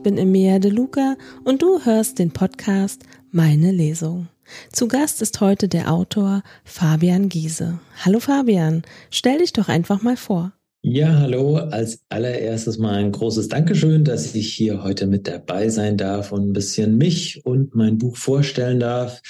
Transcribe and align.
Ich 0.00 0.04
bin 0.04 0.16
Emilia 0.16 0.58
De 0.58 0.70
Luca 0.70 1.14
und 1.44 1.60
du 1.60 1.84
hörst 1.84 2.18
den 2.18 2.30
Podcast 2.30 3.02
Meine 3.32 3.70
Lesung. 3.70 4.28
Zu 4.72 4.88
Gast 4.88 5.20
ist 5.20 5.42
heute 5.42 5.68
der 5.68 5.92
Autor 5.92 6.42
Fabian 6.64 7.28
Giese. 7.28 7.80
Hallo 8.02 8.18
Fabian, 8.18 8.80
stell 9.10 9.40
dich 9.40 9.52
doch 9.52 9.68
einfach 9.68 10.00
mal 10.00 10.16
vor. 10.16 10.52
Ja, 10.82 11.18
hallo. 11.18 11.56
Als 11.56 12.00
allererstes 12.08 12.78
mal 12.78 12.94
ein 12.94 13.12
großes 13.12 13.48
Dankeschön, 13.48 14.02
dass 14.02 14.34
ich 14.34 14.50
hier 14.54 14.82
heute 14.82 15.06
mit 15.06 15.28
dabei 15.28 15.68
sein 15.68 15.98
darf 15.98 16.32
und 16.32 16.48
ein 16.48 16.52
bisschen 16.54 16.96
mich 16.96 17.44
und 17.44 17.74
mein 17.74 17.98
Buch 17.98 18.16
vorstellen 18.16 18.80
darf. 18.80 19.20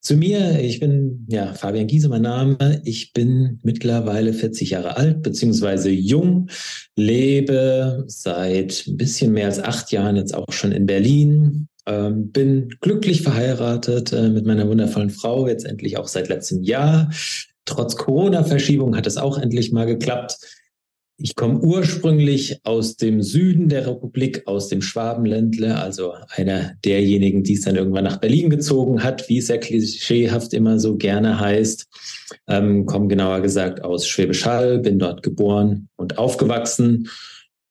Zu 0.00 0.16
mir, 0.16 0.60
ich 0.60 0.78
bin 0.78 1.26
ja 1.28 1.54
Fabian 1.54 1.88
Giese, 1.88 2.08
mein 2.08 2.22
Name. 2.22 2.80
Ich 2.84 3.12
bin 3.12 3.58
mittlerweile 3.64 4.32
40 4.32 4.70
Jahre 4.70 4.96
alt, 4.96 5.22
beziehungsweise 5.22 5.90
jung, 5.90 6.48
lebe 6.94 8.04
seit 8.06 8.86
ein 8.86 8.96
bisschen 8.96 9.32
mehr 9.32 9.46
als 9.46 9.58
acht 9.58 9.90
Jahren 9.90 10.14
jetzt 10.14 10.36
auch 10.36 10.52
schon 10.52 10.70
in 10.70 10.86
Berlin. 10.86 11.66
Ähm, 11.84 12.30
bin 12.30 12.68
glücklich 12.80 13.22
verheiratet 13.22 14.12
äh, 14.12 14.28
mit 14.28 14.46
meiner 14.46 14.68
wundervollen 14.68 15.10
Frau, 15.10 15.48
jetzt 15.48 15.64
endlich 15.64 15.96
auch 15.96 16.06
seit 16.06 16.28
letztem 16.28 16.62
Jahr. 16.62 17.10
Trotz 17.64 17.96
Corona-Verschiebung 17.96 18.96
hat 18.96 19.08
es 19.08 19.16
auch 19.16 19.36
endlich 19.36 19.72
mal 19.72 19.86
geklappt. 19.86 20.38
Ich 21.24 21.36
komme 21.36 21.60
ursprünglich 21.60 22.58
aus 22.64 22.96
dem 22.96 23.22
Süden 23.22 23.68
der 23.68 23.86
Republik, 23.86 24.42
aus 24.46 24.66
dem 24.66 24.82
Schwabenländle, 24.82 25.78
also 25.78 26.14
einer 26.28 26.72
derjenigen, 26.84 27.44
die 27.44 27.52
es 27.52 27.60
dann 27.60 27.76
irgendwann 27.76 28.02
nach 28.02 28.16
Berlin 28.16 28.50
gezogen 28.50 29.04
hat, 29.04 29.28
wie 29.28 29.38
es 29.38 29.46
ja 29.46 29.56
klischeehaft 29.56 30.52
immer 30.52 30.80
so 30.80 30.96
gerne 30.96 31.38
heißt. 31.38 31.86
Ähm, 32.48 32.86
komme 32.86 33.06
genauer 33.06 33.40
gesagt 33.40 33.84
aus 33.84 34.08
Schwäbisch 34.08 34.44
Hall, 34.44 34.80
bin 34.80 34.98
dort 34.98 35.22
geboren 35.22 35.88
und 35.94 36.18
aufgewachsen. 36.18 37.08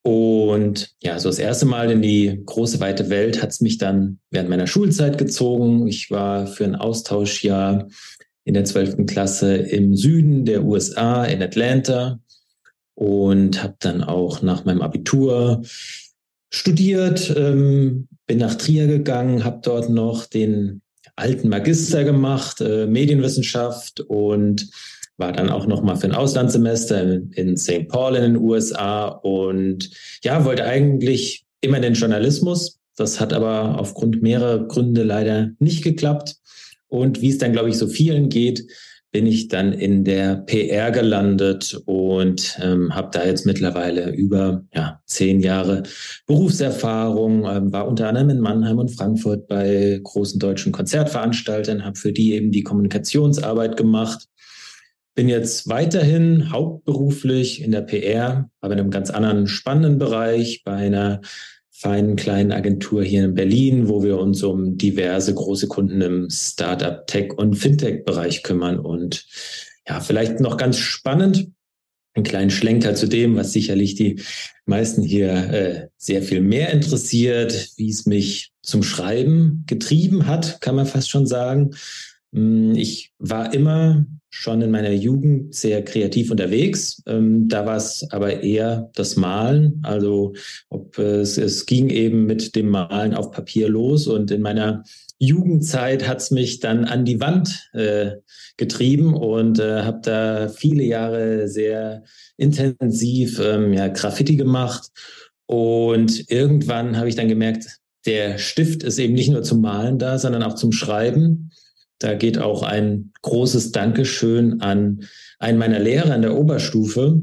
Und 0.00 0.94
ja, 1.02 1.18
so 1.18 1.28
das 1.28 1.38
erste 1.38 1.66
Mal 1.66 1.90
in 1.90 2.00
die 2.00 2.40
große 2.46 2.80
weite 2.80 3.10
Welt 3.10 3.42
hat 3.42 3.50
es 3.50 3.60
mich 3.60 3.76
dann 3.76 4.18
während 4.30 4.48
meiner 4.48 4.66
Schulzeit 4.66 5.18
gezogen. 5.18 5.86
Ich 5.88 6.10
war 6.10 6.46
für 6.46 6.64
ein 6.64 6.74
Austauschjahr 6.74 7.88
in 8.44 8.54
der 8.54 8.64
zwölften 8.64 9.04
Klasse 9.04 9.56
im 9.56 9.94
Süden 9.94 10.46
der 10.46 10.64
USA 10.64 11.26
in 11.26 11.42
Atlanta 11.42 12.18
und 12.94 13.62
habe 13.62 13.76
dann 13.80 14.02
auch 14.02 14.42
nach 14.42 14.64
meinem 14.64 14.82
Abitur 14.82 15.62
studiert, 16.50 17.34
ähm, 17.36 18.08
bin 18.26 18.38
nach 18.38 18.54
Trier 18.54 18.86
gegangen, 18.86 19.44
habe 19.44 19.60
dort 19.62 19.90
noch 19.90 20.26
den 20.26 20.82
alten 21.16 21.48
Magister 21.48 22.04
gemacht, 22.04 22.60
äh, 22.60 22.86
Medienwissenschaft 22.86 24.00
und 24.00 24.70
war 25.16 25.32
dann 25.32 25.50
auch 25.50 25.66
noch 25.66 25.82
mal 25.82 25.96
für 25.96 26.06
ein 26.06 26.14
Auslandssemester 26.14 27.02
in, 27.02 27.30
in 27.32 27.56
St. 27.56 27.88
Paul 27.88 28.16
in 28.16 28.22
den 28.22 28.36
USA 28.36 29.08
und 29.08 29.90
ja, 30.22 30.44
wollte 30.44 30.64
eigentlich 30.64 31.44
immer 31.60 31.76
in 31.76 31.82
den 31.82 31.94
Journalismus. 31.94 32.80
Das 32.96 33.20
hat 33.20 33.32
aber 33.32 33.78
aufgrund 33.78 34.22
mehrerer 34.22 34.66
Gründe 34.66 35.02
leider 35.02 35.50
nicht 35.58 35.82
geklappt. 35.82 36.36
Und 36.88 37.22
wie 37.22 37.30
es 37.30 37.38
dann, 37.38 37.52
glaube 37.52 37.70
ich, 37.70 37.78
so 37.78 37.86
vielen 37.86 38.28
geht, 38.28 38.66
bin 39.12 39.26
ich 39.26 39.48
dann 39.48 39.74
in 39.74 40.04
der 40.04 40.36
PR 40.36 40.90
gelandet 40.90 41.78
und 41.84 42.58
ähm, 42.62 42.94
habe 42.94 43.10
da 43.12 43.26
jetzt 43.26 43.44
mittlerweile 43.44 44.10
über 44.10 44.64
ja, 44.74 45.00
zehn 45.04 45.40
Jahre 45.40 45.82
Berufserfahrung, 46.26 47.44
ähm, 47.44 47.72
war 47.72 47.86
unter 47.86 48.08
anderem 48.08 48.30
in 48.30 48.40
Mannheim 48.40 48.78
und 48.78 48.88
Frankfurt 48.88 49.46
bei 49.48 50.00
großen 50.02 50.40
deutschen 50.40 50.72
Konzertveranstaltern, 50.72 51.84
habe 51.84 51.98
für 51.98 52.12
die 52.12 52.32
eben 52.32 52.50
die 52.52 52.62
Kommunikationsarbeit 52.62 53.76
gemacht. 53.76 54.28
Bin 55.14 55.28
jetzt 55.28 55.68
weiterhin 55.68 56.50
hauptberuflich 56.50 57.60
in 57.60 57.70
der 57.70 57.82
PR, 57.82 58.48
aber 58.62 58.72
in 58.72 58.80
einem 58.80 58.90
ganz 58.90 59.10
anderen 59.10 59.46
spannenden 59.46 59.98
Bereich 59.98 60.62
bei 60.64 60.72
einer 60.72 61.20
feinen 61.82 62.14
kleinen 62.14 62.52
Agentur 62.52 63.02
hier 63.02 63.24
in 63.24 63.34
Berlin, 63.34 63.88
wo 63.88 64.04
wir 64.04 64.18
uns 64.18 64.44
um 64.44 64.78
diverse 64.78 65.34
große 65.34 65.66
Kunden 65.66 66.00
im 66.00 66.30
Startup, 66.30 67.04
Tech 67.08 67.32
und 67.36 67.56
Fintech-Bereich 67.56 68.44
kümmern. 68.44 68.78
Und 68.78 69.26
ja, 69.88 69.98
vielleicht 69.98 70.38
noch 70.38 70.56
ganz 70.56 70.78
spannend, 70.78 71.48
einen 72.14 72.24
kleinen 72.24 72.50
Schlenker 72.50 72.94
zu 72.94 73.08
dem, 73.08 73.34
was 73.34 73.52
sicherlich 73.52 73.96
die 73.96 74.20
meisten 74.64 75.02
hier 75.02 75.32
äh, 75.32 75.88
sehr 75.96 76.22
viel 76.22 76.40
mehr 76.40 76.70
interessiert, 76.70 77.70
wie 77.76 77.90
es 77.90 78.06
mich 78.06 78.52
zum 78.62 78.84
Schreiben 78.84 79.64
getrieben 79.66 80.26
hat, 80.26 80.60
kann 80.60 80.76
man 80.76 80.86
fast 80.86 81.10
schon 81.10 81.26
sagen. 81.26 81.74
Hm, 82.32 82.74
ich 82.74 83.12
war 83.18 83.52
immer 83.54 84.04
schon 84.34 84.62
in 84.62 84.70
meiner 84.70 84.92
Jugend 84.92 85.54
sehr 85.54 85.84
kreativ 85.84 86.30
unterwegs. 86.30 87.02
Ähm, 87.06 87.48
da 87.48 87.66
war 87.66 87.76
es 87.76 88.06
aber 88.10 88.42
eher 88.42 88.90
das 88.94 89.16
Malen. 89.16 89.80
Also 89.82 90.32
ob 90.70 90.98
es, 90.98 91.36
es 91.36 91.66
ging 91.66 91.90
eben 91.90 92.24
mit 92.24 92.56
dem 92.56 92.70
Malen 92.70 93.12
auf 93.12 93.30
Papier 93.30 93.68
los 93.68 94.06
und 94.06 94.30
in 94.30 94.40
meiner 94.40 94.84
Jugendzeit 95.18 96.08
hat 96.08 96.18
es 96.18 96.30
mich 96.30 96.60
dann 96.60 96.84
an 96.84 97.04
die 97.04 97.20
Wand 97.20 97.68
äh, 97.74 98.12
getrieben 98.56 99.14
und 99.14 99.60
äh, 99.60 99.82
habe 99.82 100.00
da 100.02 100.48
viele 100.48 100.82
Jahre 100.82 101.46
sehr 101.46 102.02
intensiv 102.38 103.38
ähm, 103.38 103.72
ja, 103.72 103.88
Graffiti 103.88 104.36
gemacht. 104.36 104.88
Und 105.46 106.28
irgendwann 106.30 106.96
habe 106.96 107.08
ich 107.08 107.14
dann 107.14 107.28
gemerkt, 107.28 107.66
der 108.06 108.38
Stift 108.38 108.82
ist 108.82 108.98
eben 108.98 109.14
nicht 109.14 109.28
nur 109.28 109.42
zum 109.42 109.60
Malen 109.60 109.98
da, 109.98 110.18
sondern 110.18 110.42
auch 110.42 110.54
zum 110.54 110.72
Schreiben. 110.72 111.50
Da 112.02 112.14
geht 112.14 112.38
auch 112.38 112.62
ein 112.62 113.12
großes 113.22 113.72
Dankeschön 113.72 114.60
an 114.60 115.04
einen 115.38 115.58
meiner 115.58 115.78
Lehrer 115.78 116.14
in 116.14 116.22
der 116.22 116.36
Oberstufe, 116.36 117.22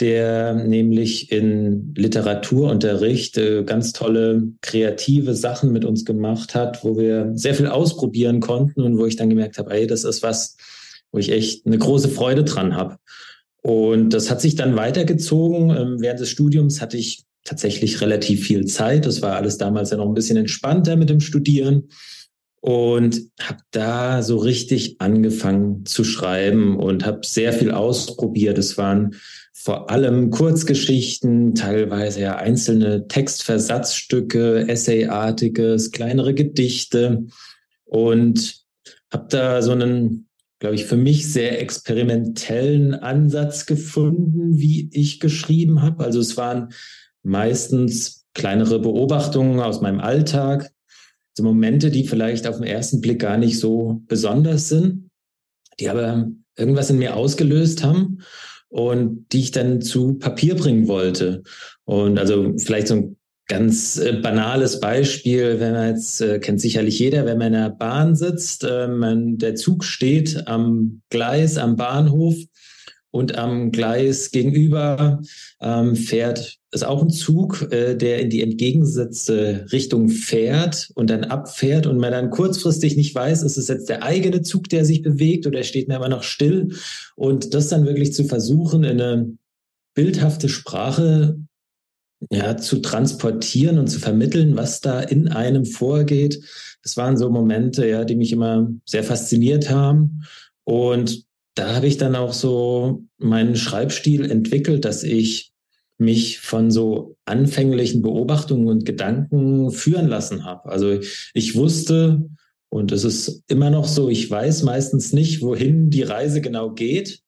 der 0.00 0.54
nämlich 0.54 1.32
in 1.32 1.94
Literaturunterricht 1.96 3.38
äh, 3.38 3.62
ganz 3.64 3.92
tolle 3.92 4.42
kreative 4.60 5.34
Sachen 5.34 5.72
mit 5.72 5.84
uns 5.84 6.04
gemacht 6.04 6.54
hat, 6.54 6.84
wo 6.84 6.98
wir 6.98 7.30
sehr 7.34 7.54
viel 7.54 7.66
ausprobieren 7.66 8.40
konnten 8.40 8.82
und 8.82 8.98
wo 8.98 9.06
ich 9.06 9.16
dann 9.16 9.30
gemerkt 9.30 9.58
habe, 9.58 9.70
ey, 9.70 9.86
das 9.86 10.04
ist 10.04 10.22
was, 10.22 10.56
wo 11.12 11.18
ich 11.18 11.30
echt 11.30 11.64
eine 11.64 11.78
große 11.78 12.08
Freude 12.08 12.44
dran 12.44 12.76
habe. 12.76 12.96
Und 13.62 14.10
das 14.10 14.30
hat 14.30 14.40
sich 14.40 14.54
dann 14.54 14.76
weitergezogen. 14.76 15.70
Ähm, 15.70 15.96
während 16.00 16.20
des 16.20 16.30
Studiums 16.30 16.80
hatte 16.80 16.96
ich 16.96 17.24
tatsächlich 17.44 18.00
relativ 18.00 18.44
viel 18.44 18.66
Zeit. 18.66 19.06
Das 19.06 19.22
war 19.22 19.36
alles 19.36 19.56
damals 19.56 19.90
ja 19.90 19.96
noch 19.96 20.08
ein 20.08 20.14
bisschen 20.14 20.36
entspannter 20.36 20.96
mit 20.96 21.08
dem 21.08 21.20
Studieren 21.20 21.88
und 22.66 23.30
habe 23.40 23.60
da 23.70 24.22
so 24.22 24.38
richtig 24.38 25.00
angefangen 25.00 25.86
zu 25.86 26.02
schreiben 26.02 26.76
und 26.76 27.06
habe 27.06 27.20
sehr 27.22 27.52
viel 27.52 27.70
ausprobiert. 27.70 28.58
Es 28.58 28.76
waren 28.76 29.14
vor 29.52 29.88
allem 29.88 30.30
Kurzgeschichten, 30.30 31.54
teilweise 31.54 32.22
ja 32.22 32.34
einzelne 32.34 33.06
Textversatzstücke, 33.06 34.68
Essayartiges, 34.68 35.92
kleinere 35.92 36.34
Gedichte 36.34 37.26
und 37.84 38.64
habe 39.12 39.26
da 39.30 39.62
so 39.62 39.70
einen, 39.70 40.26
glaube 40.58 40.74
ich, 40.74 40.86
für 40.86 40.96
mich 40.96 41.32
sehr 41.32 41.62
experimentellen 41.62 42.94
Ansatz 42.94 43.66
gefunden, 43.66 44.58
wie 44.58 44.90
ich 44.92 45.20
geschrieben 45.20 45.82
habe. 45.82 46.04
Also 46.04 46.18
es 46.18 46.36
waren 46.36 46.70
meistens 47.22 48.26
kleinere 48.34 48.80
Beobachtungen 48.80 49.60
aus 49.60 49.80
meinem 49.82 50.00
Alltag, 50.00 50.72
so 51.36 51.42
Momente, 51.42 51.90
die 51.90 52.06
vielleicht 52.06 52.46
auf 52.46 52.56
den 52.56 52.64
ersten 52.64 53.00
Blick 53.00 53.20
gar 53.20 53.36
nicht 53.36 53.58
so 53.58 54.02
besonders 54.08 54.68
sind, 54.68 55.10
die 55.78 55.88
aber 55.88 56.30
irgendwas 56.56 56.88
in 56.88 56.98
mir 56.98 57.14
ausgelöst 57.14 57.84
haben 57.84 58.22
und 58.68 59.26
die 59.32 59.40
ich 59.40 59.50
dann 59.50 59.82
zu 59.82 60.14
Papier 60.14 60.54
bringen 60.54 60.88
wollte. 60.88 61.42
Und 61.84 62.18
also 62.18 62.54
vielleicht 62.56 62.88
so 62.88 62.94
ein 62.94 63.16
ganz 63.48 63.98
äh, 63.98 64.14
banales 64.14 64.80
Beispiel, 64.80 65.60
wenn 65.60 65.72
man 65.72 65.90
jetzt, 65.90 66.20
äh, 66.22 66.38
kennt 66.38 66.60
sicherlich 66.60 66.98
jeder, 66.98 67.26
wenn 67.26 67.38
man 67.38 67.48
in 67.48 67.60
der 67.60 67.70
Bahn 67.70 68.16
sitzt, 68.16 68.64
äh, 68.64 68.88
man, 68.88 69.36
der 69.36 69.54
Zug 69.54 69.84
steht 69.84 70.48
am 70.48 71.02
Gleis, 71.10 71.58
am 71.58 71.76
Bahnhof 71.76 72.34
und 73.16 73.38
am 73.38 73.72
Gleis 73.72 74.30
gegenüber 74.30 75.22
ähm, 75.60 75.96
fährt 75.96 76.58
ist 76.76 76.84
auch 76.84 77.02
ein 77.02 77.10
Zug, 77.10 77.72
äh, 77.72 77.96
der 77.96 78.20
in 78.20 78.30
die 78.30 78.42
entgegengesetzte 78.42 79.66
Richtung 79.72 80.10
fährt 80.10 80.90
und 80.94 81.08
dann 81.08 81.24
abfährt 81.24 81.86
und 81.86 81.98
man 81.98 82.12
dann 82.12 82.30
kurzfristig 82.30 82.96
nicht 82.96 83.14
weiß, 83.14 83.42
ist 83.42 83.56
es 83.56 83.68
jetzt 83.68 83.88
der 83.88 84.02
eigene 84.02 84.42
Zug, 84.42 84.68
der 84.68 84.84
sich 84.84 85.02
bewegt 85.02 85.46
oder 85.46 85.62
steht 85.62 85.88
mir 85.88 85.96
aber 85.96 86.10
noch 86.10 86.22
still. 86.22 86.76
Und 87.14 87.54
das 87.54 87.68
dann 87.68 87.86
wirklich 87.86 88.12
zu 88.12 88.24
versuchen, 88.24 88.84
in 88.84 89.00
eine 89.00 89.32
bildhafte 89.94 90.48
Sprache 90.48 91.38
ja, 92.30 92.56
zu 92.56 92.80
transportieren 92.80 93.78
und 93.78 93.88
zu 93.88 93.98
vermitteln, 93.98 94.56
was 94.56 94.80
da 94.80 95.00
in 95.00 95.28
einem 95.28 95.64
vorgeht. 95.64 96.42
Das 96.82 96.96
waren 96.96 97.16
so 97.16 97.30
Momente, 97.30 97.88
ja, 97.88 98.04
die 98.04 98.16
mich 98.16 98.32
immer 98.32 98.70
sehr 98.84 99.04
fasziniert 99.04 99.70
haben. 99.70 100.24
Und 100.64 101.25
da 101.56 101.74
habe 101.74 101.86
ich 101.86 101.96
dann 101.96 102.14
auch 102.14 102.34
so 102.34 103.02
meinen 103.18 103.56
Schreibstil 103.56 104.30
entwickelt, 104.30 104.84
dass 104.84 105.02
ich 105.02 105.52
mich 105.98 106.38
von 106.38 106.70
so 106.70 107.16
anfänglichen 107.24 108.02
Beobachtungen 108.02 108.68
und 108.68 108.84
Gedanken 108.84 109.70
führen 109.70 110.06
lassen 110.06 110.44
habe. 110.44 110.68
Also 110.68 111.00
ich 111.32 111.56
wusste, 111.56 112.28
und 112.68 112.92
es 112.92 113.04
ist 113.04 113.42
immer 113.48 113.70
noch 113.70 113.88
so, 113.88 114.10
ich 114.10 114.30
weiß 114.30 114.64
meistens 114.64 115.14
nicht, 115.14 115.40
wohin 115.40 115.88
die 115.88 116.02
Reise 116.02 116.42
genau 116.42 116.72
geht 116.72 117.20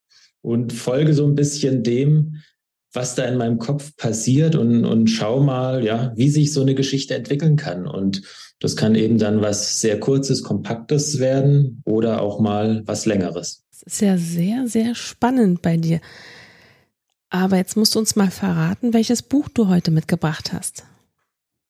und 0.43 0.75
folge 0.75 1.15
so 1.15 1.25
ein 1.27 1.35
bisschen 1.35 1.83
dem, 1.83 2.43
was 2.93 3.15
da 3.15 3.25
in 3.25 3.39
meinem 3.39 3.59
Kopf 3.59 3.97
passiert 3.97 4.57
und, 4.57 4.85
und 4.85 5.09
schau 5.09 5.41
mal, 5.41 5.85
ja, 5.85 6.13
wie 6.17 6.29
sich 6.29 6.53
so 6.53 6.61
eine 6.61 6.75
Geschichte 6.75 7.15
entwickeln 7.15 7.57
kann. 7.57 7.87
Und 7.87 8.23
das 8.61 8.77
kann 8.77 8.95
eben 8.95 9.17
dann 9.17 9.41
was 9.41 9.81
sehr 9.81 9.99
kurzes, 10.01 10.43
kompaktes 10.43 11.19
werden 11.19 11.81
oder 11.87 12.21
auch 12.21 12.41
mal 12.41 12.83
was 12.85 13.07
längeres. 13.07 13.65
Das 13.85 13.95
ist 13.95 14.01
ja 14.01 14.19
sehr, 14.19 14.67
sehr 14.67 14.95
spannend 14.95 15.63
bei 15.63 15.77
dir. 15.77 16.01
Aber 17.31 17.57
jetzt 17.57 17.77
musst 17.77 17.95
du 17.95 17.99
uns 17.99 18.17
mal 18.17 18.31
verraten, 18.31 18.93
welches 18.93 19.23
Buch 19.23 19.49
du 19.49 19.69
heute 19.69 19.91
mitgebracht 19.91 20.53
hast. 20.53 20.85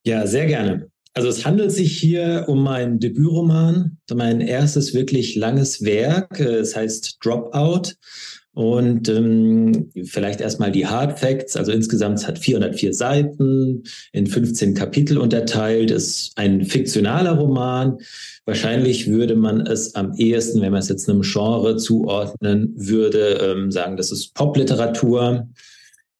Ja, 0.05 0.26
sehr 0.26 0.46
gerne. 0.46 0.88
Also 1.14 1.28
es 1.28 1.44
handelt 1.44 1.72
sich 1.72 1.99
hier 1.99 2.44
um 2.46 2.62
mein 2.62 2.99
Debütroman, 3.00 3.99
mein 4.14 4.40
erstes 4.40 4.94
wirklich 4.94 5.34
langes 5.34 5.82
Werk. 5.82 6.38
Es 6.40 6.76
heißt 6.76 7.19
Dropout. 7.20 7.94
Und 8.58 9.08
ähm, 9.08 9.88
vielleicht 10.05 10.40
erstmal 10.40 10.72
die 10.72 10.84
Hard 10.84 11.20
Facts. 11.20 11.55
Also 11.55 11.70
insgesamt 11.70 12.26
hat 12.26 12.40
404 12.40 12.93
Seiten, 12.93 13.84
in 14.10 14.26
15 14.26 14.75
Kapitel 14.75 15.19
unterteilt, 15.19 15.93
ist 15.93 16.32
ein 16.34 16.64
fiktionaler 16.64 17.38
Roman. 17.38 17.99
Wahrscheinlich 18.46 19.06
würde 19.06 19.37
man 19.37 19.60
es 19.60 19.94
am 19.94 20.12
ehesten, 20.16 20.60
wenn 20.60 20.72
man 20.72 20.81
es 20.81 20.88
jetzt 20.88 21.08
einem 21.08 21.22
Genre 21.22 21.76
zuordnen 21.76 22.75
würde, 22.75 23.38
ähm, 23.40 23.70
sagen, 23.70 23.96
das 23.96 24.10
ist 24.10 24.34
Popliteratur. 24.34 25.49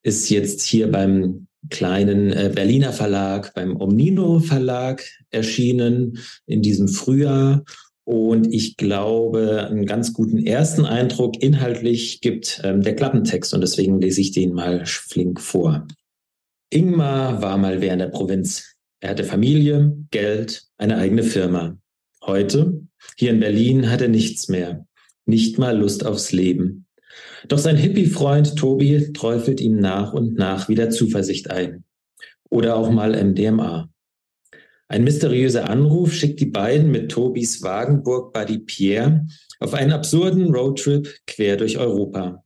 Ist 0.03 0.29
jetzt 0.29 0.61
hier 0.61 0.89
beim 0.89 1.47
kleinen 1.69 2.31
äh, 2.31 2.49
Berliner 2.55 2.93
Verlag, 2.93 3.53
beim 3.53 3.75
Omnino 3.75 4.39
Verlag 4.39 5.03
erschienen 5.29 6.19
in 6.45 6.61
diesem 6.61 6.87
Frühjahr 6.87 7.65
und 8.09 8.51
ich 8.51 8.75
glaube, 8.75 9.67
einen 9.69 9.85
ganz 9.85 10.13
guten 10.13 10.43
ersten 10.43 10.83
Eindruck 10.83 11.43
inhaltlich 11.43 12.21
gibt 12.21 12.59
ähm, 12.63 12.81
der 12.81 12.95
Klappentext 12.95 13.53
und 13.53 13.61
deswegen 13.61 14.01
lese 14.01 14.19
ich 14.19 14.31
den 14.31 14.51
mal 14.51 14.83
flink 14.87 15.39
vor. 15.39 15.87
Ingmar 16.71 17.43
war 17.43 17.59
mal 17.59 17.81
wer 17.81 17.93
in 17.93 17.99
der 17.99 18.07
Provinz. 18.07 18.77
Er 18.99 19.11
hatte 19.11 19.23
Familie, 19.23 19.95
Geld, 20.09 20.63
eine 20.79 20.97
eigene 20.97 21.21
Firma. 21.21 21.77
Heute, 22.25 22.81
hier 23.15 23.29
in 23.29 23.41
Berlin, 23.41 23.91
hat 23.91 24.01
er 24.01 24.07
nichts 24.07 24.49
mehr. 24.49 24.87
Nicht 25.27 25.59
mal 25.59 25.77
Lust 25.77 26.03
aufs 26.03 26.31
Leben. 26.31 26.87
Doch 27.47 27.59
sein 27.59 27.77
Hippie-Freund 27.77 28.55
Tobi 28.55 29.13
träufelt 29.13 29.61
ihm 29.61 29.77
nach 29.77 30.13
und 30.13 30.33
nach 30.33 30.67
wieder 30.67 30.89
Zuversicht 30.89 31.51
ein. 31.51 31.83
Oder 32.49 32.75
auch 32.75 32.89
mal 32.89 33.11
MDMA. 33.23 33.87
Ein 34.91 35.03
mysteriöser 35.03 35.69
Anruf 35.69 36.13
schickt 36.13 36.39
die 36.39 36.47
beiden 36.47 36.89
mit 36.89 37.11
Tobis 37.11 37.61
Wagenburg-Buddy 37.61 38.57
Pierre 38.57 39.27
auf 39.59 39.75
einen 39.75 39.91
absurden 39.91 40.51
Roadtrip 40.51 41.15
quer 41.27 41.57
durch 41.57 41.77
Europa. 41.77 42.43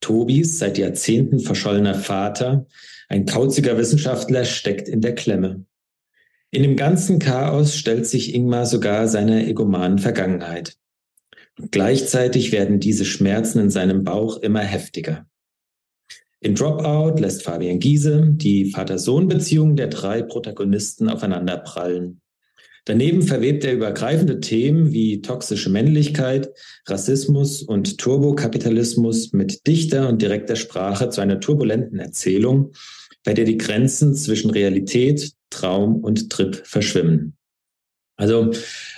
Tobis 0.00 0.58
seit 0.58 0.76
Jahrzehnten 0.76 1.38
verschollener 1.38 1.94
Vater, 1.94 2.66
ein 3.08 3.26
kauziger 3.26 3.78
Wissenschaftler, 3.78 4.44
steckt 4.44 4.88
in 4.88 5.00
der 5.00 5.14
Klemme. 5.14 5.66
In 6.50 6.62
dem 6.62 6.74
ganzen 6.74 7.20
Chaos 7.20 7.76
stellt 7.76 8.06
sich 8.06 8.34
Ingmar 8.34 8.66
sogar 8.66 9.06
seiner 9.06 9.46
egomanen 9.46 9.98
Vergangenheit. 9.98 10.76
gleichzeitig 11.70 12.50
werden 12.50 12.80
diese 12.80 13.04
Schmerzen 13.04 13.60
in 13.60 13.70
seinem 13.70 14.02
Bauch 14.02 14.38
immer 14.38 14.62
heftiger. 14.62 15.27
In 16.40 16.54
Dropout 16.54 17.20
lässt 17.20 17.42
Fabian 17.42 17.80
Giese 17.80 18.28
die 18.30 18.70
Vater-Sohn-Beziehung 18.70 19.74
der 19.74 19.88
drei 19.88 20.22
Protagonisten 20.22 21.08
aufeinanderprallen. 21.08 22.20
Daneben 22.84 23.22
verwebt 23.22 23.64
er 23.64 23.74
übergreifende 23.74 24.40
Themen 24.40 24.92
wie 24.92 25.20
toxische 25.20 25.68
Männlichkeit, 25.68 26.48
Rassismus 26.86 27.62
und 27.62 27.98
Turbokapitalismus 27.98 29.32
mit 29.32 29.66
dichter 29.66 30.08
und 30.08 30.22
direkter 30.22 30.56
Sprache 30.56 31.10
zu 31.10 31.20
einer 31.20 31.40
turbulenten 31.40 31.98
Erzählung, 31.98 32.72
bei 33.24 33.34
der 33.34 33.44
die 33.44 33.58
Grenzen 33.58 34.14
zwischen 34.14 34.50
Realität, 34.50 35.32
Traum 35.50 35.96
und 35.96 36.30
Trip 36.30 36.56
verschwimmen. 36.64 37.36
Also 38.16 38.52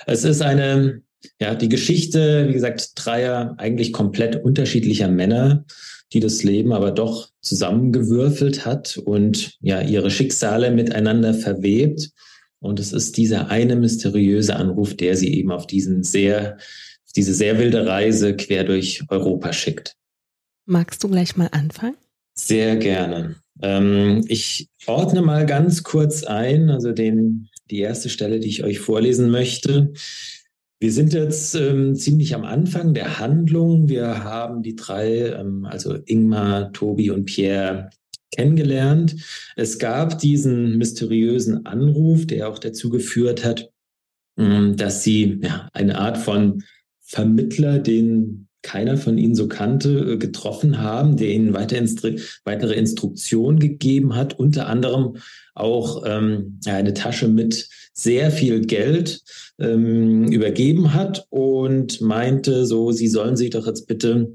es 0.07 0.25
ist 0.25 0.43
eine, 0.43 1.03
ja, 1.41 1.55
die 1.55 1.69
Geschichte, 1.69 2.49
wie 2.49 2.53
gesagt, 2.53 2.93
dreier 2.95 3.55
eigentlich 3.59 3.93
komplett 3.93 4.43
unterschiedlicher 4.43 5.09
Männer, 5.09 5.65
die 6.13 6.21
das 6.21 6.43
Leben 6.43 6.73
aber 6.73 6.91
doch 6.91 7.31
zusammengewürfelt 7.41 8.67
hat 8.67 8.99
und 8.99 9.57
ja 9.61 9.81
ihre 9.81 10.11
Schicksale 10.11 10.71
miteinander 10.71 11.35
verwebt. 11.35 12.11
Und 12.59 12.79
es 12.81 12.93
ist 12.93 13.17
dieser 13.17 13.49
eine 13.49 13.77
mysteriöse 13.77 14.57
Anruf, 14.57 14.95
der 14.95 15.17
sie 15.17 15.33
eben 15.35 15.51
auf 15.51 15.67
diesen 15.67 16.03
sehr, 16.03 16.59
diese 17.17 17.33
sehr 17.33 17.59
wilde 17.59 17.87
Reise 17.87 18.37
quer 18.37 18.65
durch 18.65 19.03
Europa 19.09 19.53
schickt. 19.53 19.97
Magst 20.67 21.03
du 21.03 21.09
gleich 21.09 21.37
mal 21.37 21.49
anfangen? 21.53 21.97
Sehr 22.35 22.77
gerne. 22.77 23.37
Ähm, 23.63 24.25
ich 24.29 24.69
ordne 24.87 25.23
mal 25.23 25.47
ganz 25.47 25.83
kurz 25.83 26.25
ein, 26.25 26.71
also 26.71 26.93
den, 26.93 27.49
die 27.71 27.81
erste 27.81 28.09
Stelle, 28.09 28.41
die 28.41 28.49
ich 28.49 28.65
euch 28.65 28.79
vorlesen 28.79 29.31
möchte, 29.31 29.93
wir 30.81 30.93
sind 30.93 31.13
jetzt 31.13 31.55
ähm, 31.55 31.95
ziemlich 31.95 32.35
am 32.35 32.45
Anfang 32.45 32.95
der 32.95 33.19
Handlung. 33.19 33.91
Wir 33.91 34.25
haben 34.25 34.63
die 34.63 34.77
drei, 34.77 35.29
ähm, 35.29 35.67
also 35.67 35.95
Ingmar, 36.07 36.73
Tobi 36.73 37.11
und 37.11 37.27
Pierre, 37.27 37.91
kennengelernt. 38.33 39.17
Es 39.57 39.79
gab 39.79 40.19
diesen 40.19 40.79
mysteriösen 40.79 41.67
Anruf, 41.67 42.27
der 42.27 42.49
auch 42.49 42.59
dazu 42.59 42.89
geführt 42.89 43.45
hat, 43.45 43.71
ähm, 44.39 44.77
dass 44.77 45.05
sie 45.05 45.41
ja, 45.43 45.69
eine 45.75 45.99
Art 45.99 46.17
von 46.17 46.63
Vermittler, 47.01 47.79
den 47.79 48.49
keiner 48.63 48.97
von 48.97 49.19
ihnen 49.19 49.35
so 49.35 49.49
kannte, 49.49 50.13
äh, 50.13 50.17
getroffen 50.17 50.81
haben, 50.81 51.17
der 51.17 51.29
ihnen 51.29 51.55
Instru 51.55 52.11
weitere 52.45 52.75
Instruktionen 52.75 53.59
gegeben 53.59 54.15
hat, 54.15 54.39
unter 54.39 54.67
anderem 54.67 55.17
auch 55.55 56.05
ähm, 56.07 56.59
eine 56.67 56.95
Tasche 56.95 57.29
mit 57.29 57.69
sehr 57.93 58.31
viel 58.31 58.65
Geld 58.65 59.23
ähm, 59.59 60.31
übergeben 60.33 60.95
hat 60.95 61.27
und 61.31 62.01
meinte 62.01 62.67
so, 62.67 62.93
sie 62.93 63.09
sollen 63.09 63.37
sich 63.37 63.51
doch 63.51 63.67
jetzt 63.67 63.87
bitte 63.87 64.35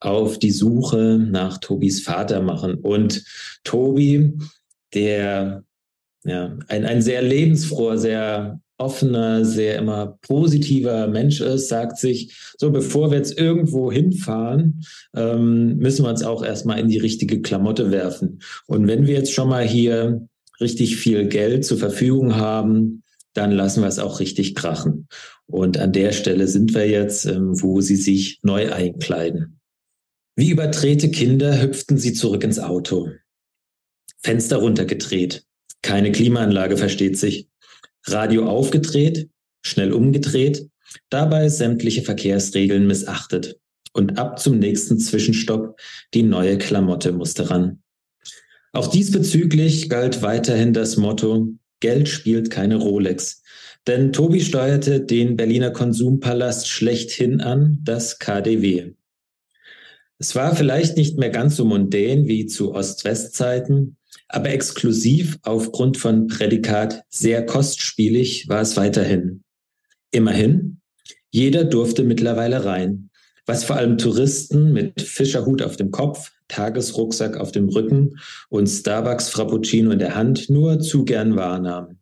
auf 0.00 0.38
die 0.38 0.50
Suche 0.50 1.18
nach 1.18 1.58
Tobis 1.58 2.02
Vater 2.02 2.42
machen. 2.42 2.74
Und 2.74 3.24
Tobi, 3.64 4.34
der 4.92 5.64
ja, 6.24 6.58
ein, 6.68 6.84
ein 6.84 7.02
sehr 7.02 7.22
lebensfroher, 7.22 7.98
sehr 7.98 8.60
offener, 8.78 9.44
sehr 9.44 9.78
immer 9.78 10.18
positiver 10.22 11.06
Mensch 11.06 11.40
ist, 11.40 11.68
sagt 11.68 11.98
sich, 11.98 12.36
so 12.58 12.70
bevor 12.70 13.10
wir 13.10 13.18
jetzt 13.18 13.38
irgendwo 13.38 13.90
hinfahren, 13.90 14.84
ähm, 15.14 15.76
müssen 15.78 16.04
wir 16.04 16.10
uns 16.10 16.22
auch 16.22 16.44
erstmal 16.44 16.78
in 16.78 16.88
die 16.88 16.98
richtige 16.98 17.40
Klamotte 17.40 17.90
werfen. 17.90 18.40
Und 18.66 18.86
wenn 18.86 19.06
wir 19.06 19.14
jetzt 19.14 19.32
schon 19.32 19.48
mal 19.48 19.66
hier 19.66 20.28
richtig 20.60 20.96
viel 20.96 21.26
Geld 21.26 21.64
zur 21.64 21.78
Verfügung 21.78 22.36
haben, 22.36 23.02
dann 23.32 23.52
lassen 23.52 23.82
wir 23.82 23.88
es 23.88 23.98
auch 23.98 24.20
richtig 24.20 24.54
krachen. 24.54 25.08
Und 25.46 25.78
an 25.78 25.92
der 25.92 26.12
Stelle 26.12 26.48
sind 26.48 26.74
wir 26.74 26.88
jetzt, 26.88 27.26
ähm, 27.26 27.60
wo 27.60 27.80
sie 27.80 27.96
sich 27.96 28.40
neu 28.42 28.72
einkleiden. 28.72 29.60
Wie 30.34 30.50
überdrehte 30.50 31.10
Kinder 31.10 31.62
hüpften 31.62 31.98
sie 31.98 32.12
zurück 32.12 32.44
ins 32.44 32.58
Auto. 32.58 33.10
Fenster 34.18 34.58
runtergedreht. 34.58 35.44
Keine 35.82 36.12
Klimaanlage 36.12 36.76
versteht 36.76 37.16
sich. 37.18 37.48
Radio 38.06 38.48
aufgedreht, 38.48 39.28
schnell 39.62 39.92
umgedreht, 39.92 40.68
dabei 41.10 41.48
sämtliche 41.48 42.02
Verkehrsregeln 42.02 42.86
missachtet. 42.86 43.58
Und 43.92 44.18
ab 44.18 44.38
zum 44.38 44.58
nächsten 44.58 44.98
Zwischenstopp, 44.98 45.80
die 46.14 46.22
neue 46.22 46.58
Klamotte 46.58 47.12
musste 47.12 47.50
ran. 47.50 47.82
Auch 48.72 48.88
diesbezüglich 48.88 49.88
galt 49.88 50.20
weiterhin 50.20 50.74
das 50.74 50.98
Motto, 50.98 51.48
Geld 51.80 52.08
spielt 52.08 52.50
keine 52.50 52.76
Rolex. 52.76 53.42
Denn 53.86 54.12
Tobi 54.12 54.40
steuerte 54.40 55.00
den 55.00 55.36
Berliner 55.36 55.70
Konsumpalast 55.70 56.68
schlechthin 56.68 57.40
an, 57.40 57.78
das 57.84 58.18
KDW. 58.18 58.92
Es 60.18 60.34
war 60.34 60.56
vielleicht 60.56 60.96
nicht 60.96 61.18
mehr 61.18 61.30
ganz 61.30 61.56
so 61.56 61.64
mondän 61.64 62.26
wie 62.26 62.46
zu 62.46 62.74
Ost-West-Zeiten, 62.74 63.96
aber 64.28 64.50
exklusiv 64.50 65.38
aufgrund 65.42 65.96
von 65.96 66.26
Prädikat 66.26 67.02
sehr 67.08 67.46
kostspielig 67.46 68.48
war 68.48 68.60
es 68.60 68.76
weiterhin. 68.76 69.42
Immerhin, 70.10 70.80
jeder 71.30 71.64
durfte 71.64 72.02
mittlerweile 72.02 72.64
rein, 72.64 73.10
was 73.44 73.64
vor 73.64 73.76
allem 73.76 73.98
Touristen 73.98 74.72
mit 74.72 75.00
Fischerhut 75.00 75.62
auf 75.62 75.76
dem 75.76 75.90
Kopf, 75.90 76.32
Tagesrucksack 76.48 77.36
auf 77.36 77.52
dem 77.52 77.68
Rücken 77.68 78.18
und 78.48 78.66
Starbucks 78.66 79.28
Frappuccino 79.28 79.90
in 79.90 79.98
der 79.98 80.14
Hand 80.14 80.48
nur 80.50 80.80
zu 80.80 81.04
gern 81.04 81.36
wahrnahmen. 81.36 82.00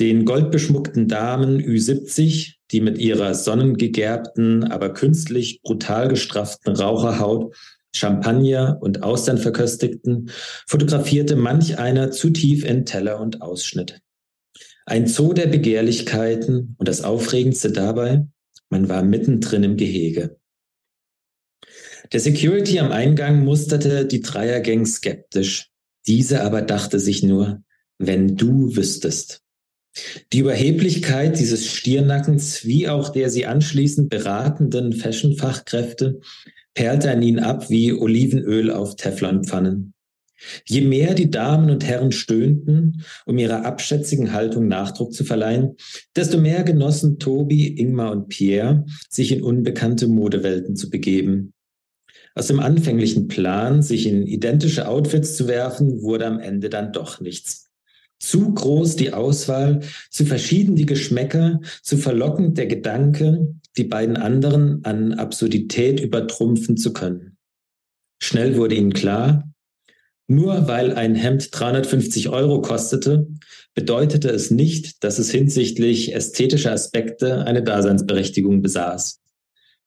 Den 0.00 0.24
goldbeschmuckten 0.24 1.08
Damen 1.08 1.60
Ü70, 1.60 2.54
die 2.70 2.80
mit 2.80 2.98
ihrer 2.98 3.34
sonnengegerbten, 3.34 4.64
aber 4.64 4.94
künstlich 4.94 5.60
brutal 5.62 6.08
gestrafften 6.08 6.76
Raucherhaut 6.76 7.54
Champagner 7.94 8.78
und 8.80 9.02
Austern 9.02 9.38
verköstigten, 9.38 10.30
fotografierte 10.66 11.36
manch 11.36 11.78
einer 11.78 12.10
zu 12.10 12.30
tief 12.30 12.64
in 12.64 12.84
Teller 12.84 13.20
und 13.20 13.42
Ausschnitt. 13.42 14.00
Ein 14.86 15.06
Zoo 15.06 15.32
der 15.32 15.46
Begehrlichkeiten 15.46 16.74
und 16.78 16.88
das 16.88 17.02
Aufregendste 17.02 17.72
dabei, 17.72 18.26
man 18.70 18.88
war 18.88 19.02
mittendrin 19.02 19.64
im 19.64 19.76
Gehege. 19.76 20.38
Der 22.12 22.20
Security 22.20 22.78
am 22.78 22.90
Eingang 22.90 23.44
musterte 23.44 24.06
die 24.06 24.20
Dreiergang 24.20 24.86
skeptisch. 24.86 25.70
Diese 26.06 26.42
aber 26.42 26.62
dachte 26.62 27.00
sich 27.00 27.22
nur, 27.22 27.62
wenn 27.98 28.36
du 28.36 28.74
wüsstest. 28.74 29.42
Die 30.32 30.38
Überheblichkeit 30.38 31.38
dieses 31.38 31.66
Stirnackens, 31.66 32.64
wie 32.64 32.88
auch 32.88 33.10
der 33.10 33.30
sie 33.30 33.46
anschließend 33.46 34.08
beratenden 34.08 34.92
Fashionfachkräfte, 34.92 36.20
perlte 36.78 37.10
an 37.10 37.22
ihn 37.22 37.40
ab 37.40 37.70
wie 37.70 37.92
Olivenöl 37.92 38.70
auf 38.70 38.94
Teflonpfannen. 38.94 39.94
Je 40.64 40.80
mehr 40.82 41.14
die 41.14 41.28
Damen 41.28 41.70
und 41.70 41.84
Herren 41.84 42.12
stöhnten, 42.12 43.02
um 43.26 43.36
ihrer 43.36 43.64
abschätzigen 43.64 44.32
Haltung 44.32 44.68
Nachdruck 44.68 45.12
zu 45.12 45.24
verleihen, 45.24 45.74
desto 46.14 46.38
mehr 46.38 46.62
genossen 46.62 47.18
Tobi, 47.18 47.66
Ingmar 47.66 48.12
und 48.12 48.28
Pierre, 48.28 48.86
sich 49.10 49.32
in 49.32 49.42
unbekannte 49.42 50.06
Modewelten 50.06 50.76
zu 50.76 50.88
begeben. 50.88 51.52
Aus 52.36 52.46
dem 52.46 52.60
anfänglichen 52.60 53.26
Plan, 53.26 53.82
sich 53.82 54.06
in 54.06 54.28
identische 54.28 54.86
Outfits 54.86 55.34
zu 55.34 55.48
werfen, 55.48 56.02
wurde 56.02 56.26
am 56.26 56.38
Ende 56.38 56.68
dann 56.68 56.92
doch 56.92 57.20
nichts. 57.20 57.67
Zu 58.18 58.52
groß 58.52 58.96
die 58.96 59.12
Auswahl, 59.12 59.80
zu 60.10 60.24
verschieden 60.24 60.74
die 60.74 60.86
Geschmäcker, 60.86 61.60
zu 61.82 61.96
verlockend 61.96 62.58
der 62.58 62.66
Gedanke, 62.66 63.54
die 63.76 63.84
beiden 63.84 64.16
anderen 64.16 64.84
an 64.84 65.14
Absurdität 65.14 66.00
übertrumpfen 66.00 66.76
zu 66.76 66.92
können. 66.92 67.36
Schnell 68.20 68.56
wurde 68.56 68.74
ihnen 68.74 68.92
klar, 68.92 69.48
nur 70.26 70.68
weil 70.68 70.94
ein 70.94 71.14
Hemd 71.14 71.48
350 71.52 72.28
Euro 72.28 72.60
kostete, 72.60 73.28
bedeutete 73.74 74.28
es 74.28 74.50
nicht, 74.50 75.02
dass 75.02 75.18
es 75.18 75.30
hinsichtlich 75.30 76.14
ästhetischer 76.14 76.72
Aspekte 76.72 77.46
eine 77.46 77.62
Daseinsberechtigung 77.62 78.60
besaß. 78.60 79.20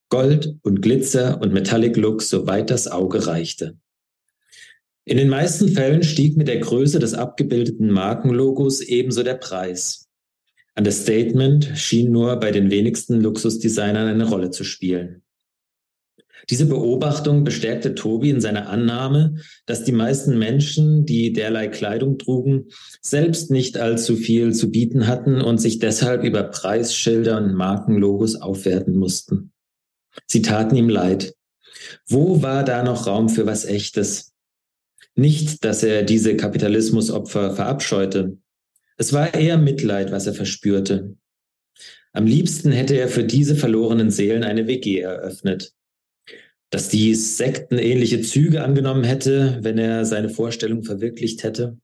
Gold 0.09 0.55
und 0.63 0.81
Glitzer 0.81 1.39
und 1.41 1.53
Metallic 1.53 1.95
Look, 1.95 2.23
soweit 2.23 2.71
das 2.71 2.87
Auge 2.87 3.27
reichte. 3.27 3.77
In 5.03 5.17
den 5.17 5.29
meisten 5.29 5.69
Fällen 5.69 6.03
stieg 6.03 6.37
mit 6.37 6.47
der 6.47 6.59
Größe 6.59 6.99
des 6.99 7.13
abgebildeten 7.13 7.89
Markenlogos 7.89 8.81
ebenso 8.81 9.23
der 9.23 9.33
Preis. 9.33 10.07
Understatement 10.77 11.71
schien 11.75 12.11
nur 12.11 12.35
bei 12.37 12.51
den 12.51 12.69
wenigsten 12.69 13.19
Luxusdesignern 13.19 14.07
eine 14.07 14.29
Rolle 14.29 14.51
zu 14.51 14.63
spielen. 14.63 15.23
Diese 16.49 16.65
Beobachtung 16.65 17.43
bestärkte 17.43 17.93
Tobi 17.93 18.29
in 18.29 18.41
seiner 18.41 18.69
Annahme, 18.69 19.35
dass 19.65 19.83
die 19.83 19.91
meisten 19.91 20.39
Menschen, 20.39 21.05
die 21.05 21.33
derlei 21.33 21.67
Kleidung 21.67 22.17
trugen, 22.17 22.67
selbst 23.01 23.51
nicht 23.51 23.77
allzu 23.77 24.15
viel 24.15 24.53
zu 24.53 24.71
bieten 24.71 25.07
hatten 25.07 25.41
und 25.41 25.59
sich 25.59 25.79
deshalb 25.79 26.23
über 26.23 26.43
Preisschilder 26.43 27.37
und 27.37 27.53
Markenlogos 27.53 28.35
aufwerten 28.35 28.95
mussten. 28.95 29.51
Sie 30.27 30.41
taten 30.41 30.75
ihm 30.75 30.89
leid. 30.89 31.35
Wo 32.07 32.41
war 32.41 32.63
da 32.63 32.83
noch 32.83 33.07
Raum 33.07 33.29
für 33.29 33.45
was 33.45 33.65
Echtes? 33.65 34.30
Nicht, 35.15 35.63
dass 35.65 35.83
er 35.83 36.03
diese 36.03 36.37
Kapitalismusopfer 36.37 37.55
verabscheute. 37.55 38.37
Es 38.97 39.13
war 39.13 39.33
eher 39.33 39.57
Mitleid, 39.57 40.11
was 40.11 40.27
er 40.27 40.33
verspürte. 40.33 41.15
Am 42.13 42.25
liebsten 42.25 42.71
hätte 42.71 42.97
er 42.97 43.07
für 43.07 43.23
diese 43.23 43.55
verlorenen 43.55 44.11
Seelen 44.11 44.43
eine 44.43 44.67
WG 44.67 44.99
eröffnet. 44.99 45.73
Dass 46.69 46.89
dies 46.89 47.37
sektenähnliche 47.37 48.21
Züge 48.21 48.63
angenommen 48.63 49.03
hätte, 49.03 49.59
wenn 49.61 49.77
er 49.77 50.05
seine 50.05 50.29
Vorstellung 50.29 50.83
verwirklicht 50.83 51.43
hätte. 51.43 51.77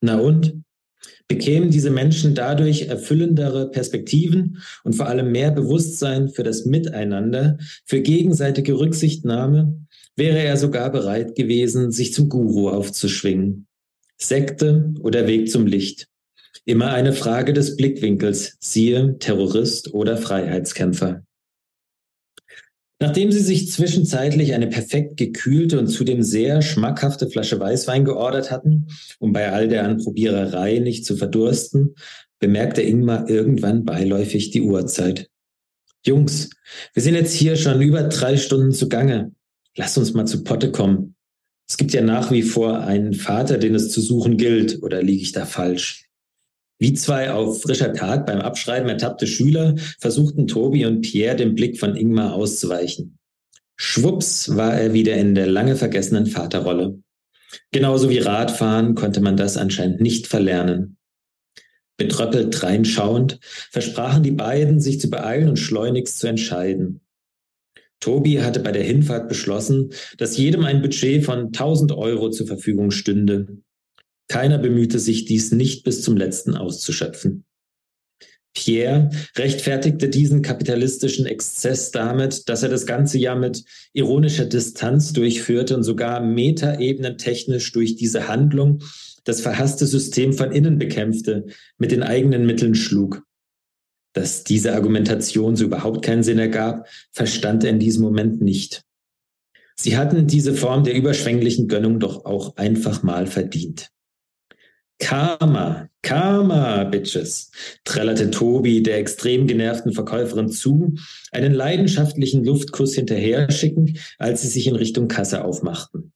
Na 0.00 0.18
und? 0.18 0.62
Bekämen 1.28 1.70
diese 1.70 1.90
Menschen 1.90 2.34
dadurch 2.34 2.82
erfüllendere 2.88 3.70
Perspektiven 3.70 4.58
und 4.82 4.94
vor 4.94 5.06
allem 5.06 5.32
mehr 5.32 5.50
Bewusstsein 5.50 6.28
für 6.28 6.42
das 6.42 6.66
Miteinander, 6.66 7.58
für 7.86 8.00
gegenseitige 8.00 8.78
Rücksichtnahme, 8.78 9.86
wäre 10.16 10.38
er 10.38 10.56
sogar 10.56 10.90
bereit 10.90 11.34
gewesen, 11.34 11.90
sich 11.90 12.12
zum 12.12 12.28
Guru 12.28 12.68
aufzuschwingen. 12.68 13.66
Sekte 14.16 14.92
oder 15.00 15.26
Weg 15.26 15.50
zum 15.50 15.66
Licht. 15.66 16.08
Immer 16.64 16.92
eine 16.92 17.12
Frage 17.12 17.52
des 17.52 17.76
Blickwinkels, 17.76 18.56
siehe 18.60 19.18
Terrorist 19.18 19.92
oder 19.92 20.16
Freiheitskämpfer. 20.16 21.24
Nachdem 23.00 23.32
sie 23.32 23.40
sich 23.40 23.70
zwischenzeitlich 23.70 24.54
eine 24.54 24.68
perfekt 24.68 25.16
gekühlte 25.16 25.78
und 25.78 25.88
zudem 25.88 26.22
sehr 26.22 26.62
schmackhafte 26.62 27.28
Flasche 27.28 27.58
Weißwein 27.58 28.04
geordert 28.04 28.50
hatten, 28.50 28.86
um 29.18 29.32
bei 29.32 29.52
all 29.52 29.68
der 29.68 29.84
Anprobiererei 29.84 30.78
nicht 30.78 31.04
zu 31.04 31.16
verdursten, 31.16 31.96
bemerkte 32.38 32.82
Ingmar 32.82 33.28
irgendwann 33.28 33.84
beiläufig 33.84 34.50
die 34.50 34.62
Uhrzeit. 34.62 35.28
Jungs, 36.06 36.50
wir 36.92 37.02
sind 37.02 37.14
jetzt 37.14 37.34
hier 37.34 37.56
schon 37.56 37.80
über 37.80 38.04
drei 38.04 38.36
Stunden 38.36 38.72
zugange 38.72 39.32
lass 39.76 39.96
uns 39.98 40.14
mal 40.14 40.26
zu 40.26 40.44
Potte 40.44 40.70
kommen. 40.70 41.16
Es 41.68 41.76
gibt 41.76 41.92
ja 41.92 42.02
nach 42.02 42.30
wie 42.30 42.42
vor 42.42 42.80
einen 42.80 43.14
Vater, 43.14 43.58
den 43.58 43.74
es 43.74 43.90
zu 43.90 44.00
suchen 44.00 44.36
gilt, 44.36 44.82
oder 44.82 45.02
liege 45.02 45.22
ich 45.22 45.32
da 45.32 45.46
falsch? 45.46 46.03
Wie 46.78 46.92
zwei 46.94 47.30
auf 47.30 47.62
frischer 47.62 47.92
Tat 47.92 48.26
beim 48.26 48.40
Abschreiben 48.40 48.88
ertappte 48.88 49.26
Schüler 49.26 49.74
versuchten 50.00 50.46
Tobi 50.46 50.86
und 50.86 51.02
Pierre 51.02 51.36
dem 51.36 51.54
Blick 51.54 51.78
von 51.78 51.96
Ingmar 51.96 52.34
auszuweichen. 52.34 53.18
Schwupps 53.76 54.56
war 54.56 54.74
er 54.74 54.92
wieder 54.92 55.14
in 55.14 55.34
der 55.34 55.46
lange 55.46 55.76
vergessenen 55.76 56.26
Vaterrolle. 56.26 56.98
Genauso 57.72 58.10
wie 58.10 58.18
Radfahren 58.18 58.94
konnte 58.94 59.20
man 59.20 59.36
das 59.36 59.56
anscheinend 59.56 60.00
nicht 60.00 60.26
verlernen. 60.26 60.96
Betröppelt 61.96 62.62
reinschauend 62.62 63.38
versprachen 63.70 64.24
die 64.24 64.32
beiden, 64.32 64.80
sich 64.80 65.00
zu 65.00 65.08
beeilen 65.10 65.48
und 65.48 65.58
schleunigst 65.58 66.18
zu 66.18 66.26
entscheiden. 66.26 67.00
Tobi 68.00 68.42
hatte 68.42 68.60
bei 68.60 68.72
der 68.72 68.82
Hinfahrt 68.82 69.28
beschlossen, 69.28 69.90
dass 70.18 70.36
jedem 70.36 70.64
ein 70.64 70.82
Budget 70.82 71.24
von 71.24 71.46
1000 71.46 71.92
Euro 71.92 72.30
zur 72.30 72.46
Verfügung 72.46 72.90
stünde. 72.90 73.58
Keiner 74.28 74.58
bemühte 74.58 74.98
sich, 74.98 75.24
dies 75.24 75.52
nicht 75.52 75.84
bis 75.84 76.02
zum 76.02 76.16
letzten 76.16 76.56
auszuschöpfen. 76.56 77.44
Pierre 78.54 79.10
rechtfertigte 79.36 80.08
diesen 80.08 80.40
kapitalistischen 80.40 81.26
Exzess 81.26 81.90
damit, 81.90 82.48
dass 82.48 82.62
er 82.62 82.68
das 82.68 82.86
ganze 82.86 83.18
Jahr 83.18 83.36
mit 83.36 83.64
ironischer 83.92 84.46
Distanz 84.46 85.12
durchführte 85.12 85.76
und 85.76 85.82
sogar 85.82 86.20
Metaebenen 86.20 87.18
technisch 87.18 87.72
durch 87.72 87.96
diese 87.96 88.28
Handlung 88.28 88.82
das 89.24 89.40
verhasste 89.40 89.86
System 89.86 90.32
von 90.32 90.52
innen 90.52 90.78
bekämpfte, 90.78 91.46
mit 91.78 91.90
den 91.90 92.02
eigenen 92.02 92.46
Mitteln 92.46 92.74
schlug. 92.74 93.22
Dass 94.12 94.44
diese 94.44 94.74
Argumentation 94.74 95.56
so 95.56 95.64
überhaupt 95.64 96.04
keinen 96.04 96.22
Sinn 96.22 96.38
ergab, 96.38 96.86
verstand 97.10 97.64
er 97.64 97.70
in 97.70 97.80
diesem 97.80 98.02
Moment 98.02 98.40
nicht. 98.40 98.82
Sie 99.76 99.96
hatten 99.96 100.28
diese 100.28 100.54
Form 100.54 100.84
der 100.84 100.94
überschwänglichen 100.94 101.66
Gönnung 101.66 101.98
doch 101.98 102.24
auch 102.24 102.56
einfach 102.56 103.02
mal 103.02 103.26
verdient. 103.26 103.90
Karma, 105.04 105.90
Karma, 106.00 106.84
Bitches, 106.84 107.50
trällerte 107.84 108.30
Tobi 108.30 108.82
der 108.82 108.96
extrem 108.96 109.46
genervten 109.46 109.92
Verkäuferin 109.92 110.48
zu, 110.48 110.94
einen 111.30 111.52
leidenschaftlichen 111.52 112.42
Luftkuss 112.42 112.94
hinterher 112.94 113.50
schickend, 113.50 113.98
als 114.18 114.40
sie 114.40 114.48
sich 114.48 114.66
in 114.66 114.76
Richtung 114.76 115.06
Kasse 115.06 115.44
aufmachten. 115.44 116.14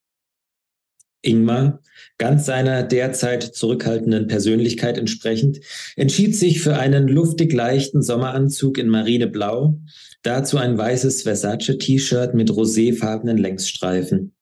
Ingmar, 1.21 1.83
ganz 2.16 2.47
seiner 2.47 2.83
derzeit 2.83 3.42
zurückhaltenden 3.42 4.26
Persönlichkeit 4.26 4.97
entsprechend, 4.97 5.61
entschied 5.97 6.35
sich 6.35 6.62
für 6.62 6.78
einen 6.78 7.09
luftig 7.09 7.52
leichten 7.52 8.00
Sommeranzug 8.00 8.78
in 8.78 8.88
Marineblau, 8.88 9.78
dazu 10.23 10.57
ein 10.57 10.78
weißes 10.78 11.25
Versace-T-Shirt 11.25 12.33
mit 12.33 12.50
roséfarbenen 12.50 13.37
Längsstreifen. 13.37 14.33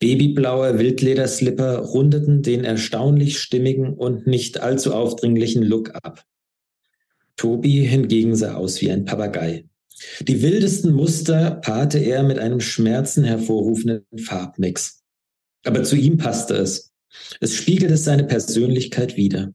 Babyblaue 0.00 0.78
Wildlederslipper 0.78 1.78
rundeten 1.78 2.42
den 2.42 2.64
erstaunlich 2.64 3.38
stimmigen 3.38 3.94
und 3.94 4.26
nicht 4.26 4.60
allzu 4.60 4.94
aufdringlichen 4.94 5.62
Look 5.62 5.94
ab. 5.94 6.24
Tobi 7.36 7.86
hingegen 7.86 8.36
sah 8.36 8.54
aus 8.54 8.80
wie 8.80 8.90
ein 8.90 9.04
Papagei. 9.04 9.64
Die 10.20 10.42
wildesten 10.42 10.92
Muster 10.92 11.52
paarte 11.62 11.98
er 11.98 12.22
mit 12.22 12.38
einem 12.38 12.60
Schmerzen 12.60 13.24
hervorrufenden 13.24 14.04
Farbmix. 14.16 15.02
Aber 15.64 15.82
zu 15.82 15.96
ihm 15.96 16.18
passte 16.18 16.54
es. 16.54 16.92
Es 17.40 17.54
spiegelte 17.54 17.96
seine 17.96 18.24
Persönlichkeit 18.24 19.16
wider. 19.16 19.52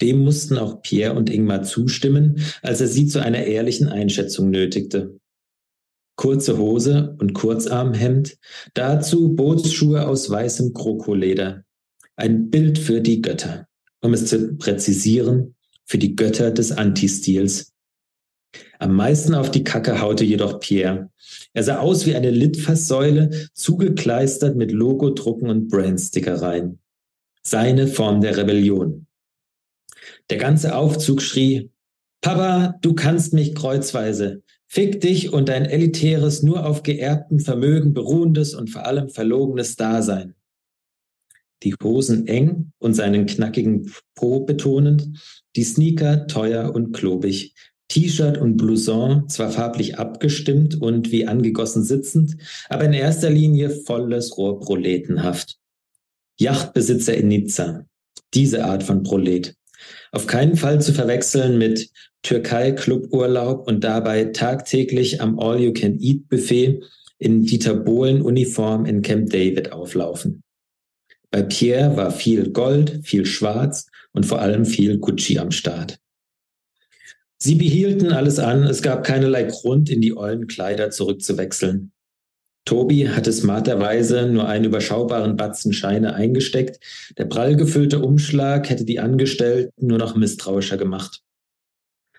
Dem 0.00 0.24
mussten 0.24 0.58
auch 0.58 0.82
Pierre 0.82 1.14
und 1.14 1.30
Ingmar 1.30 1.62
zustimmen, 1.62 2.40
als 2.62 2.80
er 2.80 2.88
sie 2.88 3.06
zu 3.06 3.22
einer 3.22 3.44
ehrlichen 3.44 3.88
Einschätzung 3.88 4.50
nötigte. 4.50 5.18
Kurze 6.16 6.58
Hose 6.58 7.16
und 7.18 7.34
Kurzarmhemd, 7.34 8.38
dazu 8.74 9.34
Bootsschuhe 9.34 10.06
aus 10.06 10.30
weißem 10.30 10.72
Krokoleder. 10.72 11.64
Ein 12.16 12.50
Bild 12.50 12.78
für 12.78 13.00
die 13.00 13.20
Götter. 13.20 13.66
Um 14.00 14.14
es 14.14 14.26
zu 14.26 14.56
präzisieren, 14.56 15.56
für 15.84 15.98
die 15.98 16.14
Götter 16.14 16.50
des 16.50 16.72
Antistils. 16.72 17.72
Am 18.78 18.94
meisten 18.94 19.34
auf 19.34 19.50
die 19.50 19.64
Kacke 19.64 20.00
haute 20.00 20.24
jedoch 20.24 20.60
Pierre. 20.60 21.10
Er 21.52 21.64
sah 21.64 21.78
aus 21.78 22.06
wie 22.06 22.14
eine 22.14 22.30
Litfaßsäule, 22.30 23.48
zugekleistert 23.54 24.56
mit 24.56 24.72
Logodrucken 24.72 25.48
und 25.48 25.68
Brandstickereien. 25.68 26.78
Seine 27.42 27.88
Form 27.88 28.20
der 28.20 28.36
Rebellion. 28.36 29.06
Der 30.30 30.38
ganze 30.38 30.76
Aufzug 30.76 31.22
schrie, 31.22 31.70
Papa, 32.20 32.78
du 32.80 32.94
kannst 32.94 33.32
mich 33.32 33.54
kreuzweise. 33.54 34.42
Fick 34.74 35.00
dich 35.00 35.32
und 35.32 35.48
dein 35.48 35.66
elitäres, 35.66 36.42
nur 36.42 36.66
auf 36.66 36.82
geerbtem 36.82 37.38
Vermögen 37.38 37.94
beruhendes 37.94 38.54
und 38.54 38.70
vor 38.70 38.84
allem 38.84 39.08
verlogenes 39.08 39.76
Dasein. 39.76 40.34
Die 41.62 41.76
Hosen 41.80 42.26
eng 42.26 42.72
und 42.78 42.94
seinen 42.94 43.26
knackigen 43.26 43.92
Po 44.16 44.40
betonend, 44.40 45.10
die 45.54 45.62
Sneaker 45.62 46.26
teuer 46.26 46.74
und 46.74 46.90
klobig, 46.92 47.54
T-Shirt 47.86 48.36
und 48.36 48.56
Blouson 48.56 49.28
zwar 49.28 49.50
farblich 49.52 49.96
abgestimmt 49.96 50.82
und 50.82 51.12
wie 51.12 51.28
angegossen 51.28 51.84
sitzend, 51.84 52.36
aber 52.68 52.86
in 52.86 52.94
erster 52.94 53.30
Linie 53.30 53.70
volles 53.70 54.36
Rohr 54.36 54.58
proletenhaft. 54.58 55.56
Yachtbesitzer 56.40 57.14
in 57.14 57.28
Nizza. 57.28 57.86
Diese 58.34 58.64
Art 58.64 58.82
von 58.82 59.04
Prolet. 59.04 59.54
Auf 60.14 60.28
keinen 60.28 60.54
Fall 60.54 60.80
zu 60.80 60.92
verwechseln 60.92 61.58
mit 61.58 61.90
Türkei-Cluburlaub 62.22 63.66
und 63.66 63.82
dabei 63.82 64.26
tagtäglich 64.26 65.20
am 65.20 65.40
All-You-Can-Eat-Buffet 65.40 66.84
in 67.18 67.44
Dieter 67.44 67.74
Bohlen-Uniform 67.74 68.86
in 68.86 69.02
Camp 69.02 69.30
David 69.30 69.72
auflaufen. 69.72 70.44
Bei 71.32 71.42
Pierre 71.42 71.96
war 71.96 72.12
viel 72.12 72.50
Gold, 72.50 73.00
viel 73.02 73.26
Schwarz 73.26 73.88
und 74.12 74.24
vor 74.24 74.40
allem 74.40 74.64
viel 74.64 74.98
Gucci 74.98 75.40
am 75.40 75.50
Start. 75.50 75.98
Sie 77.36 77.56
behielten 77.56 78.12
alles 78.12 78.38
an, 78.38 78.62
es 78.62 78.82
gab 78.82 79.02
keinerlei 79.02 79.42
Grund, 79.42 79.90
in 79.90 80.00
die 80.00 80.16
ollen 80.16 80.46
Kleider 80.46 80.90
zurückzuwechseln. 80.90 81.90
Tobi 82.64 83.08
hatte 83.08 83.32
smarterweise 83.32 84.26
nur 84.26 84.48
einen 84.48 84.64
überschaubaren 84.64 85.36
Batzen 85.36 85.72
Scheine 85.72 86.14
eingesteckt. 86.14 86.80
Der 87.18 87.26
prall 87.26 87.56
gefüllte 87.56 88.00
Umschlag 88.00 88.70
hätte 88.70 88.84
die 88.84 89.00
Angestellten 89.00 89.86
nur 89.86 89.98
noch 89.98 90.16
misstrauischer 90.16 90.78
gemacht. 90.78 91.22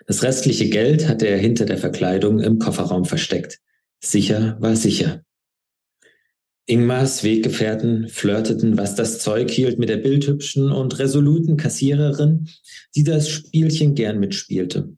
Das 0.06 0.22
restliche 0.22 0.70
Geld 0.70 1.08
hatte 1.08 1.28
er 1.28 1.38
hinter 1.38 1.66
der 1.66 1.78
Verkleidung 1.78 2.40
im 2.40 2.60
Kofferraum 2.60 3.06
versteckt. 3.06 3.60
Sicher 4.00 4.58
war 4.60 4.76
sicher. 4.76 5.24
Ingmars 6.68 7.24
Weggefährten 7.24 8.08
flirteten, 8.10 8.78
was 8.78 8.96
das 8.96 9.20
Zeug 9.20 9.52
hielt, 9.52 9.78
mit 9.78 9.90
der 9.90 9.98
bildhübschen 9.98 10.72
und 10.72 10.98
resoluten 10.98 11.58
Kassiererin, 11.58 12.50
die 12.96 13.04
das 13.04 13.30
Spielchen 13.30 13.94
gern 13.94 14.20
mitspielte. 14.20 14.96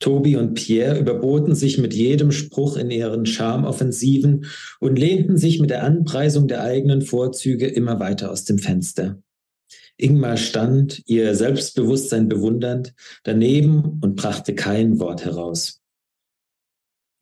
Tobi 0.00 0.36
und 0.36 0.54
Pierre 0.54 0.98
überboten 0.98 1.54
sich 1.54 1.78
mit 1.78 1.94
jedem 1.94 2.32
Spruch 2.32 2.76
in 2.76 2.90
ihren 2.90 3.26
Charmoffensiven 3.26 4.46
und 4.80 4.98
lehnten 4.98 5.36
sich 5.36 5.60
mit 5.60 5.70
der 5.70 5.84
Anpreisung 5.84 6.48
der 6.48 6.62
eigenen 6.62 7.02
Vorzüge 7.02 7.66
immer 7.66 8.00
weiter 8.00 8.30
aus 8.30 8.44
dem 8.44 8.58
Fenster. 8.58 9.22
Ingmar 9.98 10.38
stand, 10.38 11.02
ihr 11.06 11.34
Selbstbewusstsein 11.34 12.28
bewundernd, 12.28 12.94
daneben 13.22 14.00
und 14.00 14.16
brachte 14.16 14.54
kein 14.54 14.98
Wort 14.98 15.26
heraus. 15.26 15.82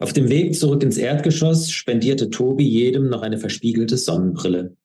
Auf 0.01 0.13
dem 0.13 0.29
Weg 0.29 0.55
zurück 0.55 0.85
ins 0.85 0.97
Erdgeschoss 0.97 1.73
spendierte 1.73 2.31
Tobi 2.31 2.65
jedem 2.65 3.09
noch 3.09 3.23
eine 3.23 3.39
verspiegelte 3.39 3.97
Sonnenbrille. 3.97 4.77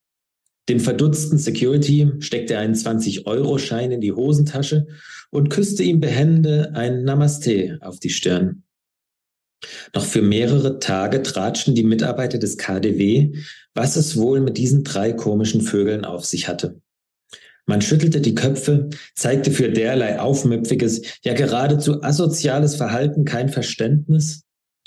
Dem 0.70 0.80
verdutzten 0.80 1.38
Security 1.38 2.14
steckte 2.20 2.54
er 2.56 2.62
einen 2.62 2.74
20-Euro-Schein 2.74 3.92
in 3.92 4.02
die 4.02 4.14
Hosentasche 4.14 4.88
und 5.34 5.50
küsste 5.50 5.84
ihm 5.84 6.00
behende 6.00 6.72
ein 6.74 7.04
Namaste 7.04 7.80
auf 7.82 8.00
die 8.00 8.10
Stirn. 8.10 8.64
Noch 9.96 10.06
für 10.06 10.22
mehrere 10.22 10.80
Tage 10.80 11.24
tratschten 11.24 11.76
die 11.76 11.84
Mitarbeiter 11.84 12.38
des 12.38 12.58
KDW, 12.58 13.34
was 13.74 13.96
es 13.96 14.18
wohl 14.18 14.42
mit 14.42 14.58
diesen 14.58 14.84
drei 14.84 15.14
komischen 15.14 15.62
Vögeln 15.62 16.06
auf 16.06 16.26
sich 16.26 16.48
hatte. 16.48 16.82
Man 17.66 17.82
schüttelte 17.82 18.20
die 18.20 18.36
Köpfe, 18.36 18.90
zeigte 19.16 19.52
für 19.52 19.70
derlei 19.70 20.20
aufmüpfiges, 20.20 21.02
ja 21.24 21.34
geradezu 21.34 22.04
asoziales 22.04 22.76
Verhalten 22.76 23.24
kein 23.24 23.48
Verständnis 23.48 24.44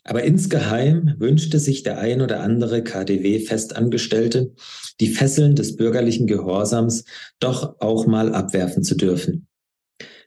aber 0.06 0.22
insgeheim 0.22 1.14
wünschte 1.18 1.58
sich 1.58 1.82
der 1.82 1.98
ein 1.98 2.20
oder 2.20 2.40
andere 2.40 2.84
KDW-Festangestellte, 2.84 4.52
die 5.00 5.08
Fesseln 5.08 5.56
des 5.56 5.74
bürgerlichen 5.74 6.28
Gehorsams 6.28 7.04
doch 7.40 7.80
auch 7.80 8.06
mal 8.06 8.32
abwerfen 8.32 8.84
zu 8.84 8.94
dürfen. 8.94 9.48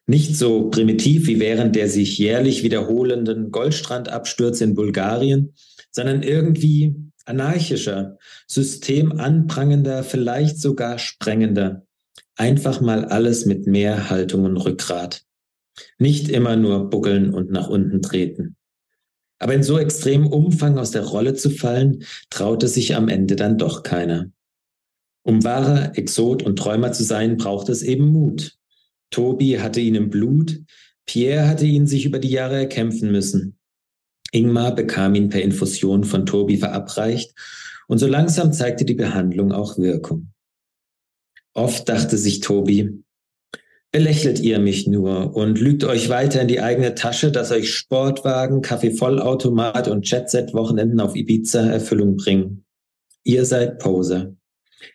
Nicht 0.09 0.35
so 0.35 0.71
primitiv 0.71 1.27
wie 1.27 1.39
während 1.39 1.75
der 1.75 1.87
sich 1.87 2.17
jährlich 2.17 2.63
wiederholenden 2.63 3.51
Goldstrandabstürze 3.51 4.63
in 4.63 4.73
Bulgarien, 4.73 5.53
sondern 5.91 6.23
irgendwie 6.23 6.95
anarchischer, 7.25 8.17
systemanprangender, 8.47 10.03
vielleicht 10.03 10.59
sogar 10.59 10.97
sprengender. 10.97 11.85
Einfach 12.35 12.81
mal 12.81 13.05
alles 13.05 13.45
mit 13.45 13.67
mehr 13.67 14.09
Haltung 14.09 14.45
und 14.45 14.57
Rückgrat. 14.57 15.25
Nicht 15.99 16.29
immer 16.29 16.55
nur 16.55 16.89
buckeln 16.89 17.31
und 17.31 17.51
nach 17.51 17.69
unten 17.69 18.01
treten. 18.01 18.55
Aber 19.37 19.53
in 19.53 19.61
so 19.61 19.77
extremem 19.77 20.25
Umfang 20.25 20.79
aus 20.79 20.89
der 20.89 21.03
Rolle 21.03 21.35
zu 21.35 21.51
fallen, 21.51 22.03
traute 22.31 22.67
sich 22.67 22.95
am 22.95 23.09
Ende 23.09 23.35
dann 23.35 23.59
doch 23.59 23.83
keiner. 23.83 24.31
Um 25.21 25.43
wahrer 25.43 25.95
Exot 25.99 26.41
und 26.41 26.57
Träumer 26.57 26.93
zu 26.93 27.03
sein, 27.03 27.37
braucht 27.37 27.69
es 27.69 27.83
eben 27.83 28.07
Mut. 28.07 28.58
Tobi 29.11 29.59
hatte 29.59 29.79
ihn 29.79 29.95
im 29.95 30.09
Blut, 30.09 30.59
Pierre 31.05 31.47
hatte 31.47 31.65
ihn 31.65 31.87
sich 31.87 32.05
über 32.05 32.19
die 32.19 32.29
Jahre 32.29 32.57
erkämpfen 32.57 33.11
müssen. 33.11 33.57
Ingmar 34.31 34.75
bekam 34.75 35.15
ihn 35.15 35.29
per 35.29 35.41
Infusion 35.41 36.03
von 36.03 36.25
Tobi 36.25 36.57
verabreicht 36.57 37.33
und 37.87 37.97
so 37.97 38.07
langsam 38.07 38.53
zeigte 38.53 38.85
die 38.85 38.93
Behandlung 38.93 39.51
auch 39.51 39.77
Wirkung. 39.77 40.31
Oft 41.53 41.89
dachte 41.89 42.17
sich 42.17 42.41
Tobi, 42.41 43.03
belächelt 43.91 44.39
ihr 44.39 44.59
mich 44.59 44.87
nur 44.87 45.35
und 45.35 45.59
lügt 45.59 45.83
euch 45.83 46.09
weiter 46.09 46.41
in 46.41 46.47
die 46.47 46.61
eigene 46.61 46.93
Tasche, 46.93 47.31
dass 47.31 47.51
euch 47.51 47.73
Sportwagen, 47.73 48.61
Kaffeevollautomat 48.61 49.87
und 49.87 50.09
Jetset-Wochenenden 50.09 50.99
auf 50.99 51.15
Ibiza 51.15 51.61
Erfüllung 51.61 52.17
bringen. 52.17 52.65
Ihr 53.23 53.45
seid 53.45 53.79
Poser. 53.79 54.35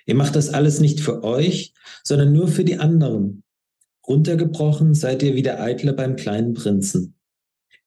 Ihr 0.07 0.14
macht 0.14 0.37
das 0.37 0.48
alles 0.48 0.81
nicht 0.81 1.00
für 1.00 1.24
euch, 1.24 1.74
sondern 2.05 2.33
nur 2.33 2.48
für 2.48 2.64
die 2.64 2.79
anderen. 2.79 3.43
Runtergebrochen 4.07 4.95
seid 4.95 5.23
ihr 5.23 5.35
wie 5.35 5.43
der 5.43 5.61
Eitler 5.61 5.93
beim 5.93 6.17
kleinen 6.17 6.55
Prinzen. 6.55 7.14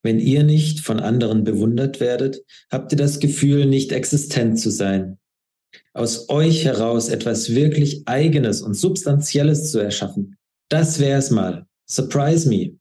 Wenn 0.02 0.20
ihr 0.20 0.44
nicht 0.44 0.80
von 0.80 1.00
anderen 1.00 1.44
bewundert 1.44 2.00
werdet, 2.00 2.44
habt 2.70 2.92
ihr 2.92 2.98
das 2.98 3.20
Gefühl, 3.20 3.66
nicht 3.66 3.92
existent 3.92 4.58
zu 4.58 4.70
sein. 4.70 5.18
Aus 5.92 6.28
euch 6.28 6.64
heraus 6.64 7.08
etwas 7.08 7.54
wirklich 7.54 8.06
Eigenes 8.06 8.62
und 8.62 8.74
Substanzielles 8.74 9.70
zu 9.70 9.78
erschaffen, 9.78 10.36
das 10.68 10.98
wär's 10.98 11.30
mal. 11.30 11.66
Surprise 11.86 12.48
me. 12.48 12.78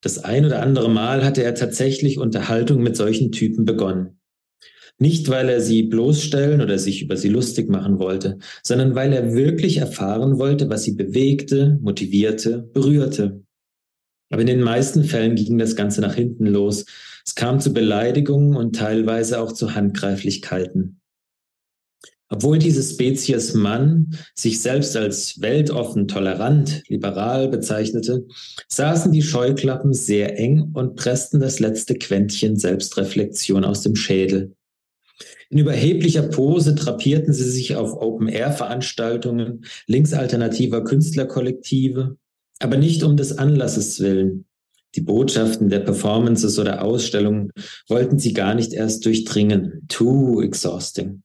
Das 0.00 0.18
ein 0.18 0.44
oder 0.44 0.60
andere 0.60 0.90
Mal 0.90 1.24
hatte 1.24 1.42
er 1.42 1.54
tatsächlich 1.54 2.18
Unterhaltung 2.18 2.82
mit 2.82 2.96
solchen 2.96 3.32
Typen 3.32 3.64
begonnen. 3.64 4.20
Nicht, 4.98 5.28
weil 5.28 5.48
er 5.48 5.60
sie 5.60 5.82
bloßstellen 5.82 6.60
oder 6.60 6.78
sich 6.78 7.02
über 7.02 7.16
sie 7.16 7.28
lustig 7.28 7.68
machen 7.68 7.98
wollte, 7.98 8.38
sondern 8.62 8.94
weil 8.94 9.12
er 9.12 9.34
wirklich 9.34 9.78
erfahren 9.78 10.38
wollte, 10.38 10.70
was 10.70 10.84
sie 10.84 10.92
bewegte, 10.92 11.78
motivierte, 11.82 12.70
berührte. 12.72 13.42
Aber 14.30 14.40
in 14.40 14.46
den 14.46 14.62
meisten 14.62 15.04
Fällen 15.04 15.34
ging 15.34 15.58
das 15.58 15.76
Ganze 15.76 16.00
nach 16.00 16.14
hinten 16.14 16.46
los. 16.46 16.84
Es 17.26 17.34
kam 17.34 17.60
zu 17.60 17.72
Beleidigungen 17.72 18.56
und 18.56 18.76
teilweise 18.76 19.40
auch 19.40 19.52
zu 19.52 19.74
Handgreiflichkeiten. 19.74 21.00
Obwohl 22.30 22.58
diese 22.58 22.82
Spezies 22.82 23.54
Mann 23.54 24.16
sich 24.34 24.60
selbst 24.60 24.96
als 24.96 25.40
weltoffen, 25.40 26.08
tolerant, 26.08 26.82
liberal 26.88 27.48
bezeichnete, 27.48 28.26
saßen 28.68 29.12
die 29.12 29.22
Scheuklappen 29.22 29.92
sehr 29.92 30.38
eng 30.38 30.70
und 30.72 30.96
pressten 30.96 31.38
das 31.38 31.60
letzte 31.60 31.94
Quäntchen 31.94 32.56
Selbstreflexion 32.56 33.64
aus 33.64 33.82
dem 33.82 33.94
Schädel. 33.94 34.54
In 35.54 35.60
überheblicher 35.60 36.22
Pose 36.22 36.74
drapierten 36.74 37.32
sie 37.32 37.48
sich 37.48 37.76
auf 37.76 37.92
Open-Air-Veranstaltungen 37.92 39.64
linksalternativer 39.86 40.82
Künstlerkollektive, 40.82 42.16
aber 42.58 42.76
nicht 42.76 43.04
um 43.04 43.16
des 43.16 43.38
Anlasses 43.38 44.00
willen. 44.00 44.46
Die 44.96 45.00
Botschaften 45.00 45.68
der 45.68 45.78
Performances 45.78 46.58
oder 46.58 46.82
Ausstellungen 46.82 47.52
wollten 47.88 48.18
sie 48.18 48.32
gar 48.32 48.56
nicht 48.56 48.72
erst 48.72 49.06
durchdringen. 49.06 49.84
Too 49.86 50.42
exhausting. 50.42 51.22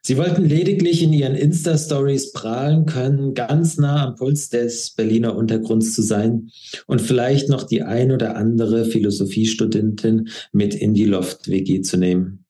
Sie 0.00 0.16
wollten 0.16 0.46
lediglich 0.46 1.02
in 1.02 1.12
ihren 1.12 1.34
Insta-Stories 1.34 2.32
prahlen 2.32 2.86
können, 2.86 3.34
ganz 3.34 3.76
nah 3.76 4.06
am 4.06 4.14
Puls 4.14 4.48
des 4.48 4.92
Berliner 4.92 5.36
Untergrunds 5.36 5.92
zu 5.92 6.00
sein 6.00 6.48
und 6.86 7.02
vielleicht 7.02 7.50
noch 7.50 7.64
die 7.64 7.82
ein 7.82 8.10
oder 8.10 8.36
andere 8.36 8.86
Philosophiestudentin 8.86 10.30
mit 10.50 10.74
in 10.74 10.94
die 10.94 11.04
Loft-WG 11.04 11.82
zu 11.82 11.98
nehmen. 11.98 12.43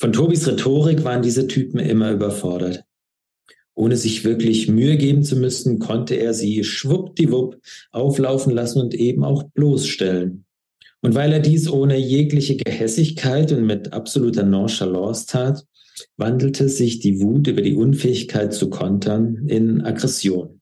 Von 0.00 0.12
Tobis 0.12 0.46
Rhetorik 0.46 1.02
waren 1.02 1.22
diese 1.22 1.48
Typen 1.48 1.80
immer 1.80 2.12
überfordert. 2.12 2.84
Ohne 3.74 3.96
sich 3.96 4.24
wirklich 4.24 4.68
Mühe 4.68 4.96
geben 4.96 5.24
zu 5.24 5.34
müssen, 5.34 5.80
konnte 5.80 6.14
er 6.14 6.34
sie 6.34 6.62
schwuppdiwupp 6.62 7.60
auflaufen 7.90 8.52
lassen 8.52 8.80
und 8.80 8.94
eben 8.94 9.24
auch 9.24 9.42
bloßstellen. 9.54 10.44
Und 11.00 11.14
weil 11.16 11.32
er 11.32 11.40
dies 11.40 11.68
ohne 11.68 11.96
jegliche 11.96 12.56
Gehässigkeit 12.56 13.50
und 13.50 13.64
mit 13.64 13.92
absoluter 13.92 14.44
Nonchalance 14.44 15.26
tat, 15.26 15.64
wandelte 16.16 16.68
sich 16.68 17.00
die 17.00 17.20
Wut 17.20 17.48
über 17.48 17.62
die 17.62 17.74
Unfähigkeit 17.74 18.54
zu 18.54 18.70
kontern 18.70 19.46
in 19.48 19.80
Aggression. 19.82 20.57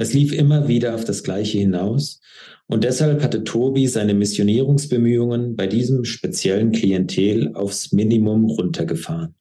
Es 0.00 0.12
lief 0.12 0.32
immer 0.32 0.68
wieder 0.68 0.94
auf 0.94 1.04
das 1.04 1.24
Gleiche 1.24 1.58
hinaus. 1.58 2.20
Und 2.68 2.84
deshalb 2.84 3.22
hatte 3.22 3.44
Tobi 3.44 3.88
seine 3.88 4.14
Missionierungsbemühungen 4.14 5.56
bei 5.56 5.66
diesem 5.66 6.04
speziellen 6.04 6.70
Klientel 6.70 7.54
aufs 7.54 7.92
Minimum 7.92 8.44
runtergefahren. 8.44 9.34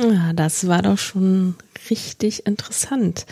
Ja, 0.00 0.32
das 0.32 0.66
war 0.66 0.82
doch 0.82 0.98
schon 0.98 1.54
richtig 1.90 2.46
interessant. 2.46 3.24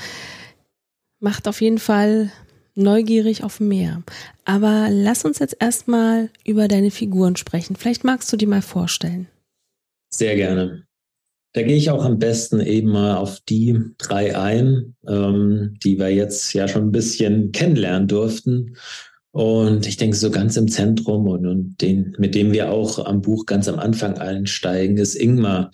Macht 1.18 1.48
auf 1.48 1.60
jeden 1.60 1.78
Fall 1.78 2.30
neugierig 2.76 3.42
auf 3.42 3.58
mehr. 3.58 4.02
Aber 4.44 4.88
lass 4.90 5.24
uns 5.24 5.40
jetzt 5.40 5.56
erstmal 5.58 6.30
über 6.44 6.68
deine 6.68 6.92
Figuren 6.92 7.36
sprechen. 7.36 7.74
Vielleicht 7.74 8.04
magst 8.04 8.32
du 8.32 8.36
die 8.36 8.46
mal 8.46 8.62
vorstellen. 8.62 9.26
Sehr 10.10 10.36
gerne. 10.36 10.86
Da 11.56 11.62
gehe 11.62 11.76
ich 11.76 11.88
auch 11.88 12.04
am 12.04 12.18
besten 12.18 12.60
eben 12.60 12.90
mal 12.90 13.16
auf 13.16 13.40
die 13.40 13.80
drei 13.96 14.36
ein, 14.36 14.94
ähm, 15.08 15.78
die 15.82 15.98
wir 15.98 16.10
jetzt 16.10 16.52
ja 16.52 16.68
schon 16.68 16.88
ein 16.88 16.92
bisschen 16.92 17.50
kennenlernen 17.50 18.08
durften. 18.08 18.76
Und 19.30 19.86
ich 19.86 19.96
denke, 19.96 20.18
so 20.18 20.30
ganz 20.30 20.58
im 20.58 20.68
Zentrum 20.68 21.26
und, 21.26 21.46
und 21.46 21.80
den, 21.80 22.14
mit 22.18 22.34
dem 22.34 22.52
wir 22.52 22.70
auch 22.70 22.98
am 23.06 23.22
Buch 23.22 23.46
ganz 23.46 23.68
am 23.68 23.78
Anfang 23.78 24.18
einsteigen, 24.18 24.98
ist 24.98 25.14
Ingmar. 25.14 25.70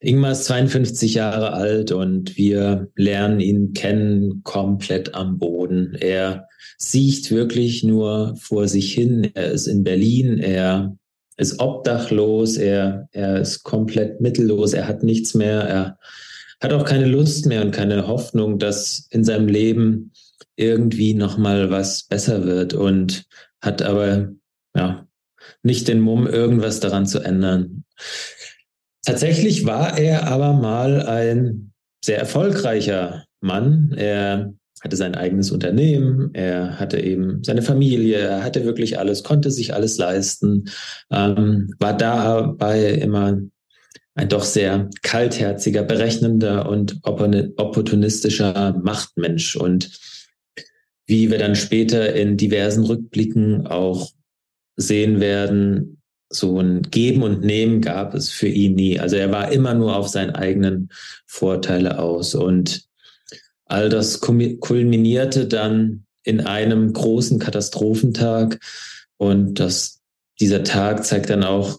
Ingmar 0.00 0.32
ist 0.32 0.44
52 0.44 1.14
Jahre 1.14 1.54
alt 1.54 1.92
und 1.92 2.36
wir 2.36 2.90
lernen 2.94 3.40
ihn 3.40 3.72
kennen 3.72 4.42
komplett 4.44 5.14
am 5.14 5.38
Boden. 5.38 5.94
Er 5.98 6.46
sieht 6.76 7.30
wirklich 7.30 7.82
nur 7.84 8.36
vor 8.38 8.68
sich 8.68 8.92
hin. 8.92 9.30
Er 9.32 9.50
ist 9.50 9.66
in 9.66 9.82
Berlin. 9.82 10.36
Er 10.36 10.94
ist 11.36 11.60
obdachlos. 11.60 12.56
Er, 12.56 13.08
er 13.12 13.40
ist 13.40 13.62
komplett 13.62 14.20
mittellos. 14.20 14.72
Er 14.72 14.88
hat 14.88 15.02
nichts 15.02 15.34
mehr. 15.34 15.60
Er 15.60 15.98
hat 16.60 16.72
auch 16.72 16.84
keine 16.84 17.06
Lust 17.06 17.46
mehr 17.46 17.62
und 17.62 17.72
keine 17.72 18.06
Hoffnung, 18.06 18.58
dass 18.58 19.06
in 19.10 19.24
seinem 19.24 19.48
Leben 19.48 20.12
irgendwie 20.56 21.14
nochmal 21.14 21.70
was 21.70 22.04
besser 22.04 22.44
wird 22.44 22.72
und 22.74 23.26
hat 23.60 23.82
aber, 23.82 24.32
ja, 24.74 25.06
nicht 25.62 25.88
den 25.88 26.00
Mumm, 26.00 26.26
irgendwas 26.26 26.80
daran 26.80 27.06
zu 27.06 27.20
ändern. 27.20 27.84
Tatsächlich 29.04 29.66
war 29.66 29.98
er 29.98 30.26
aber 30.26 30.54
mal 30.54 31.02
ein 31.02 31.72
sehr 32.04 32.18
erfolgreicher 32.18 33.24
Mann. 33.40 33.92
Er 33.96 34.54
hatte 34.86 34.96
sein 34.96 35.16
eigenes 35.16 35.50
Unternehmen, 35.50 36.30
er 36.32 36.78
hatte 36.78 37.00
eben 37.00 37.42
seine 37.42 37.62
Familie, 37.62 38.18
er 38.18 38.44
hatte 38.44 38.64
wirklich 38.64 39.00
alles, 39.00 39.24
konnte 39.24 39.50
sich 39.50 39.74
alles 39.74 39.98
leisten, 39.98 40.70
ähm, 41.10 41.74
war 41.80 41.96
dabei 41.96 42.92
immer 42.92 43.36
ein 44.14 44.28
doch 44.28 44.44
sehr 44.44 44.88
kaltherziger, 45.02 45.82
berechnender 45.82 46.68
und 46.68 47.00
opportunistischer 47.02 48.80
Machtmensch. 48.82 49.56
Und 49.56 49.90
wie 51.06 51.30
wir 51.32 51.38
dann 51.38 51.56
später 51.56 52.14
in 52.14 52.36
diversen 52.36 52.84
Rückblicken 52.84 53.66
auch 53.66 54.12
sehen 54.76 55.20
werden, 55.20 56.00
so 56.30 56.60
ein 56.60 56.82
Geben 56.82 57.22
und 57.22 57.42
Nehmen 57.42 57.80
gab 57.80 58.14
es 58.14 58.30
für 58.30 58.48
ihn 58.48 58.74
nie. 58.74 59.00
Also 59.00 59.16
er 59.16 59.32
war 59.32 59.50
immer 59.50 59.74
nur 59.74 59.96
auf 59.96 60.08
seinen 60.08 60.30
eigenen 60.30 60.90
Vorteile 61.26 61.98
aus. 61.98 62.34
Und 62.34 62.85
all 63.66 63.88
das 63.88 64.20
kulminierte 64.20 65.46
dann 65.46 66.04
in 66.24 66.40
einem 66.40 66.92
großen 66.92 67.38
Katastrophentag. 67.38 68.60
Und 69.16 69.60
das, 69.60 70.00
dieser 70.40 70.64
Tag 70.64 71.04
zeigt 71.04 71.30
dann 71.30 71.44
auch 71.44 71.78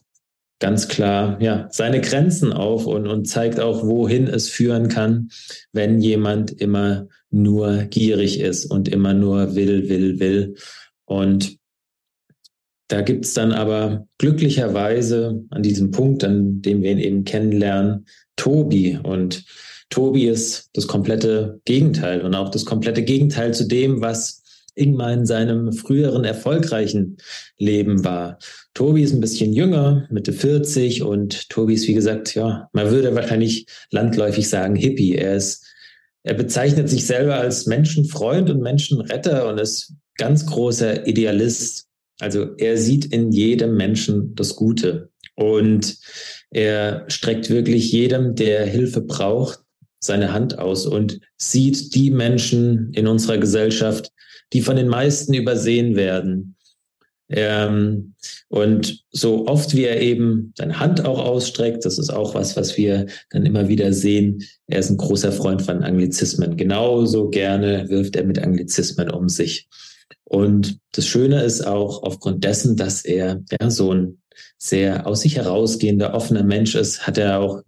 ganz 0.60 0.88
klar, 0.88 1.42
ja, 1.42 1.68
seine 1.72 2.02
Grenzen 2.02 2.52
auf 2.52 2.86
und, 2.88 3.08
und 3.08 3.26
zeigt 3.26 3.60
auch, 3.60 3.86
wohin 3.86 4.28
es 4.28 4.50
führen 4.50 4.88
kann, 4.88 5.30
wenn 5.72 6.02
jemand 6.02 6.52
immer 6.62 7.08
nur 7.30 7.84
gierig 7.84 8.40
ist 8.40 8.66
und 8.66 8.88
immer 8.88 9.14
nur 9.14 9.56
will, 9.56 9.90
will, 9.90 10.20
will. 10.20 10.56
Und 11.06 11.58
da 12.88 13.02
gibt's 13.02 13.34
dann 13.34 13.52
aber 13.52 14.08
glücklicherweise 14.18 15.44
an 15.50 15.62
diesem 15.62 15.92
Punkt, 15.92 16.24
an 16.24 16.62
dem 16.62 16.82
wir 16.82 16.92
ihn 16.92 17.00
eben 17.00 17.24
kennenlernen, 17.26 18.08
Tobi. 18.38 18.98
Und 19.02 19.44
Tobi 19.90 20.28
ist 20.28 20.70
das 20.74 20.88
komplette 20.88 21.62
Gegenteil 21.66 22.22
und 22.22 22.36
auch 22.36 22.50
das 22.50 22.66
komplette 22.66 23.04
Gegenteil 23.04 23.54
zu 23.54 23.68
dem, 23.68 24.02
was 24.02 24.44
Ingmar 24.78 25.12
in 25.12 25.26
seinem 25.26 25.74
früheren 25.74 26.24
erfolgreichen 26.24 27.18
Leben 27.58 28.04
war. 28.04 28.38
Tobi 28.74 29.02
ist 29.02 29.14
ein 29.14 29.22
bisschen 29.22 29.54
jünger, 29.54 30.08
Mitte 30.12 30.34
40 30.34 31.04
und 31.04 31.50
Tobi 31.50 31.74
ist, 31.74 31.88
wie 31.88 31.94
gesagt, 31.94 32.36
ja, 32.36 32.70
man 32.74 32.92
würde 32.92 33.16
wahrscheinlich 33.16 33.66
landläufig 33.90 34.48
sagen 34.48 34.76
Hippie. 34.76 35.16
Er 35.16 35.36
ist, 35.36 35.66
er 36.24 36.36
bezeichnet 36.36 36.90
sich 36.90 37.06
selber 37.06 37.36
als 37.36 37.66
Menschenfreund 37.66 38.50
und 38.50 38.62
Menschenretter 38.62 39.50
und 39.50 39.60
ist 39.60 39.94
ganz 40.18 40.46
großer 40.46 41.08
Idealist. 41.08 41.88
Also 42.20 42.56
er 42.58 42.78
sieht 42.78 43.06
in 43.06 43.32
jedem 43.32 43.76
Menschen 43.76 44.36
das 44.36 44.56
Gute 44.56 45.10
und 45.36 45.98
er 46.50 47.06
streckt 47.10 47.50
wirklich 47.50 47.92
jedem, 47.92 48.36
der 48.36 48.66
Hilfe 48.66 49.02
braucht, 49.02 49.60
seine 50.00 50.34
Hand 50.34 50.60
aus 50.60 50.86
und 50.86 51.20
sieht 51.38 51.96
die 51.96 52.12
Menschen 52.12 52.92
in 52.94 53.08
unserer 53.08 53.38
Gesellschaft, 53.38 54.12
die 54.54 54.62
von 54.62 54.76
den 54.76 54.88
meisten 54.88 55.34
übersehen 55.34 55.96
werden. 55.96 56.56
Ähm, 57.30 58.14
und 58.48 59.04
so 59.12 59.48
oft 59.48 59.76
wie 59.76 59.84
er 59.84 60.02
eben 60.02 60.54
seine 60.58 60.80
Hand 60.80 61.06
auch 61.06 61.20
ausstreckt, 61.20 61.84
das 61.84 61.98
ist 61.98 62.10
auch 62.10 62.36
was, 62.36 62.56
was 62.56 62.78
wir 62.78 63.08
dann 63.32 63.46
immer 63.46 63.68
wieder 63.68 63.92
sehen. 63.92 64.42
Er 64.68 64.80
ist 64.80 64.90
ein 64.90 64.98
großer 64.98 65.34
Freund 65.34 65.62
von 65.62 65.84
Anglizismen. 65.84 66.56
Genauso 66.56 67.30
gerne 67.30 67.90
wirft 67.90 68.16
er 68.16 68.24
mit 68.24 68.40
Anglizismen 68.40 69.12
um 69.12 69.28
sich. 69.28 69.68
Und 70.24 70.80
das 70.94 71.06
Schöne 71.06 71.44
ist 71.44 71.66
auch 71.66 72.04
aufgrund 72.04 72.44
dessen, 72.44 72.78
dass 72.78 73.04
er 73.04 73.42
ja 73.60 73.70
so 73.70 73.94
ein 73.94 74.22
sehr 74.58 75.06
aus 75.06 75.22
sich 75.22 75.36
herausgehender, 75.36 76.14
offener 76.14 76.44
Mensch 76.44 76.76
ist, 76.76 77.06
hat 77.06 77.18
er 77.18 77.40
auch 77.40 77.62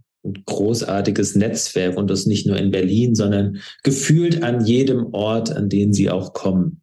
großartiges 0.45 1.35
Netzwerk 1.35 1.97
und 1.97 2.09
das 2.09 2.25
nicht 2.25 2.45
nur 2.45 2.57
in 2.57 2.71
Berlin, 2.71 3.15
sondern 3.15 3.59
gefühlt 3.83 4.43
an 4.43 4.65
jedem 4.65 5.13
Ort, 5.13 5.51
an 5.51 5.69
den 5.69 5.93
sie 5.93 6.09
auch 6.09 6.33
kommen. 6.33 6.81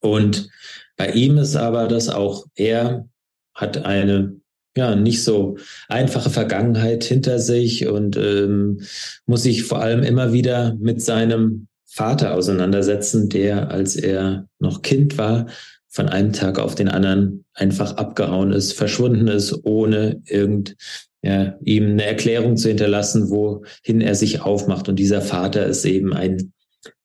Und 0.00 0.48
bei 0.96 1.10
ihm 1.10 1.38
ist 1.38 1.56
aber 1.56 1.88
das 1.88 2.08
auch, 2.08 2.46
er 2.54 3.08
hat 3.54 3.84
eine 3.84 4.36
ja 4.76 4.94
nicht 4.94 5.24
so 5.24 5.56
einfache 5.88 6.30
Vergangenheit 6.30 7.04
hinter 7.04 7.40
sich 7.40 7.88
und 7.88 8.16
ähm, 8.16 8.80
muss 9.26 9.42
sich 9.42 9.64
vor 9.64 9.80
allem 9.80 10.02
immer 10.02 10.32
wieder 10.32 10.76
mit 10.80 11.02
seinem 11.02 11.66
Vater 11.84 12.34
auseinandersetzen, 12.34 13.28
der, 13.28 13.70
als 13.70 13.96
er 13.96 14.46
noch 14.60 14.82
Kind 14.82 15.18
war, 15.18 15.46
von 15.88 16.08
einem 16.08 16.32
Tag 16.32 16.58
auf 16.58 16.74
den 16.74 16.88
anderen 16.88 17.44
einfach 17.54 17.96
abgehauen 17.96 18.52
ist, 18.52 18.74
verschwunden 18.74 19.26
ist, 19.26 19.64
ohne 19.64 20.22
irgend 20.26 20.76
ja, 21.22 21.56
ihm 21.62 21.92
eine 21.92 22.04
Erklärung 22.04 22.56
zu 22.56 22.68
hinterlassen, 22.68 23.30
wohin 23.30 24.00
er 24.00 24.14
sich 24.14 24.40
aufmacht. 24.40 24.88
Und 24.88 24.96
dieser 24.96 25.20
Vater 25.20 25.66
ist 25.66 25.84
eben 25.84 26.12
ein 26.12 26.52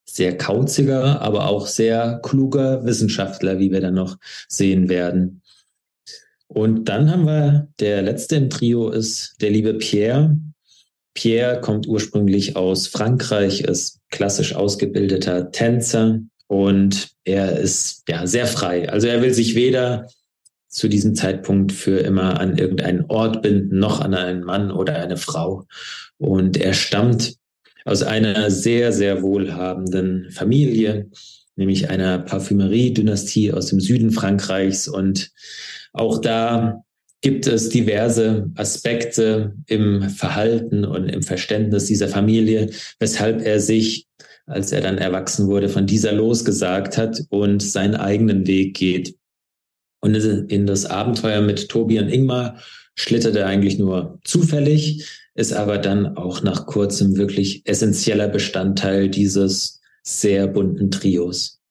sehr 0.06 0.38
kauziger, 0.38 1.22
aber 1.22 1.48
auch 1.48 1.66
sehr 1.66 2.20
kluger 2.22 2.86
Wissenschaftler, 2.86 3.60
wie 3.60 3.72
wir 3.72 3.82
dann 3.82 3.96
noch 3.96 4.18
sehen 4.48 4.90
werden. 4.90 5.42
Und 6.48 6.86
dann 6.86 7.10
haben 7.10 7.26
wir, 7.26 7.68
der 7.80 8.04
letzte 8.04 8.36
im 8.36 8.50
Trio 8.52 8.90
ist 8.90 9.36
der 9.42 9.50
liebe 9.50 9.74
Pierre, 9.74 10.38
Pierre 11.16 11.62
kommt 11.62 11.88
ursprünglich 11.88 12.56
aus 12.56 12.88
Frankreich, 12.88 13.62
ist 13.62 14.00
klassisch 14.10 14.56
ausgebildeter 14.56 15.52
Tänzer 15.52 16.20
und 16.48 17.10
er 17.24 17.60
ist 17.60 18.04
ja 18.08 18.28
sehr 18.28 18.48
frei. 18.48 18.90
Also 18.90 19.08
er 19.08 19.22
will 19.22 19.34
sich 19.34 19.56
weder 19.56 20.08
zu 20.74 20.88
diesem 20.88 21.16
Zeitpunkt 21.16 21.72
für 21.72 22.00
immer 22.00 22.40
an 22.40 22.58
irgendeinen 22.58 23.06
Ort 23.06 23.42
binden, 23.42 23.80
noch 23.80 24.02
an 24.02 24.14
einen 24.14 24.44
Mann 24.44 24.72
oder 24.72 24.96
eine 24.96 25.18
Frau. 25.18 25.66
Und 26.18 26.58
er 26.58 26.74
stammt 26.74 27.36
aus 27.86 28.02
einer 28.02 28.50
sehr, 28.50 28.92
sehr 28.92 29.22
wohlhabenden 29.22 30.32
Familie, 30.32 31.10
nämlich 31.56 31.90
einer 31.90 32.20
Parfümerie-Dynastie 32.20 33.52
aus 33.52 33.68
dem 33.68 33.80
Süden 33.80 34.12
Frankreichs. 34.12 34.88
Und 34.88 35.32
auch 35.94 36.20
da 36.20 36.84
gibt 37.22 37.46
es 37.46 37.70
diverse 37.70 38.50
Aspekte 38.56 39.56
im 39.68 40.10
Verhalten 40.10 40.86
und 40.86 41.08
im 41.08 41.22
Verständnis 41.22 41.86
dieser 41.86 42.08
Familie, 42.08 42.72
weshalb 43.00 43.46
er 43.46 43.60
sich, 43.60 44.08
als 44.46 44.72
er 44.72 44.82
dann 44.82 44.98
erwachsen 44.98 45.48
wurde, 45.48 45.70
von 45.70 45.86
dieser 45.86 46.14
losgesagt 46.14 46.98
hat 46.98 47.22
und 47.30 47.62
seinen 47.62 47.96
eigenen 47.96 48.48
Weg 48.48 48.76
geht. 48.76 49.16
Und 50.04 50.16
in 50.16 50.68
das 50.68 50.86
Abenteuer 50.86 51.40
mit 51.40 51.70
Tobi 51.70 51.98
und 51.98 52.10
Ingmar 52.10 52.60
schlittert 52.94 53.38
er 53.38 53.48
eigentlich 53.48 53.80
nur 53.80 54.20
zufällig, 54.26 55.08
ist 55.34 55.54
aber 55.54 55.78
dann 55.78 56.18
auch 56.18 56.44
nach 56.44 56.66
kurzem 56.66 57.16
wirklich 57.16 57.66
essentieller 57.66 58.28
Bestandteil 58.28 59.08
dieses 59.08 59.80
sehr 60.04 60.48
bunten 60.48 60.92
Trios. 60.92 61.62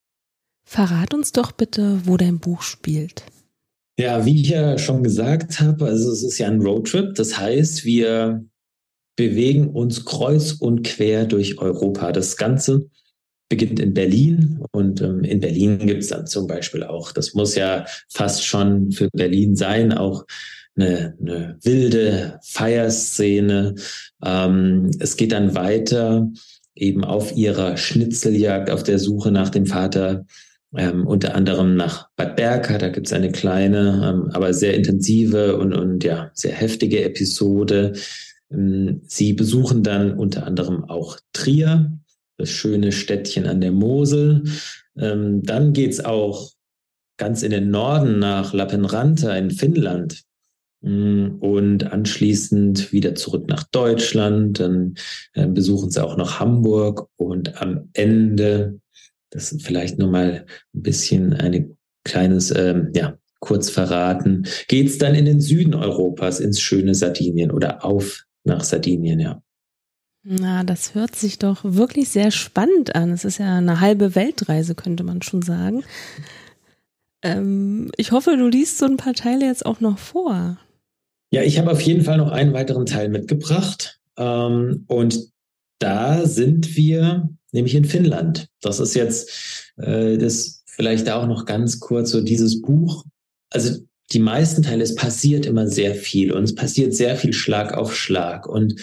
Verrat 0.65 1.13
uns 1.13 1.33
doch 1.33 1.53
bitte, 1.53 2.01
wo 2.05 2.17
dein 2.17 2.39
Buch 2.39 2.63
spielt. 2.63 3.23
Ja, 3.99 4.25
wie 4.25 4.41
ich 4.41 4.49
ja 4.49 4.79
schon 4.79 5.03
gesagt 5.03 5.61
habe, 5.61 5.85
also 5.85 6.11
es 6.11 6.23
ist 6.23 6.39
ja 6.39 6.47
ein 6.47 6.63
Roadtrip. 6.63 7.15
Das 7.15 7.37
heißt, 7.37 7.85
wir 7.85 8.43
bewegen 9.15 9.69
uns 9.69 10.07
kreuz 10.07 10.53
und 10.53 10.85
quer 10.85 11.27
durch 11.27 11.59
Europa. 11.59 12.13
Das 12.13 12.39
Ganze 12.39 12.89
beginnt 13.53 13.81
in 13.81 13.93
Berlin 13.93 14.65
und 14.71 15.03
ähm, 15.03 15.25
in 15.25 15.41
Berlin 15.41 15.79
gibt 15.79 16.03
es 16.03 16.09
dann 16.09 16.27
zum 16.27 16.47
Beispiel 16.47 16.85
auch, 16.85 17.13
das 17.13 17.35
muss 17.35 17.55
ja 17.55 17.85
fast 18.09 18.47
schon 18.47 18.93
für 18.93 19.11
Berlin 19.13 19.57
sein, 19.57 19.93
auch 19.93 20.25
eine, 20.75 21.15
eine 21.21 21.59
wilde 21.63 22.41
Feierszene. 22.43 23.75
Ähm, 24.25 24.91
es 25.01 25.19
geht 25.19 25.33
dann 25.33 25.55
weiter 25.55 26.31
eben 26.75 27.05
auf 27.05 27.37
ihrer 27.37 27.77
Schnitzeljagd 27.77 28.71
auf 28.71 28.85
der 28.85 28.99
Suche 28.99 29.31
nach 29.31 29.51
dem 29.51 29.67
Vater 29.67 30.25
ähm, 30.75 31.07
unter 31.07 31.35
anderem 31.35 31.77
nach 31.77 32.09
Bad 32.17 32.37
Berka. 32.37 32.79
Da 32.79 32.89
gibt 32.89 33.09
es 33.09 33.13
eine 33.13 33.33
kleine, 33.33 34.01
ähm, 34.03 34.31
aber 34.33 34.55
sehr 34.55 34.73
intensive 34.73 35.59
und, 35.59 35.75
und 35.75 36.05
ja, 36.05 36.31
sehr 36.33 36.55
heftige 36.55 37.05
Episode. 37.05 37.93
Ähm, 38.51 39.03
sie 39.07 39.35
besuchen 39.35 39.83
dann 39.83 40.15
unter 40.15 40.47
anderem 40.47 40.85
auch 40.85 41.19
Trier, 41.35 41.93
das 42.43 42.51
schöne 42.51 42.93
Städtchen 42.93 43.47
an 43.47 43.61
der 43.61 43.73
Mosel. 43.73 44.45
Ähm, 44.97 45.43
dann 45.43 45.73
geht's 45.73 46.05
auch 46.05 46.51
ganz 47.17 47.43
in 47.43 47.51
den 47.51 47.71
Norden 47.71 48.19
nach 48.19 48.53
Lappeenranta 48.53 49.35
in 49.37 49.51
Finnland. 49.51 50.23
Mm, 50.83 51.37
und 51.39 51.93
anschließend 51.93 52.93
wieder 52.93 53.15
zurück 53.15 53.49
nach 53.49 53.63
Deutschland. 53.63 54.61
Dann 54.61 54.95
äh, 55.35 55.47
besuchen 55.47 55.91
sie 55.91 56.05
auch 56.05 56.17
noch 56.17 56.41
Hamburg 56.41 57.09
und 57.17 57.63
am 57.63 57.89
Ende 57.95 58.81
das 59.31 59.57
vielleicht 59.63 59.99
nur 59.99 60.11
mal 60.11 60.45
ein 60.75 60.83
bisschen 60.83 61.33
ein 61.33 61.77
kleines, 62.05 62.55
ähm, 62.55 62.91
ja, 62.95 63.17
kurz 63.41 63.71
verraten, 63.71 64.47
geht's 64.69 64.99
dann 64.99 65.15
in 65.15 65.25
den 65.25 65.41
Süden 65.41 65.75
Europas, 65.75 66.39
ins 66.39 66.61
schöne 66.61 66.95
Sardinien 66.95 67.51
oder 67.51 67.85
auf 67.85 68.25
nach 68.45 68.63
Sardinien, 68.63 69.19
ja. 69.19 69.43
Na, 70.25 70.63
das 70.63 70.95
hört 70.95 71.17
sich 71.17 71.39
doch 71.39 71.61
wirklich 71.65 72.09
sehr 72.09 72.31
spannend 72.31 72.95
an. 72.95 73.11
Es 73.11 73.25
ist 73.25 73.39
ja 73.39 73.57
eine 73.57 73.81
halbe 73.81 74.15
Weltreise, 74.15 74.75
könnte 74.75 75.03
man 75.03 75.23
schon 75.23 75.43
sagen. 75.43 75.85
Ähm, 77.23 77.91
ich 77.97 78.13
hoffe, 78.13 78.37
du 78.37 78.49
liest 78.49 78.79
so 78.79 78.87
ein 78.87 78.97
paar 78.97 79.15
Teile 79.15 79.47
jetzt 79.47 79.67
auch 79.67 79.81
noch 79.81 79.99
vor. 79.99 80.59
Ja, 81.33 81.43
ich 81.43 81.59
habe 81.59 81.71
auf 81.71 81.81
jeden 81.81 82.03
Fall 82.03 82.19
noch 82.19 82.31
einen 82.31 82.53
weiteren 82.53 82.87
Teil 82.87 83.09
mitgebracht. 83.09 84.01
Ähm, 84.17 84.85
und 84.87 85.19
da 85.81 86.27
sind 86.27 86.77
wir 86.77 87.29
nämlich 87.51 87.75
in 87.75 87.85
Finnland. 87.85 88.49
Das 88.61 88.79
ist 88.79 88.95
jetzt 88.95 89.73
äh, 89.77 90.19
das 90.19 90.63
vielleicht 90.67 91.11
auch 91.11 91.27
noch 91.27 91.47
ganz 91.47 91.81
kurz 91.81 92.11
so 92.11 92.21
dieses 92.21 92.63
Buch. 92.63 93.05
Also 93.51 93.79
die 94.13 94.19
meisten 94.19 94.63
Teile, 94.63 94.85
es 94.85 94.95
passiert 94.95 95.47
immer 95.47 95.67
sehr 95.67 95.95
viel 95.95 96.33
und 96.33 96.45
es 96.45 96.55
passiert 96.55 96.95
sehr 96.95 97.17
viel 97.17 97.33
Schlag 97.33 97.75
auf 97.75 97.97
Schlag 97.97 98.47
und 98.47 98.77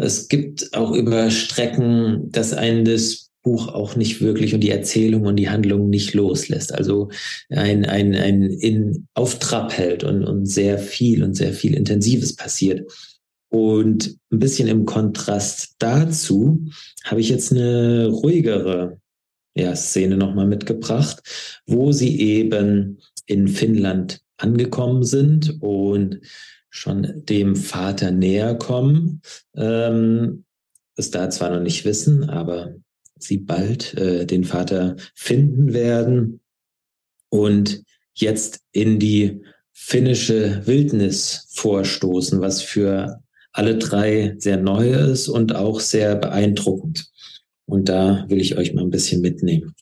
es 0.00 0.28
gibt 0.28 0.74
auch 0.74 0.92
über 0.92 1.30
Strecken, 1.30 2.30
dass 2.30 2.52
einen 2.52 2.84
das 2.84 3.30
Buch 3.42 3.68
auch 3.68 3.96
nicht 3.96 4.20
wirklich 4.20 4.54
und 4.54 4.60
die 4.60 4.70
Erzählung 4.70 5.22
und 5.22 5.36
die 5.36 5.48
Handlung 5.48 5.88
nicht 5.88 6.12
loslässt. 6.14 6.74
Also 6.74 7.10
ein, 7.48 7.86
ein, 7.86 8.14
ein 8.14 8.42
in 8.42 9.06
Auftrab 9.14 9.76
hält 9.76 10.04
und, 10.04 10.24
und 10.24 10.46
sehr 10.46 10.78
viel 10.78 11.22
und 11.22 11.34
sehr 11.34 11.52
viel 11.52 11.74
Intensives 11.74 12.36
passiert. 12.36 12.90
Und 13.48 14.16
ein 14.30 14.38
bisschen 14.38 14.68
im 14.68 14.84
Kontrast 14.84 15.76
dazu 15.78 16.66
habe 17.04 17.20
ich 17.20 17.30
jetzt 17.30 17.50
eine 17.50 18.08
ruhigere 18.08 18.98
ja, 19.54 19.74
Szene 19.74 20.16
nochmal 20.16 20.46
mitgebracht, 20.46 21.22
wo 21.66 21.92
sie 21.92 22.20
eben 22.20 22.98
in 23.26 23.48
Finnland 23.48 24.20
angekommen 24.36 25.02
sind 25.02 25.56
und 25.60 26.20
schon 26.70 27.24
dem 27.26 27.56
Vater 27.56 28.10
näher 28.10 28.54
kommen. 28.54 29.20
Ähm, 29.54 30.44
es 30.96 31.10
da 31.10 31.30
zwar 31.30 31.50
noch 31.50 31.60
nicht 31.60 31.84
wissen, 31.84 32.30
aber 32.30 32.74
sie 33.18 33.38
bald 33.38 33.94
äh, 33.94 34.26
den 34.26 34.44
Vater 34.44 34.96
finden 35.14 35.72
werden 35.72 36.40
und 37.28 37.82
jetzt 38.14 38.60
in 38.72 38.98
die 38.98 39.42
finnische 39.72 40.66
Wildnis 40.66 41.48
vorstoßen, 41.50 42.40
was 42.40 42.62
für 42.62 43.22
alle 43.52 43.78
drei 43.78 44.36
sehr 44.38 44.56
neu 44.56 44.90
ist 44.92 45.28
und 45.28 45.54
auch 45.54 45.80
sehr 45.80 46.14
beeindruckend. 46.16 47.10
Und 47.66 47.88
da 47.88 48.24
will 48.28 48.40
ich 48.40 48.56
euch 48.56 48.74
mal 48.74 48.82
ein 48.82 48.90
bisschen 48.90 49.20
mitnehmen. 49.20 49.74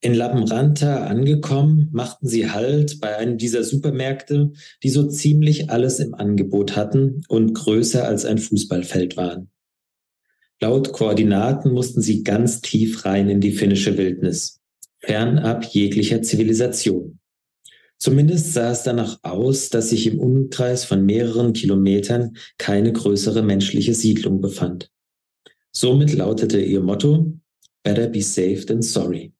In 0.00 0.14
Lappenranta 0.14 1.06
angekommen, 1.06 1.88
machten 1.90 2.28
sie 2.28 2.50
Halt 2.50 3.00
bei 3.00 3.16
einem 3.16 3.38
dieser 3.38 3.64
Supermärkte, 3.64 4.52
die 4.82 4.90
so 4.90 5.08
ziemlich 5.08 5.70
alles 5.70 5.98
im 5.98 6.14
Angebot 6.14 6.76
hatten 6.76 7.22
und 7.28 7.54
größer 7.54 8.06
als 8.06 8.24
ein 8.24 8.38
Fußballfeld 8.38 9.16
waren. 9.16 9.50
Laut 10.60 10.92
Koordinaten 10.92 11.72
mussten 11.72 12.02
sie 12.02 12.24
ganz 12.24 12.60
tief 12.60 13.04
rein 13.04 13.28
in 13.28 13.40
die 13.40 13.52
finnische 13.52 13.98
Wildnis, 13.98 14.60
fernab 15.00 15.64
jeglicher 15.64 16.22
Zivilisation. 16.22 17.18
Zumindest 17.98 18.52
sah 18.52 18.72
es 18.72 18.82
danach 18.82 19.18
aus, 19.22 19.70
dass 19.70 19.90
sich 19.90 20.06
im 20.06 20.18
Umkreis 20.18 20.84
von 20.84 21.04
mehreren 21.04 21.54
Kilometern 21.54 22.36
keine 22.58 22.92
größere 22.92 23.42
menschliche 23.42 23.94
Siedlung 23.94 24.40
befand. 24.40 24.90
Somit 25.72 26.12
lautete 26.12 26.60
ihr 26.60 26.80
Motto 26.80 27.32
Better 27.82 28.08
be 28.08 28.20
safe 28.20 28.66
than 28.66 28.82
sorry. 28.82 29.32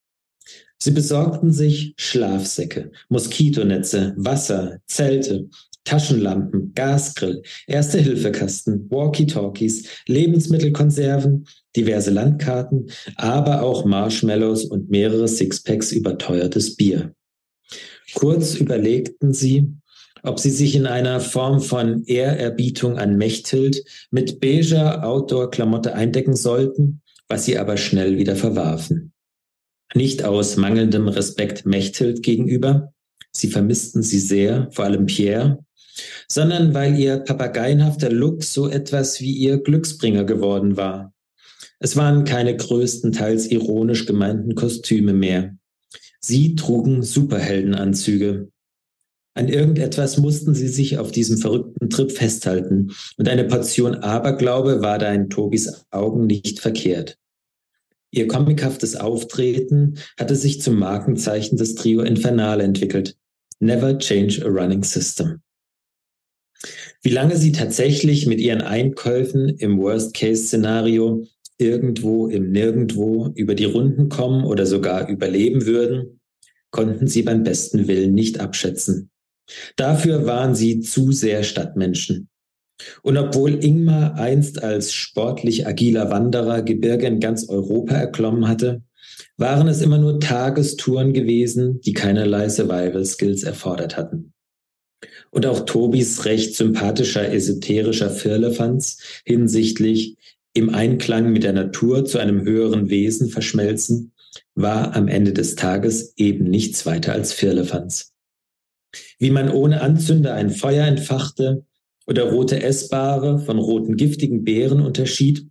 Sie 0.78 0.90
besorgten 0.90 1.52
sich 1.52 1.94
Schlafsäcke, 1.96 2.90
Moskitonetze, 3.08 4.14
Wasser, 4.16 4.78
Zelte, 4.86 5.48
Taschenlampen, 5.84 6.72
Gasgrill, 6.74 7.42
Erste-Hilfekasten, 7.66 8.90
Walkie-Talkies, 8.90 9.88
Lebensmittelkonserven, 10.06 11.46
diverse 11.76 12.10
Landkarten, 12.10 12.90
aber 13.14 13.62
auch 13.62 13.84
Marshmallows 13.84 14.64
und 14.64 14.90
mehrere 14.90 15.28
Sixpacks 15.28 15.92
überteuertes 15.92 16.76
Bier. 16.76 17.14
Kurz 18.14 18.56
überlegten 18.56 19.32
sie, 19.32 19.72
ob 20.22 20.40
sie 20.40 20.50
sich 20.50 20.74
in 20.74 20.86
einer 20.86 21.20
Form 21.20 21.60
von 21.60 22.04
Ehrerbietung 22.04 22.98
an 22.98 23.16
Mechthild 23.16 23.84
mit 24.10 24.40
beiger 24.40 25.06
Outdoor-Klamotte 25.06 25.94
eindecken 25.94 26.34
sollten, 26.34 27.00
was 27.28 27.44
sie 27.44 27.58
aber 27.58 27.76
schnell 27.76 28.18
wieder 28.18 28.34
verwarfen. 28.34 29.12
Nicht 29.94 30.24
aus 30.24 30.56
mangelndem 30.56 31.08
Respekt 31.08 31.64
Mechthild 31.66 32.22
gegenüber, 32.22 32.92
sie 33.32 33.48
vermissten 33.48 34.02
sie 34.02 34.18
sehr, 34.18 34.68
vor 34.72 34.84
allem 34.84 35.06
Pierre, 35.06 35.64
sondern 36.28 36.74
weil 36.74 36.98
ihr 36.98 37.18
papageienhafter 37.18 38.10
Look 38.10 38.42
so 38.44 38.68
etwas 38.68 39.20
wie 39.20 39.32
ihr 39.32 39.58
Glücksbringer 39.58 40.24
geworden 40.24 40.76
war. 40.76 41.12
Es 41.78 41.96
waren 41.96 42.24
keine 42.24 42.56
größtenteils 42.56 43.50
ironisch 43.50 44.06
gemeinten 44.06 44.54
Kostüme 44.54 45.12
mehr. 45.12 45.56
Sie 46.20 46.56
trugen 46.56 47.02
Superheldenanzüge. 47.02 48.48
An 49.34 49.48
irgendetwas 49.48 50.16
mussten 50.16 50.54
sie 50.54 50.68
sich 50.68 50.98
auf 50.98 51.12
diesem 51.12 51.36
verrückten 51.36 51.90
Trip 51.90 52.10
festhalten, 52.10 52.92
und 53.18 53.28
eine 53.28 53.44
Portion 53.44 53.94
Aberglaube 53.96 54.80
war 54.80 54.98
da 54.98 55.12
in 55.12 55.28
Tobis 55.28 55.84
Augen 55.90 56.26
nicht 56.26 56.60
verkehrt. 56.60 57.18
Ihr 58.16 58.28
comichaftes 58.28 58.96
Auftreten 58.96 59.98
hatte 60.18 60.36
sich 60.36 60.62
zum 60.62 60.78
Markenzeichen 60.78 61.58
des 61.58 61.74
Trio 61.74 62.00
Infernale 62.00 62.62
entwickelt. 62.62 63.14
Never 63.60 63.98
change 63.98 64.42
a 64.42 64.48
running 64.48 64.82
system. 64.82 65.42
Wie 67.02 67.10
lange 67.10 67.36
sie 67.36 67.52
tatsächlich 67.52 68.26
mit 68.26 68.40
ihren 68.40 68.62
Einkäufen 68.62 69.50
im 69.58 69.78
Worst-Case-Szenario 69.78 71.26
irgendwo 71.58 72.28
im 72.28 72.52
Nirgendwo 72.52 73.32
über 73.34 73.54
die 73.54 73.66
Runden 73.66 74.08
kommen 74.08 74.46
oder 74.46 74.64
sogar 74.64 75.10
überleben 75.10 75.66
würden, 75.66 76.20
konnten 76.70 77.08
sie 77.08 77.20
beim 77.20 77.42
besten 77.42 77.86
Willen 77.86 78.14
nicht 78.14 78.40
abschätzen. 78.40 79.10
Dafür 79.76 80.24
waren 80.24 80.54
sie 80.54 80.80
zu 80.80 81.12
sehr 81.12 81.42
Stadtmenschen. 81.42 82.30
Und 83.02 83.16
obwohl 83.16 83.64
Ingmar 83.64 84.14
einst 84.16 84.62
als 84.62 84.92
sportlich 84.92 85.66
agiler 85.66 86.10
Wanderer 86.10 86.62
Gebirge 86.62 87.06
in 87.06 87.20
ganz 87.20 87.48
Europa 87.48 87.94
erklommen 87.94 88.48
hatte, 88.48 88.82
waren 89.36 89.68
es 89.68 89.80
immer 89.80 89.98
nur 89.98 90.20
Tagestouren 90.20 91.12
gewesen, 91.12 91.80
die 91.80 91.92
keinerlei 91.92 92.48
Survival 92.48 93.04
Skills 93.04 93.42
erfordert 93.42 93.96
hatten. 93.96 94.32
Und 95.30 95.46
auch 95.46 95.60
Tobis 95.60 96.24
recht 96.24 96.54
sympathischer 96.54 97.30
esoterischer 97.30 98.10
Firlefanz 98.10 98.98
hinsichtlich 99.24 100.16
im 100.54 100.70
Einklang 100.74 101.32
mit 101.32 101.44
der 101.44 101.52
Natur 101.52 102.06
zu 102.06 102.18
einem 102.18 102.42
höheren 102.42 102.88
Wesen 102.88 103.28
verschmelzen, 103.28 104.12
war 104.54 104.96
am 104.96 105.08
Ende 105.08 105.32
des 105.32 105.54
Tages 105.54 106.14
eben 106.16 106.44
nichts 106.44 106.86
weiter 106.86 107.12
als 107.12 107.32
Firlefanz. 107.32 108.14
Wie 109.18 109.30
man 109.30 109.50
ohne 109.50 109.82
Anzünder 109.82 110.34
ein 110.34 110.50
Feuer 110.50 110.86
entfachte 110.86 111.66
oder 112.06 112.30
rote 112.30 112.62
Essbare 112.62 113.38
von 113.38 113.58
roten 113.58 113.96
giftigen 113.96 114.44
Beeren 114.44 114.80
unterschied, 114.80 115.48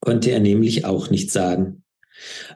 konnte 0.00 0.30
er 0.30 0.40
nämlich 0.40 0.84
auch 0.84 1.10
nicht 1.10 1.30
sagen. 1.30 1.82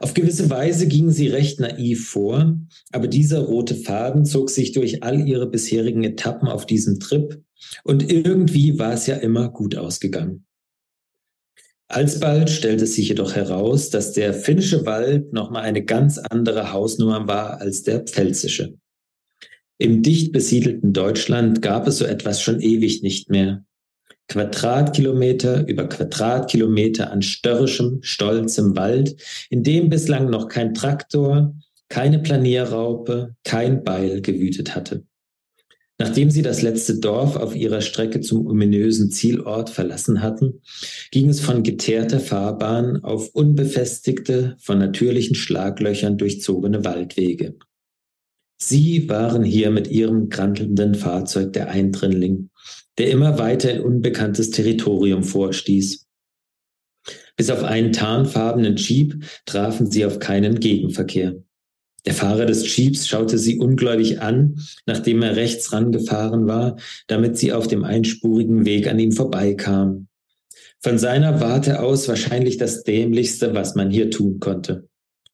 Auf 0.01 0.15
gewisse 0.15 0.51
Weise 0.51 0.87
gingen 0.87 1.11
sie 1.11 1.29
recht 1.29 1.61
naiv 1.61 2.09
vor, 2.09 2.57
aber 2.93 3.09
dieser 3.09 3.41
rote 3.41 3.75
Faden 3.75 4.25
zog 4.25 4.51
sich 4.51 4.73
durch 4.73 5.03
all 5.03 5.27
ihre 5.27 5.49
bisherigen 5.49 6.05
Etappen 6.05 6.49
auf 6.49 6.67
diesem 6.67 7.01
Trip 7.01 7.43
und 7.85 8.11
irgendwie 8.11 8.79
war 8.79 8.93
es 8.93 9.07
ja 9.07 9.17
immer 9.17 9.49
gut 9.49 9.77
ausgegangen. 9.77 10.45
Alsbald 11.89 12.51
stellte 12.51 12.87
sich 12.87 13.09
jedoch 13.09 13.35
heraus, 13.35 13.91
dass 13.91 14.13
der 14.13 14.35
finnische 14.35 14.87
Wald 14.87 15.33
nochmal 15.33 15.63
eine 15.63 15.85
ganz 15.85 16.19
andere 16.19 16.73
Hausnummer 16.73 17.29
war 17.29 17.61
als 17.61 17.85
der 17.85 18.01
pfälzische. 18.01 18.75
Im 19.79 20.03
dicht 20.03 20.33
besiedelten 20.33 20.93
Deutschland 20.93 21.61
gab 21.61 21.87
es 21.87 21.99
so 21.99 22.05
etwas 22.07 22.41
schon 22.41 22.61
ewig 22.61 23.03
nicht 23.03 23.29
mehr. 23.31 23.65
Quadratkilometer 24.29 25.69
über 25.69 25.89
Quadratkilometer 25.89 27.13
an 27.13 27.23
störrischem, 27.23 27.99
stolzem 28.03 28.77
Wald, 28.77 29.17
in 29.51 29.63
dem 29.63 29.89
bislang 29.89 30.31
noch 30.31 30.49
kein 30.49 30.75
Traktor, 30.75 31.55
keine 31.89 32.19
Planierraupe, 32.19 33.37
kein 33.45 33.85
Beil 33.85 34.23
gewütet 34.23 34.75
hatte. 34.75 35.05
Nachdem 35.99 36.31
sie 36.31 36.43
das 36.43 36.61
letzte 36.61 36.99
Dorf 36.99 37.37
auf 37.37 37.55
ihrer 37.55 37.81
Strecke 37.81 38.21
zum 38.21 38.47
ominösen 38.47 39.11
Zielort 39.11 39.71
verlassen 39.71 40.23
hatten, 40.23 40.61
ging 41.11 41.31
es 41.31 41.41
von 41.41 41.63
geteerter 41.63 42.21
Fahrbahn 42.21 43.03
auf 43.03 43.31
unbefestigte, 43.35 44.57
von 44.59 44.79
natürlichen 44.79 45.35
Schlaglöchern 45.35 46.19
durchzogene 46.19 46.85
Waldwege. 46.85 47.57
Sie 48.59 49.09
waren 49.09 49.45
hier 49.45 49.71
mit 49.71 49.89
ihrem 49.89 50.29
grantelnden 50.29 50.95
Fahrzeug 50.95 51.53
der 51.53 51.69
Eindringling, 51.69 52.51
der 52.99 53.11
immer 53.11 53.39
weiter 53.39 53.73
in 53.73 53.83
unbekanntes 53.83 54.51
Territorium 54.51 55.23
vorstieß. 55.23 56.07
Bis 57.37 57.51
auf 57.51 57.65
einen 57.65 57.93
tarnfarbenen 57.93 58.77
Jeep 58.77 59.23
trafen 59.45 59.91
sie 59.91 60.07
auf 60.07 60.19
keinen 60.19 60.59
Gegenverkehr. 60.59 61.37
Der 62.07 62.15
Fahrer 62.15 62.47
des 62.47 62.77
Jeeps 62.77 63.09
schaute 63.09 63.37
sie 63.37 63.59
ungläubig 63.59 64.21
an, 64.21 64.61
nachdem 64.87 65.23
er 65.23 65.37
rechts 65.37 65.73
rangefahren 65.73 66.47
war, 66.47 66.77
damit 67.09 67.37
sie 67.37 67.53
auf 67.53 67.67
dem 67.67 67.85
einspurigen 67.85 68.65
Weg 68.65 68.89
an 68.89 68.99
ihm 68.99 69.13
vorbeikam. 69.13 70.07
Von 70.81 70.99
seiner 70.99 71.41
Warte 71.41 71.81
aus 71.81 72.07
wahrscheinlich 72.09 72.59
das 72.59 72.85
Dämlichste, 72.85 73.55
was 73.55 73.75
man 73.75 73.91
hier 73.91 74.11
tun 74.11 74.39
konnte. 74.39 74.86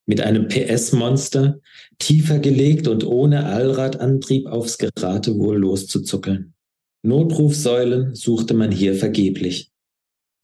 Mit 0.07 0.21
einem 0.21 0.49
PS-Monster, 0.49 1.61
tiefer 1.99 2.38
gelegt 2.38 2.88
und 2.88 3.05
ohne 3.05 3.47
Allradantrieb 3.47 4.47
aufs 4.47 4.79
Geratewohl 4.79 5.59
loszuzuckeln. 5.59 6.55
Notrufsäulen 7.03 8.15
suchte 8.15 8.55
man 8.55 8.73
hier 8.73 8.95
vergeblich. 8.95 9.71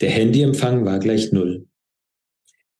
Der 0.00 0.10
Handyempfang 0.10 0.84
war 0.84 0.98
gleich 0.98 1.32
null. 1.32 1.66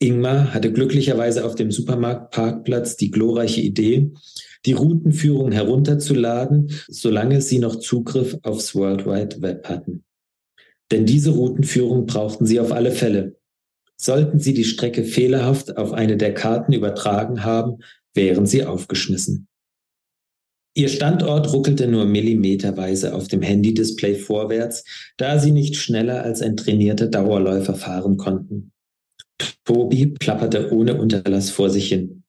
Ingmar 0.01 0.55
hatte 0.55 0.73
glücklicherweise 0.73 1.45
auf 1.45 1.57
dem 1.57 1.73
Supermarktparkplatz 1.73 2.97
die 2.97 3.11
glorreiche 3.11 3.61
Idee, 3.61 4.13
die 4.65 4.73
Routenführung 4.73 5.51
herunterzuladen, 5.51 6.71
solange 6.87 7.41
sie 7.41 7.59
noch 7.59 7.77
Zugriff 7.77 8.37
aufs 8.43 8.75
World 8.77 9.07
Wide 9.07 9.43
Web 9.43 9.69
hatten. 9.69 10.05
Denn 10.91 11.05
diese 11.05 11.31
Routenführung 11.31 12.07
brauchten 12.07 12.47
sie 12.47 12.61
auf 12.61 12.73
alle 12.73 12.93
Fälle. 12.93 13.38
Sollten 14.01 14.39
sie 14.39 14.55
die 14.55 14.65
Strecke 14.65 15.05
fehlerhaft 15.05 15.77
auf 15.77 15.93
eine 15.93 16.17
der 16.17 16.33
Karten 16.33 16.73
übertragen 16.73 17.45
haben, 17.45 17.79
wären 18.15 18.47
sie 18.47 18.65
aufgeschmissen. 18.65 19.49
Ihr 20.75 20.89
Standort 20.89 21.53
ruckelte 21.53 21.89
nur 21.89 22.05
millimeterweise 22.05 23.13
auf 23.13 23.27
dem 23.27 23.43
Handy-Display 23.43 24.15
vorwärts, 24.15 24.85
da 25.17 25.41
sie 25.41 25.51
nicht 25.51 25.75
schneller 25.75 26.23
als 26.23 26.41
ein 26.41 26.57
trainierter 26.57 27.09
Dauerläufer 27.09 27.75
fahren 27.75 28.17
konnten. 28.17 28.71
Tobi 29.65 30.07
plapperte 30.07 30.73
ohne 30.73 31.01
Unterlass 31.01 31.51
vor 31.51 31.71
sich 31.71 31.89
hin. 31.89 32.23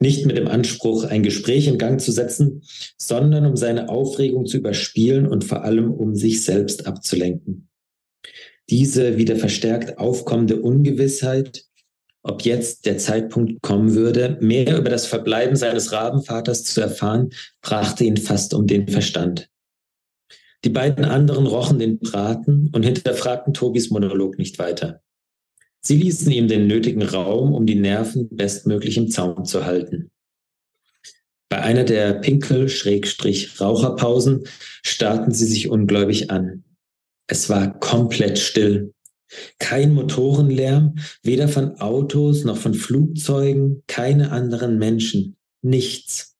Nicht 0.00 0.26
mit 0.26 0.36
dem 0.36 0.48
Anspruch, 0.48 1.04
ein 1.04 1.22
Gespräch 1.22 1.68
in 1.68 1.78
Gang 1.78 2.00
zu 2.00 2.10
setzen, 2.10 2.62
sondern 2.98 3.46
um 3.46 3.56
seine 3.56 3.88
Aufregung 3.88 4.46
zu 4.46 4.56
überspielen 4.58 5.26
und 5.26 5.44
vor 5.44 5.62
allem 5.62 5.92
um 5.92 6.14
sich 6.16 6.44
selbst 6.44 6.86
abzulenken. 6.86 7.68
Diese 8.72 9.16
wieder 9.18 9.36
verstärkt 9.36 9.98
aufkommende 9.98 10.62
Ungewissheit, 10.62 11.66
ob 12.22 12.46
jetzt 12.46 12.86
der 12.86 12.96
Zeitpunkt 12.96 13.60
kommen 13.60 13.94
würde, 13.94 14.38
mehr 14.40 14.78
über 14.78 14.88
das 14.88 15.04
Verbleiben 15.04 15.56
seines 15.56 15.92
Rabenvaters 15.92 16.64
zu 16.64 16.80
erfahren, 16.80 17.34
brachte 17.60 18.04
ihn 18.04 18.16
fast 18.16 18.54
um 18.54 18.66
den 18.66 18.88
Verstand. 18.88 19.50
Die 20.64 20.70
beiden 20.70 21.04
anderen 21.04 21.46
rochen 21.46 21.80
den 21.80 21.98
Braten 21.98 22.70
und 22.72 22.82
hinterfragten 22.82 23.52
Tobis 23.52 23.90
Monolog 23.90 24.38
nicht 24.38 24.58
weiter. 24.58 25.02
Sie 25.82 25.98
ließen 25.98 26.32
ihm 26.32 26.48
den 26.48 26.66
nötigen 26.66 27.02
Raum, 27.02 27.52
um 27.52 27.66
die 27.66 27.74
Nerven 27.74 28.34
bestmöglich 28.34 28.96
im 28.96 29.10
Zaum 29.10 29.44
zu 29.44 29.66
halten. 29.66 30.10
Bei 31.50 31.60
einer 31.60 31.84
der 31.84 32.14
Pinkel-Raucherpausen 32.14 34.46
starrten 34.82 35.34
sie 35.34 35.44
sich 35.44 35.68
ungläubig 35.68 36.30
an. 36.30 36.64
Es 37.32 37.48
war 37.48 37.80
komplett 37.80 38.38
still. 38.38 38.92
Kein 39.58 39.94
Motorenlärm, 39.94 40.96
weder 41.22 41.48
von 41.48 41.76
Autos 41.80 42.44
noch 42.44 42.58
von 42.58 42.74
Flugzeugen, 42.74 43.82
keine 43.86 44.32
anderen 44.32 44.76
Menschen, 44.76 45.38
nichts. 45.62 46.36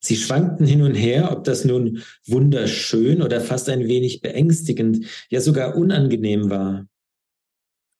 Sie 0.00 0.16
schwankten 0.16 0.66
hin 0.66 0.82
und 0.82 0.96
her, 0.96 1.30
ob 1.30 1.44
das 1.44 1.64
nun 1.64 2.02
wunderschön 2.26 3.22
oder 3.22 3.40
fast 3.40 3.68
ein 3.68 3.86
wenig 3.86 4.20
beängstigend, 4.20 5.06
ja 5.28 5.40
sogar 5.40 5.76
unangenehm 5.76 6.50
war. 6.50 6.88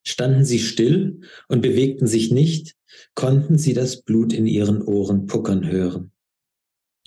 Standen 0.05 0.43
sie 0.43 0.59
still 0.59 1.21
und 1.47 1.61
bewegten 1.61 2.07
sich 2.07 2.29
nicht, 2.29 2.75
konnten 3.15 3.57
sie 3.57 3.73
das 3.73 4.01
Blut 4.01 4.33
in 4.33 4.47
ihren 4.47 4.81
Ohren 4.81 5.27
puckern 5.27 5.65
hören. 5.65 6.11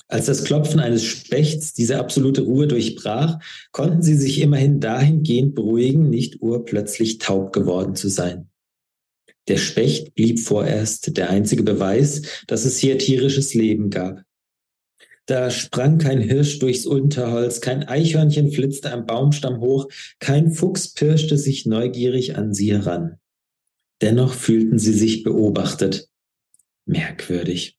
Als 0.09 0.27
das 0.27 0.45
Klopfen 0.45 0.81
eines 0.81 1.03
Spechts 1.03 1.73
diese 1.73 1.99
absolute 1.99 2.43
Ruhe 2.43 2.69
durchbrach, 2.69 3.38
konnten 3.73 4.03
sie 4.03 4.17
sich 4.17 4.40
immerhin 4.40 4.81
dahingehend 4.81 5.55
beruhigen, 5.55 6.11
nicht 6.11 6.43
urplötzlich 6.43 7.19
taub 7.19 7.53
geworden 7.53 7.97
zu 7.97 8.09
sein. 8.09 8.49
Der 9.49 9.57
Specht 9.59 10.14
blieb 10.14 10.40
vorerst 10.40 11.17
der 11.17 11.31
einzige 11.31 11.62
Beweis, 11.62 12.23
dass 12.47 12.64
es 12.64 12.79
hier 12.79 12.99
tierisches 12.99 13.55
Leben 13.55 13.90
gab. 13.90 14.23
Da 15.27 15.51
sprang 15.51 15.97
kein 15.99 16.21
Hirsch 16.21 16.59
durchs 16.59 16.85
Unterholz, 16.85 17.62
kein 17.62 17.83
Eichhörnchen 17.83 18.53
flitzte 18.53 18.93
am 18.93 19.07
Baumstamm 19.07 19.61
hoch, 19.61 19.88
kein 20.19 20.53
Fuchs 20.53 20.93
pirschte 20.93 21.38
sich 21.38 21.64
neugierig 21.64 22.37
an 22.37 22.53
sie 22.53 22.73
heran. 22.73 23.19
Dennoch 24.03 24.35
fühlten 24.35 24.79
sie 24.79 24.93
sich 24.93 25.23
beobachtet. 25.23 26.09
Merkwürdig. 26.85 27.79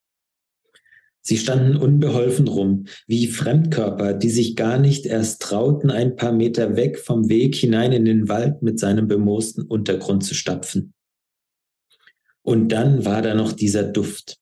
Sie 1.27 1.37
standen 1.37 1.75
unbeholfen 1.75 2.47
rum, 2.47 2.85
wie 3.07 3.25
Fremdkörper, 3.25 4.13
die 4.13 4.29
sich 4.29 4.55
gar 4.55 4.77
nicht 4.77 5.07
erst 5.07 5.41
trauten, 5.41 5.89
ein 5.89 6.15
paar 6.15 6.31
Meter 6.31 6.75
weg 6.75 6.99
vom 6.99 7.29
Weg 7.29 7.55
hinein 7.55 7.93
in 7.93 8.05
den 8.05 8.29
Wald 8.29 8.61
mit 8.61 8.79
seinem 8.79 9.07
bemoosten 9.07 9.63
Untergrund 9.63 10.23
zu 10.23 10.35
stapfen. 10.35 10.93
Und 12.43 12.69
dann 12.69 13.05
war 13.05 13.23
da 13.23 13.33
noch 13.33 13.53
dieser 13.53 13.81
Duft. 13.81 14.37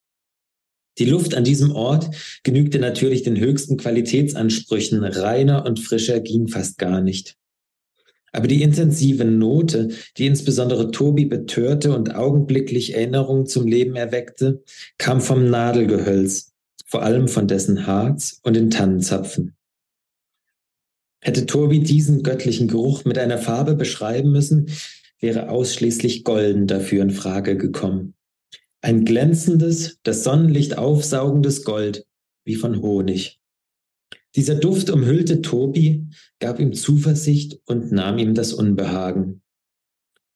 Die 0.98 1.06
Luft 1.06 1.36
an 1.36 1.46
diesem 1.46 1.72
Ort 1.72 2.14
genügte 2.44 2.80
natürlich 2.80 3.24
den 3.24 3.40
höchsten 3.40 3.78
Qualitätsansprüchen. 3.78 5.06
Reiner 5.06 5.66
und 5.66 5.80
frischer 5.80 6.20
ging 6.20 6.50
fast 6.50 6.78
gar 6.78 7.00
nicht. 7.00 7.38
Aber 8.34 8.48
die 8.48 8.62
intensive 8.62 9.24
Note, 9.24 9.90
die 10.18 10.26
insbesondere 10.26 10.92
Tobi 10.92 11.26
betörte 11.26 11.96
und 11.96 12.14
augenblicklich 12.14 12.94
Erinnerungen 12.94 13.46
zum 13.46 13.68
Leben 13.68 13.96
erweckte, 13.96 14.64
kam 14.98 15.22
vom 15.22 15.50
Nadelgehölz, 15.50 16.53
vor 16.94 17.02
allem 17.02 17.28
von 17.28 17.48
dessen 17.48 17.88
Harz 17.88 18.40
und 18.44 18.56
den 18.56 18.70
Tannenzapfen. 18.70 19.56
Hätte 21.24 21.48
Tobi 21.48 21.80
diesen 21.80 22.22
göttlichen 22.22 22.68
Geruch 22.68 23.04
mit 23.04 23.18
einer 23.18 23.40
Farbe 23.40 23.74
beschreiben 23.74 24.32
müssen, 24.32 24.70
wäre 25.20 25.50
ausschließlich 25.50 26.24
golden 26.24 26.68
dafür 26.68 27.02
in 27.02 27.10
Frage 27.10 27.58
gekommen. 27.58 28.14
Ein 28.82 29.06
glänzendes, 29.06 29.98
das 30.04 30.24
Sonnenlicht 30.24 30.78
aufsaugendes 30.78 31.64
Gold, 31.64 32.06
wie 32.46 32.54
von 32.54 32.84
Honig. 32.84 33.40
Dieser 34.36 34.54
Duft 34.54 34.92
umhüllte 34.92 35.42
Tobi, 35.42 36.06
gab 36.40 36.60
ihm 36.60 36.74
Zuversicht 36.74 37.60
und 37.66 37.92
nahm 37.92 38.20
ihm 38.20 38.36
das 38.36 38.54
Unbehagen. 38.54 39.42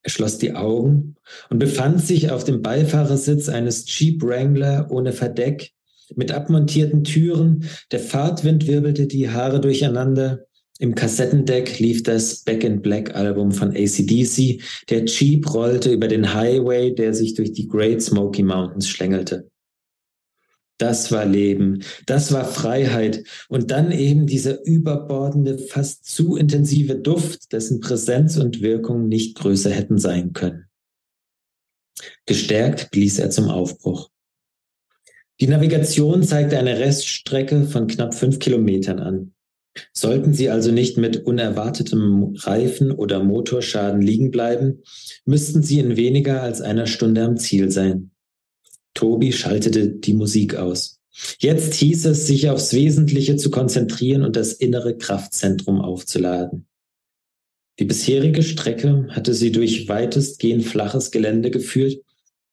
Er 0.01 0.09
schloss 0.09 0.39
die 0.39 0.55
Augen 0.55 1.17
und 1.51 1.59
befand 1.59 2.01
sich 2.01 2.31
auf 2.31 2.45
dem 2.45 2.63
Beifahrersitz 2.63 3.47
eines 3.47 3.85
Jeep 3.87 4.23
Wrangler 4.23 4.89
ohne 4.89 5.13
Verdeck, 5.13 5.76
mit 6.15 6.31
abmontierten 6.31 7.03
Türen, 7.03 7.65
der 7.91 7.99
Fahrtwind 7.99 8.67
wirbelte 8.67 9.07
die 9.07 9.29
Haare 9.29 9.59
durcheinander, 9.59 10.47
im 10.79 10.93
Kassettendeck 10.93 11.79
lief 11.79 12.03
das 12.03 12.43
Back 12.43 12.63
in 12.63 12.81
Black 12.81 13.15
Album 13.15 13.51
von 13.51 13.69
ACDC. 13.69 14.61
Der 14.89 15.05
Jeep 15.05 15.51
rollte 15.51 15.91
über 15.91 16.07
den 16.07 16.35
Highway, 16.35 16.93
der 16.93 17.15
sich 17.15 17.33
durch 17.33 17.51
die 17.51 17.67
Great 17.67 18.01
Smoky 18.01 18.43
Mountains 18.43 18.87
schlängelte. 18.87 19.49
Das 20.77 21.11
war 21.11 21.25
Leben, 21.25 21.81
das 22.05 22.31
war 22.31 22.45
Freiheit 22.45 23.23
und 23.49 23.71
dann 23.71 23.91
eben 23.91 24.27
dieser 24.27 24.63
überbordende, 24.63 25.57
fast 25.57 26.05
zu 26.05 26.35
intensive 26.35 26.95
Duft, 26.95 27.51
dessen 27.51 27.79
Präsenz 27.79 28.37
und 28.37 28.61
Wirkung 28.61 29.07
nicht 29.07 29.35
größer 29.39 29.71
hätten 29.71 29.97
sein 29.97 30.33
können. 30.33 30.65
Gestärkt 32.27 32.91
blies 32.91 33.17
er 33.17 33.31
zum 33.31 33.49
Aufbruch. 33.49 34.11
Die 35.39 35.47
Navigation 35.47 36.23
zeigte 36.23 36.57
eine 36.57 36.79
Reststrecke 36.79 37.65
von 37.65 37.87
knapp 37.87 38.15
fünf 38.15 38.39
Kilometern 38.39 38.99
an. 38.99 39.33
Sollten 39.93 40.33
Sie 40.33 40.49
also 40.49 40.71
nicht 40.71 40.97
mit 40.97 41.25
unerwartetem 41.25 42.35
Reifen- 42.37 42.91
oder 42.91 43.23
Motorschaden 43.23 44.01
liegen 44.01 44.31
bleiben, 44.31 44.81
müssten 45.25 45.61
Sie 45.61 45.79
in 45.79 45.95
weniger 45.95 46.41
als 46.41 46.61
einer 46.61 46.87
Stunde 46.87 47.23
am 47.23 47.37
Ziel 47.37 47.71
sein. 47.71 48.09
Tobi 48.95 49.31
schaltete 49.31 49.89
die 49.89 50.13
Musik 50.13 50.55
aus. 50.55 50.99
Jetzt 51.39 51.75
hieß 51.75 52.05
es, 52.07 52.25
sich 52.25 52.49
aufs 52.49 52.73
Wesentliche 52.73 53.35
zu 53.35 53.51
konzentrieren 53.51 54.23
und 54.23 54.35
das 54.35 54.53
innere 54.53 54.97
Kraftzentrum 54.97 55.81
aufzuladen. 55.81 56.67
Die 57.79 57.85
bisherige 57.85 58.41
Strecke 58.41 59.07
hatte 59.09 59.35
sie 59.35 59.51
durch 59.51 59.87
weitestgehend 59.87 60.65
flaches 60.65 61.11
Gelände 61.11 61.51
geführt, 61.51 62.01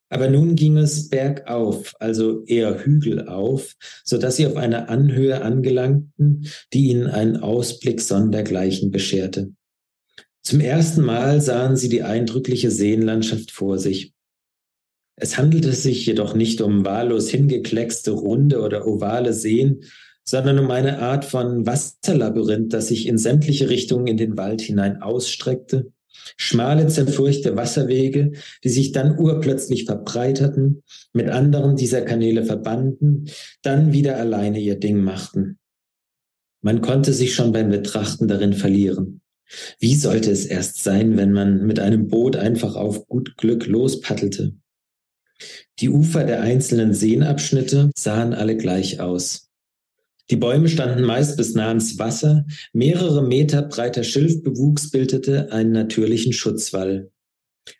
aber 0.08 0.28
nun 0.28 0.54
ging 0.54 0.76
es 0.76 1.08
bergauf, 1.08 1.94
also 1.98 2.44
eher 2.44 2.84
hügelauf, 2.84 3.74
so 4.04 4.18
dass 4.18 4.36
sie 4.36 4.46
auf 4.46 4.56
eine 4.56 4.88
Anhöhe 4.88 5.42
angelangten, 5.42 6.48
die 6.72 6.90
ihnen 6.90 7.06
einen 7.06 7.36
Ausblick 7.38 8.00
sondergleichen 8.00 8.90
bescherte. 8.90 9.52
Zum 10.42 10.60
ersten 10.60 11.02
Mal 11.02 11.40
sahen 11.40 11.76
sie 11.76 11.88
die 11.88 12.02
eindrückliche 12.02 12.70
Seenlandschaft 12.70 13.50
vor 13.50 13.78
sich. 13.78 14.12
Es 15.16 15.38
handelte 15.38 15.72
sich 15.72 16.04
jedoch 16.06 16.34
nicht 16.34 16.60
um 16.60 16.84
wahllos 16.84 17.30
hingekleckste 17.30 18.10
runde 18.10 18.60
oder 18.60 18.86
ovale 18.86 19.32
Seen, 19.32 19.84
sondern 20.24 20.58
um 20.58 20.70
eine 20.70 20.98
Art 20.98 21.24
von 21.24 21.66
Wasserlabyrinth, 21.66 22.72
das 22.72 22.88
sich 22.88 23.06
in 23.06 23.18
sämtliche 23.18 23.68
Richtungen 23.68 24.06
in 24.06 24.16
den 24.16 24.36
Wald 24.36 24.60
hinein 24.60 25.02
ausstreckte. 25.02 25.92
Schmale, 26.36 26.88
zerfurchte 26.88 27.56
Wasserwege, 27.56 28.32
die 28.62 28.68
sich 28.68 28.92
dann 28.92 29.18
urplötzlich 29.18 29.84
verbreiterten, 29.84 30.82
mit 31.12 31.28
anderen 31.28 31.76
dieser 31.76 32.02
Kanäle 32.02 32.44
verbanden, 32.44 33.26
dann 33.62 33.92
wieder 33.92 34.16
alleine 34.16 34.60
ihr 34.60 34.78
Ding 34.78 35.02
machten. 35.02 35.58
Man 36.62 36.80
konnte 36.80 37.12
sich 37.12 37.34
schon 37.34 37.52
beim 37.52 37.68
Betrachten 37.70 38.26
darin 38.26 38.54
verlieren. 38.54 39.20
Wie 39.78 39.94
sollte 39.94 40.30
es 40.30 40.46
erst 40.46 40.82
sein, 40.82 41.16
wenn 41.16 41.32
man 41.32 41.66
mit 41.66 41.78
einem 41.78 42.08
Boot 42.08 42.36
einfach 42.36 42.76
auf 42.76 43.06
gut 43.06 43.36
Glück 43.36 43.66
lospaddelte? 43.66 44.54
Die 45.80 45.90
Ufer 45.90 46.24
der 46.24 46.40
einzelnen 46.40 46.94
Seenabschnitte 46.94 47.90
sahen 47.96 48.32
alle 48.32 48.56
gleich 48.56 49.00
aus. 49.00 49.43
Die 50.30 50.36
Bäume 50.36 50.68
standen 50.68 51.02
meist 51.02 51.36
bis 51.36 51.54
nah 51.54 51.68
ans 51.68 51.98
Wasser, 51.98 52.46
mehrere 52.72 53.22
Meter 53.22 53.62
breiter 53.62 54.04
Schilfbewuchs 54.04 54.90
bildete 54.90 55.52
einen 55.52 55.72
natürlichen 55.72 56.32
Schutzwall. 56.32 57.10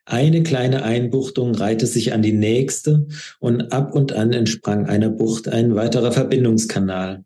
Eine 0.05 0.43
kleine 0.43 0.83
Einbuchtung 0.83 1.55
reihte 1.55 1.87
sich 1.87 2.13
an 2.13 2.23
die 2.23 2.33
nächste 2.33 3.07
und 3.41 3.73
ab 3.73 3.95
und 3.95 4.13
an 4.13 4.33
entsprang 4.33 4.87
einer 4.87 5.11
Bucht 5.11 5.49
ein 5.49 5.75
weiterer 5.75 6.13
Verbindungskanal. 6.13 7.25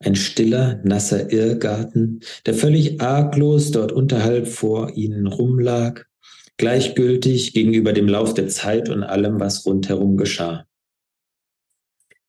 Ein 0.00 0.14
stiller, 0.14 0.80
nasser 0.84 1.32
Irrgarten, 1.32 2.20
der 2.46 2.54
völlig 2.54 3.00
arglos 3.00 3.70
dort 3.70 3.92
unterhalb 3.92 4.46
vor 4.46 4.96
ihnen 4.96 5.26
rumlag, 5.26 6.04
gleichgültig 6.56 7.52
gegenüber 7.52 7.92
dem 7.92 8.08
Lauf 8.08 8.34
der 8.34 8.48
Zeit 8.48 8.88
und 8.88 9.02
allem, 9.02 9.40
was 9.40 9.66
rundherum 9.66 10.16
geschah. 10.16 10.67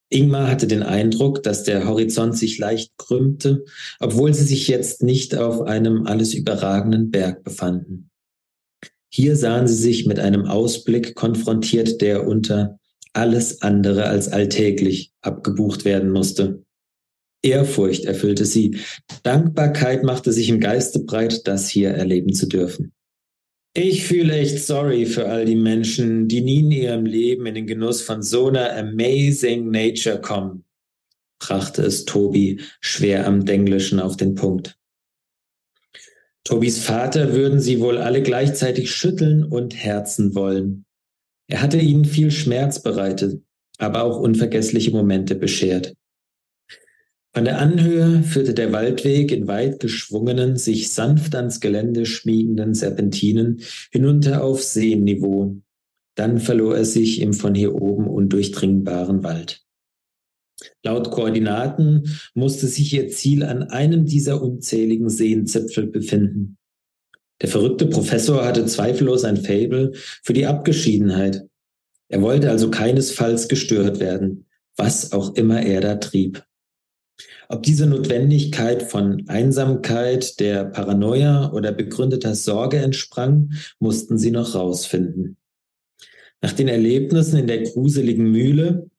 Ingmar 0.10 0.48
hatte 0.48 0.66
den 0.68 0.84
Eindruck, 0.84 1.44
dass 1.44 1.64
der 1.64 1.88
Horizont 1.88 2.36
sich 2.36 2.58
leicht 2.58 2.98
krümmte, 2.98 3.64
obwohl 4.00 4.34
sie 4.34 4.44
sich 4.44 4.68
jetzt 4.68 5.04
nicht 5.04 5.36
auf 5.36 5.62
einem 5.62 6.08
alles 6.08 6.34
überragenden 6.34 7.12
Berg 7.12 7.44
befanden. 7.44 8.10
Hier 9.12 9.36
sahen 9.36 9.68
sie 9.68 9.76
sich 9.76 10.06
mit 10.06 10.20
einem 10.20 10.46
Ausblick 10.46 11.16
konfrontiert, 11.16 12.02
der 12.02 12.28
unter 12.28 12.80
alles 13.14 13.62
andere 13.62 14.06
als 14.06 14.28
alltäglich 14.30 15.12
abgebucht 15.22 15.86
werden 15.86 16.12
musste. 16.12 16.64
Ehrfurcht 17.42 18.06
erfüllte 18.06 18.46
sie, 18.46 18.78
Dankbarkeit 19.24 20.04
machte 20.04 20.32
sich 20.32 20.50
im 20.50 20.60
Geiste 20.60 21.00
breit, 21.00 21.48
das 21.48 21.70
hier 21.70 21.92
erleben 21.92 22.34
zu 22.34 22.48
dürfen. 22.48 22.94
Ich 23.74 24.06
fühle 24.06 24.36
echt 24.36 24.66
sorry 24.66 25.06
für 25.06 25.30
all 25.30 25.46
die 25.46 25.56
Menschen, 25.56 26.28
die 26.28 26.42
nie 26.42 26.60
in 26.60 26.72
ihrem 26.72 27.06
Leben 27.06 27.46
in 27.46 27.54
den 27.54 27.68
Genuss 27.68 28.02
von 28.02 28.24
so 28.24 28.48
einer 28.48 28.76
amazing 28.76 29.70
Nature 29.70 30.20
kommen, 30.20 30.64
brachte 31.40 31.84
es 31.84 32.06
Tobi 32.06 32.62
schwer 32.82 33.28
am 33.28 33.46
Denglischen 33.46 34.00
auf 34.00 34.18
den 34.18 34.34
Punkt. 34.34 34.76
Tobis 36.44 36.84
Vater 36.84 37.34
würden 37.34 37.60
sie 37.60 37.80
wohl 37.80 38.00
alle 38.00 38.24
gleichzeitig 38.24 38.92
schütteln 38.92 39.44
und 39.44 39.76
herzen 39.76 40.34
wollen. 40.34 40.86
Er 41.48 41.62
hatte 41.62 41.78
ihnen 41.78 42.06
viel 42.06 42.32
Schmerz 42.32 42.82
bereitet, 42.82 43.44
aber 43.78 44.04
auch 44.04 44.20
unvergessliche 44.20 44.90
Momente 44.90 45.36
beschert. 45.36 45.94
Von 47.32 47.46
der 47.46 47.60
Anhöhe 47.60 48.24
führte 48.24 48.56
der 48.56 48.72
Waldweg 48.72 49.32
in 49.32 49.48
weit 49.48 49.80
geschwungenen, 49.80 50.58
sich 50.58 50.92
sanft 50.92 51.36
ans 51.36 51.60
Gelände 51.60 52.06
schmiegenden 52.08 52.74
Serpentinen 52.74 53.62
hinunter 53.92 54.44
auf 54.44 54.64
Seenniveau. 54.64 55.58
Dann 56.16 56.40
verlor 56.40 56.76
er 56.76 56.86
sich 56.86 57.22
im 57.22 57.34
von 57.34 57.54
hier 57.54 57.76
oben 57.76 58.08
undurchdringbaren 58.08 59.24
Wald. 59.24 59.62
Laut 60.84 61.12
Koordinaten 61.12 62.20
musste 62.34 62.68
sich 62.68 62.94
ihr 62.94 63.10
Ziel 63.10 63.44
an 63.44 63.64
einem 63.64 64.06
dieser 64.06 64.42
unzähligen 64.42 65.10
Seenzipfel 65.10 65.88
befinden. 65.88 66.58
Der 67.42 67.50
verrückte 67.50 67.86
Professor 67.86 68.44
hatte 68.44 68.66
zweifellos 68.66 69.24
ein 69.24 69.38
Fable 69.38 69.94
für 70.24 70.34
die 70.34 70.46
Abgeschiedenheit. 70.46 71.46
Er 72.10 72.22
wollte 72.22 72.50
also 72.50 72.70
keinesfalls 72.70 73.48
gestört 73.48 74.00
werden, 74.00 74.48
was 74.76 75.12
auch 75.14 75.36
immer 75.36 75.62
er 75.62 75.80
da 75.80 75.96
trieb. 75.96 76.44
Ob 77.48 77.64
diese 77.64 77.86
Notwendigkeit 77.86 78.84
von 78.84 79.24
Einsamkeit, 79.28 80.40
der 80.40 80.66
Paranoia 80.66 81.52
oder 81.52 81.72
begründeter 81.72 82.36
Sorge 82.36 82.78
entsprang, 82.78 83.52
mussten 83.80 84.18
sie 84.18 84.32
noch 84.32 84.56
rausfinden. 84.56 85.38
Nach 86.42 86.54
den 86.54 86.68
Erlebnissen 86.68 87.38
in 87.38 87.48
der 87.48 87.64
gruseligen 87.64 88.32
Mühle, 88.32 88.90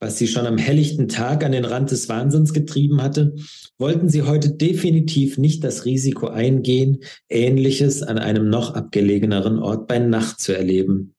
was 0.00 0.18
sie 0.18 0.26
schon 0.28 0.46
am 0.46 0.58
helllichten 0.58 1.08
Tag 1.08 1.44
an 1.44 1.52
den 1.52 1.64
Rand 1.64 1.90
des 1.90 2.08
Wahnsinns 2.08 2.52
getrieben 2.52 3.02
hatte, 3.02 3.34
wollten 3.78 4.08
sie 4.08 4.22
heute 4.22 4.50
definitiv 4.50 5.38
nicht 5.38 5.64
das 5.64 5.86
Risiko 5.86 6.28
eingehen, 6.28 6.98
Ähnliches 7.28 8.02
an 8.02 8.18
einem 8.18 8.50
noch 8.50 8.74
abgelegeneren 8.74 9.58
Ort 9.58 9.88
bei 9.88 9.98
Nacht 9.98 10.40
zu 10.40 10.52
erleben. 10.52 11.14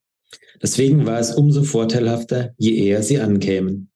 Deswegen 0.62 1.06
war 1.06 1.20
es 1.20 1.34
umso 1.34 1.64
vorteilhafter, 1.64 2.54
je 2.58 2.76
eher 2.76 3.04
sie 3.04 3.20
ankämen. 3.20 3.90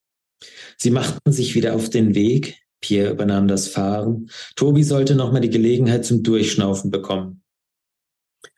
Sie 0.77 0.91
machten 0.91 1.31
sich 1.31 1.55
wieder 1.55 1.75
auf 1.75 1.89
den 1.89 2.15
Weg, 2.15 2.59
Pierre 2.81 3.11
übernahm 3.11 3.47
das 3.47 3.67
Fahren. 3.67 4.29
Tobi 4.55 4.83
sollte 4.83 5.15
nochmal 5.15 5.41
die 5.41 5.49
Gelegenheit 5.49 6.05
zum 6.05 6.23
Durchschnaufen 6.23 6.91
bekommen. 6.91 7.43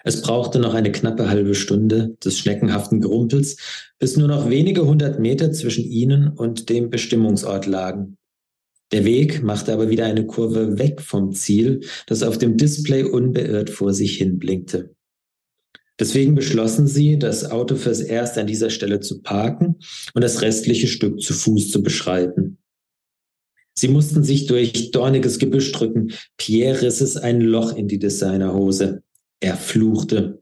Es 0.04 0.22
brauchte 0.22 0.60
noch 0.60 0.74
eine 0.74 0.92
knappe 0.92 1.30
halbe 1.30 1.56
Stunde 1.56 2.16
des 2.24 2.38
schneckenhaften 2.38 3.02
Gerumpels, 3.02 3.58
bis 4.00 4.18
nur 4.18 4.28
noch 4.28 4.50
wenige 4.50 4.86
hundert 4.86 5.20
Meter 5.20 5.52
zwischen 5.52 5.86
ihnen 5.86 6.30
und 6.30 6.70
dem 6.70 6.90
Bestimmungsort 6.90 7.66
lagen. 7.66 8.18
Der 8.92 9.06
Weg 9.06 9.42
machte 9.42 9.74
aber 9.74 9.90
wieder 9.90 10.06
eine 10.06 10.26
Kurve 10.26 10.78
weg 10.78 11.02
vom 11.02 11.32
Ziel, 11.34 11.82
das 12.08 12.24
auf 12.24 12.38
dem 12.38 12.58
Display 12.58 13.04
unbeirrt 13.04 13.70
vor 13.70 13.94
sich 13.94 14.18
hin 14.18 14.38
blinkte. 14.38 14.96
Deswegen 16.02 16.34
beschlossen 16.34 16.88
sie, 16.88 17.20
das 17.20 17.52
Auto 17.52 17.76
fürs 17.76 18.02
Erst 18.02 18.36
an 18.40 18.48
dieser 18.48 18.72
Stelle 18.72 19.02
zu 19.02 19.22
parken 19.22 19.76
und 20.16 20.24
das 20.24 20.42
restliche 20.42 20.88
Stück 20.88 21.22
zu 21.22 21.32
Fuß 21.32 21.70
zu 21.70 21.84
beschreiten. 21.84 22.58
Sie 23.78 23.88
mussten 23.88 24.24
sich 24.24 24.48
durch 24.48 24.90
dorniges 24.90 25.38
Gebüsch 25.38 25.72
drücken. 25.72 26.12
Pierre 26.38 26.82
riss 26.82 27.02
es 27.02 27.18
ein 27.18 27.40
Loch 27.40 27.76
in 27.76 27.88
die 27.88 28.00
Designerhose. 28.00 29.04
Er 29.42 29.56
fluchte. 29.56 30.42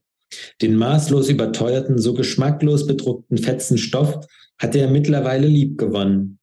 Den 0.61 0.77
maßlos 0.77 1.27
überteuerten, 1.27 1.97
so 1.97 2.13
geschmacklos 2.13 2.87
bedruckten 2.87 3.37
fetzen 3.37 3.77
Stoff 3.77 4.25
hatte 4.57 4.79
er 4.79 4.89
mittlerweile 4.89 5.47
lieb 5.47 5.77
gewonnen. 5.77 6.38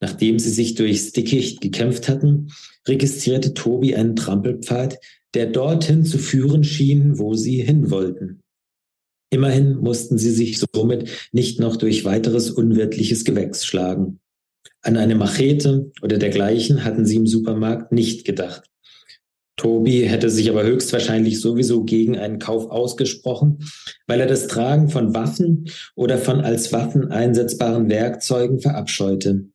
Nachdem 0.00 0.38
sie 0.38 0.50
sich 0.50 0.74
durchs 0.74 1.12
Dickicht 1.12 1.60
gekämpft 1.60 2.08
hatten, 2.08 2.48
registrierte 2.86 3.54
Tobi 3.54 3.94
einen 3.94 4.16
Trampelpfad, 4.16 4.98
der 5.34 5.46
dorthin 5.46 6.04
zu 6.04 6.18
führen 6.18 6.64
schien, 6.64 7.18
wo 7.18 7.34
sie 7.34 7.62
hin 7.62 7.90
wollten. 7.90 8.40
Immerhin 9.30 9.76
mussten 9.76 10.16
sie 10.18 10.30
sich 10.30 10.58
somit 10.58 11.10
nicht 11.32 11.58
noch 11.58 11.76
durch 11.76 12.04
weiteres 12.04 12.50
unwirtliches 12.50 13.24
Gewächs 13.24 13.64
schlagen. 13.66 14.20
An 14.82 14.96
eine 14.96 15.14
Machete 15.14 15.90
oder 16.02 16.18
dergleichen 16.18 16.84
hatten 16.84 17.04
sie 17.06 17.16
im 17.16 17.26
Supermarkt 17.26 17.90
nicht 17.90 18.24
gedacht. 18.24 18.70
Tobi 19.56 20.06
hätte 20.08 20.30
sich 20.30 20.50
aber 20.50 20.64
höchstwahrscheinlich 20.64 21.40
sowieso 21.40 21.84
gegen 21.84 22.18
einen 22.18 22.38
Kauf 22.38 22.70
ausgesprochen, 22.70 23.58
weil 24.06 24.20
er 24.20 24.26
das 24.26 24.46
Tragen 24.46 24.88
von 24.88 25.14
Waffen 25.14 25.70
oder 25.94 26.18
von 26.18 26.40
als 26.40 26.72
Waffen 26.72 27.10
einsetzbaren 27.10 27.88
Werkzeugen 27.88 28.60
verabscheute. 28.60 29.46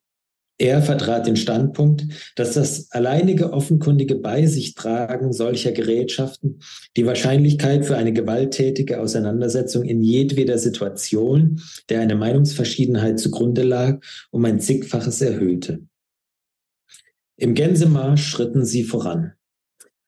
Er 0.62 0.82
vertrat 0.82 1.26
den 1.26 1.38
Standpunkt, 1.38 2.06
dass 2.36 2.54
das 2.54 2.92
alleinige 2.92 3.54
offenkundige 3.54 4.16
Bei 4.16 4.46
sich 4.46 4.76
tragen 4.76 5.32
solcher 5.32 5.72
Gerätschaften 5.72 6.60
die 6.98 7.06
Wahrscheinlichkeit 7.06 7.86
für 7.86 7.96
eine 7.96 8.12
gewalttätige 8.12 9.00
Auseinandersetzung 9.00 9.86
in 9.86 10.04
jedweder 10.04 10.58
Situation, 10.58 11.62
der 11.88 12.02
eine 12.02 12.16
Meinungsverschiedenheit 12.16 13.20
zugrunde 13.20 13.64
lag, 13.64 14.02
um 14.32 14.44
ein 14.44 14.60
zigfaches 14.60 15.22
erhöhte. 15.22 15.80
Im 17.38 17.54
Gänsemarsch 17.54 18.28
schritten 18.28 18.66
sie 18.66 18.84
voran. 18.84 19.32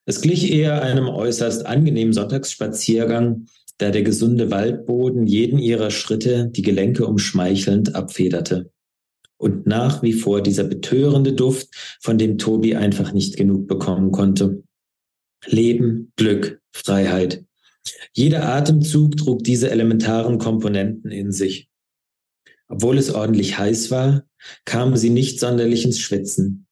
Es 0.06 0.20
glich 0.20 0.52
eher 0.52 0.82
einem 0.82 1.08
äußerst 1.08 1.66
angenehmen 1.66 2.12
Sonntagsspaziergang, 2.12 3.46
da 3.78 3.90
der 3.90 4.04
gesunde 4.04 4.52
Waldboden 4.52 5.28
jeden 5.28 5.60
ihrer 5.60 5.92
Schritte 5.92 6.50
die 6.50 6.62
Gelenke 6.62 7.06
umschmeichelnd 7.08 7.96
abfederte. 7.96 8.70
Und 9.42 9.66
nach 9.66 10.04
wie 10.04 10.14
vor 10.14 10.44
dieser 10.44 10.64
betörende 10.64 11.34
Duft, 11.34 11.70
von 12.00 12.20
dem 12.20 12.38
Tobi 12.38 12.76
einfach 12.76 13.12
nicht 13.12 13.38
genug 13.38 13.68
bekommen 13.68 14.12
konnte. 14.12 14.62
Leben, 15.48 16.14
Glück, 16.16 16.62
Freiheit. 16.72 17.44
Jeder 18.14 18.48
Atemzug 18.48 19.18
trug 19.18 19.44
diese 19.44 19.72
elementaren 19.72 20.38
Komponenten 20.38 21.10
in 21.10 21.32
sich. 21.32 21.68
Obwohl 22.68 23.00
es 23.00 23.10
ordentlich 23.10 23.58
heiß 23.58 23.90
war, 23.90 24.26
kamen 24.66 24.96
sie 24.96 25.10
nicht 25.10 25.40
sonderlich 25.40 25.86
ins 25.86 25.98
Schwitzen. 25.98 26.68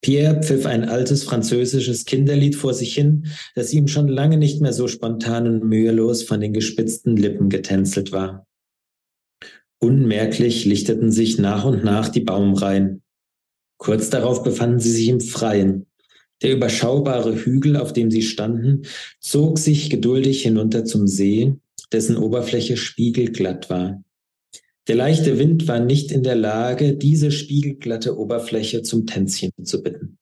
Pierre 0.00 0.42
pfiff 0.42 0.64
ein 0.64 0.88
altes 0.88 1.24
französisches 1.24 2.06
Kinderlied 2.06 2.56
vor 2.56 2.72
sich 2.72 2.94
hin, 2.94 3.26
das 3.54 3.74
ihm 3.74 3.86
schon 3.86 4.08
lange 4.08 4.38
nicht 4.38 4.62
mehr 4.62 4.72
so 4.72 4.88
spontan 4.88 5.46
und 5.46 5.68
mühelos 5.68 6.22
von 6.22 6.40
den 6.40 6.54
gespitzten 6.54 7.18
Lippen 7.18 7.50
getänzelt 7.50 8.12
war. 8.12 8.47
Unmerklich 9.80 10.64
lichteten 10.64 11.12
sich 11.12 11.38
nach 11.38 11.64
und 11.64 11.84
nach 11.84 12.08
die 12.08 12.20
Baumreihen. 12.20 13.02
Kurz 13.78 14.10
darauf 14.10 14.42
befanden 14.42 14.80
sie 14.80 14.90
sich 14.90 15.08
im 15.08 15.20
Freien. 15.20 15.86
Der 16.42 16.52
überschaubare 16.52 17.34
Hügel, 17.34 17.76
auf 17.76 17.92
dem 17.92 18.10
sie 18.10 18.22
standen, 18.22 18.82
zog 19.20 19.58
sich 19.58 19.90
geduldig 19.90 20.42
hinunter 20.42 20.84
zum 20.84 21.06
See, 21.06 21.54
dessen 21.92 22.16
Oberfläche 22.16 22.76
spiegelglatt 22.76 23.70
war. 23.70 24.02
Der 24.88 24.96
leichte 24.96 25.38
Wind 25.38 25.68
war 25.68 25.80
nicht 25.80 26.10
in 26.12 26.22
der 26.22 26.34
Lage, 26.34 26.94
diese 26.94 27.30
spiegelglatte 27.30 28.18
Oberfläche 28.18 28.82
zum 28.82 29.06
Tänzchen 29.06 29.52
zu 29.62 29.82
bitten. 29.82 30.18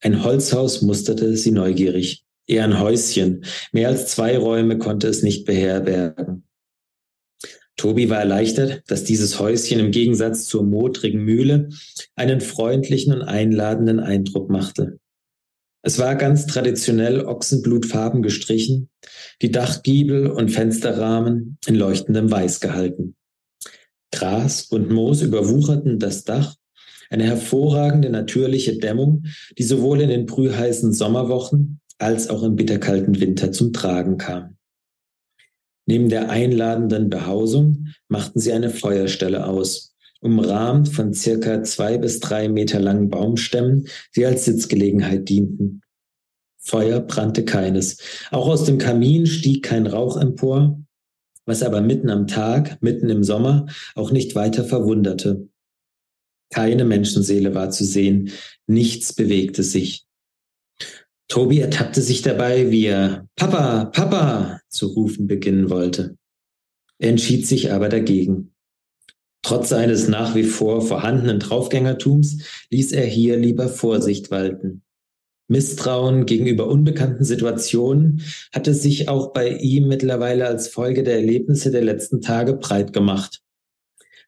Ein 0.00 0.24
Holzhaus 0.24 0.82
musterte 0.82 1.36
sie 1.36 1.50
neugierig. 1.50 2.24
Eher 2.46 2.64
ein 2.64 2.80
Häuschen. 2.80 3.44
Mehr 3.72 3.88
als 3.88 4.08
zwei 4.08 4.36
Räume 4.36 4.78
konnte 4.78 5.08
es 5.08 5.22
nicht 5.22 5.46
beherbergen. 5.46 6.44
Tobi 7.80 8.10
war 8.10 8.18
erleichtert, 8.18 8.82
dass 8.88 9.04
dieses 9.04 9.40
Häuschen 9.40 9.80
im 9.80 9.90
Gegensatz 9.90 10.44
zur 10.44 10.64
modrigen 10.64 11.24
Mühle 11.24 11.70
einen 12.14 12.42
freundlichen 12.42 13.14
und 13.14 13.22
einladenden 13.22 14.00
Eindruck 14.00 14.50
machte. 14.50 14.98
Es 15.82 15.98
war 15.98 16.14
ganz 16.16 16.44
traditionell 16.44 17.24
ochsenblutfarben 17.24 18.20
gestrichen, 18.20 18.90
die 19.40 19.50
Dachgiebel 19.50 20.26
und 20.26 20.50
Fensterrahmen 20.50 21.56
in 21.66 21.74
leuchtendem 21.74 22.30
Weiß 22.30 22.60
gehalten. 22.60 23.16
Gras 24.12 24.64
und 24.64 24.90
Moos 24.90 25.22
überwucherten 25.22 25.98
das 25.98 26.24
Dach, 26.24 26.56
eine 27.08 27.24
hervorragende 27.24 28.10
natürliche 28.10 28.76
Dämmung, 28.76 29.24
die 29.56 29.62
sowohl 29.62 30.02
in 30.02 30.10
den 30.10 30.26
brühheißen 30.26 30.92
Sommerwochen 30.92 31.80
als 31.96 32.28
auch 32.28 32.42
im 32.42 32.56
bitterkalten 32.56 33.18
Winter 33.20 33.52
zum 33.52 33.72
Tragen 33.72 34.18
kam. 34.18 34.58
Neben 35.90 36.08
der 36.08 36.30
einladenden 36.30 37.10
Behausung 37.10 37.88
machten 38.06 38.38
sie 38.38 38.52
eine 38.52 38.70
Feuerstelle 38.70 39.48
aus, 39.48 39.96
umrahmt 40.20 40.88
von 40.88 41.12
circa 41.12 41.64
zwei 41.64 41.98
bis 41.98 42.20
drei 42.20 42.48
Meter 42.48 42.78
langen 42.78 43.10
Baumstämmen, 43.10 43.88
die 44.14 44.24
als 44.24 44.44
Sitzgelegenheit 44.44 45.28
dienten. 45.28 45.82
Feuer 46.58 47.00
brannte 47.00 47.44
keines. 47.44 47.98
Auch 48.30 48.46
aus 48.46 48.62
dem 48.62 48.78
Kamin 48.78 49.26
stieg 49.26 49.64
kein 49.64 49.88
Rauch 49.88 50.16
empor, 50.16 50.80
was 51.44 51.64
aber 51.64 51.80
mitten 51.80 52.08
am 52.08 52.28
Tag, 52.28 52.80
mitten 52.80 53.10
im 53.10 53.24
Sommer, 53.24 53.66
auch 53.96 54.12
nicht 54.12 54.36
weiter 54.36 54.62
verwunderte. 54.62 55.48
Keine 56.50 56.84
Menschenseele 56.84 57.56
war 57.56 57.70
zu 57.70 57.84
sehen, 57.84 58.30
nichts 58.68 59.12
bewegte 59.12 59.64
sich. 59.64 60.06
Tobi 61.26 61.58
ertappte 61.58 62.00
sich 62.00 62.22
dabei, 62.22 62.70
wie 62.70 62.86
er 62.86 63.26
Papa, 63.34 63.86
Papa 63.86 64.59
zu 64.70 64.86
rufen 64.86 65.26
beginnen 65.26 65.70
wollte. 65.70 66.16
Er 66.98 67.10
entschied 67.10 67.46
sich 67.46 67.72
aber 67.72 67.88
dagegen. 67.88 68.52
Trotz 69.42 69.70
seines 69.70 70.08
nach 70.08 70.34
wie 70.34 70.44
vor 70.44 70.82
vorhandenen 70.82 71.40
Draufgängertums 71.40 72.44
ließ 72.70 72.92
er 72.92 73.06
hier 73.06 73.36
lieber 73.36 73.68
Vorsicht 73.68 74.30
walten. 74.30 74.82
Misstrauen 75.48 76.26
gegenüber 76.26 76.68
unbekannten 76.68 77.24
Situationen 77.24 78.22
hatte 78.52 78.72
sich 78.72 79.08
auch 79.08 79.32
bei 79.32 79.48
ihm 79.48 79.88
mittlerweile 79.88 80.46
als 80.46 80.68
Folge 80.68 81.02
der 81.02 81.16
Erlebnisse 81.16 81.72
der 81.72 81.82
letzten 81.82 82.20
Tage 82.20 82.54
breit 82.54 82.92
gemacht. 82.92 83.42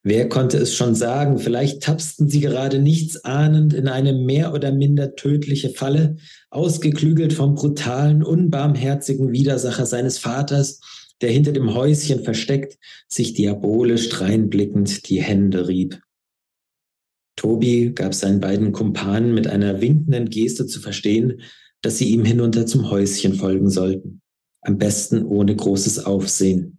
Wer 0.05 0.29
konnte 0.29 0.57
es 0.59 0.75
schon 0.75 0.97
sagen? 0.97 1.39
Vielleicht 1.39 1.83
tapsten 1.83 2.29
sie 2.29 2.41
gerade 2.41 2.81
nichts 2.81 3.25
ahnend 3.25 3.73
in 3.73 3.87
eine 3.87 4.13
mehr 4.13 4.53
oder 4.53 4.73
minder 4.73 5.15
tödliche 5.15 5.71
Falle, 5.71 6.17
ausgeklügelt 6.51 7.33
vom 7.33 7.55
brutalen, 7.55 8.25
unbarmherzigen 8.25 9.31
Widersacher 9.31 9.87
seines 9.87 10.19
Vaters, 10.19 10.81
der 11.21 11.31
hinter 11.31 11.53
dem 11.53 11.73
Häuschen 11.75 12.25
versteckt, 12.25 12.79
sich 13.07 13.35
diabolisch 13.35 14.09
dreinblickend 14.09 15.09
die 15.09 15.23
Hände 15.23 15.69
rieb. 15.69 16.01
Tobi 17.37 17.93
gab 17.95 18.13
seinen 18.13 18.41
beiden 18.41 18.73
Kumpanen 18.73 19.33
mit 19.33 19.47
einer 19.47 19.81
winkenden 19.81 20.29
Geste 20.31 20.67
zu 20.67 20.81
verstehen, 20.81 21.43
dass 21.81 21.99
sie 21.99 22.11
ihm 22.11 22.25
hinunter 22.25 22.67
zum 22.67 22.91
Häuschen 22.91 23.35
folgen 23.35 23.71
sollten. 23.71 24.21
Am 24.63 24.79
besten 24.79 25.25
ohne 25.25 25.55
großes 25.55 26.05
Aufsehen. 26.05 26.79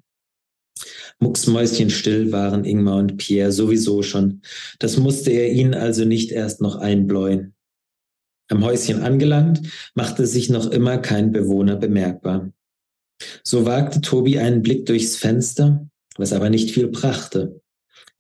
Mucksmäuschenstill 1.20 2.32
waren 2.32 2.66
Ingmar 2.66 2.98
und 2.98 3.18
Pierre 3.18 3.52
sowieso 3.52 4.04
schon. 4.04 4.42
Das 4.80 4.98
musste 4.98 5.32
er 5.32 5.52
ihnen 5.52 5.74
also 5.74 6.06
nicht 6.06 6.32
erst 6.32 6.62
noch 6.62 6.76
einbläuen. 6.76 7.54
Am 8.50 8.64
Häuschen 8.64 9.02
angelangt, 9.02 9.62
machte 9.96 10.28
sich 10.28 10.50
noch 10.50 10.70
immer 10.70 10.98
kein 10.98 11.32
Bewohner 11.32 11.76
bemerkbar. 11.76 12.52
So 13.44 13.66
wagte 13.66 14.02
Tobi 14.02 14.38
einen 14.38 14.62
Blick 14.62 14.86
durchs 14.86 15.16
Fenster, 15.16 15.88
was 16.18 16.34
aber 16.34 16.50
nicht 16.50 16.72
viel 16.72 16.88
brachte. 16.88 17.62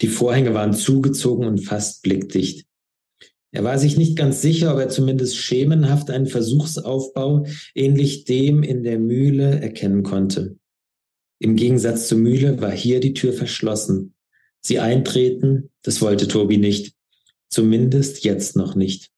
Die 0.01 0.07
Vorhänge 0.07 0.53
waren 0.53 0.73
zugezogen 0.73 1.45
und 1.45 1.59
fast 1.59 2.03
blickdicht. 2.03 2.65
Er 3.51 3.63
war 3.63 3.77
sich 3.77 3.97
nicht 3.97 4.17
ganz 4.17 4.41
sicher, 4.41 4.73
ob 4.73 4.79
er 4.79 4.89
zumindest 4.89 5.37
schemenhaft 5.37 6.09
einen 6.09 6.25
Versuchsaufbau 6.25 7.45
ähnlich 7.75 8.25
dem 8.25 8.63
in 8.63 8.83
der 8.83 8.97
Mühle 8.97 9.61
erkennen 9.61 10.01
konnte. 10.01 10.57
Im 11.43 11.57
Gegensatz 11.57 12.07
zur 12.07 12.19
Mühle 12.19 12.61
war 12.61 12.71
hier 12.71 13.01
die 13.01 13.13
Tür 13.13 13.33
verschlossen. 13.33 14.13
Sie 14.61 14.79
eintreten, 14.79 15.71
das 15.81 16.01
wollte 16.01 16.29
Tobi 16.29 16.55
nicht. 16.55 16.95
Zumindest 17.49 18.23
jetzt 18.23 18.55
noch 18.55 18.75
nicht. 18.75 19.09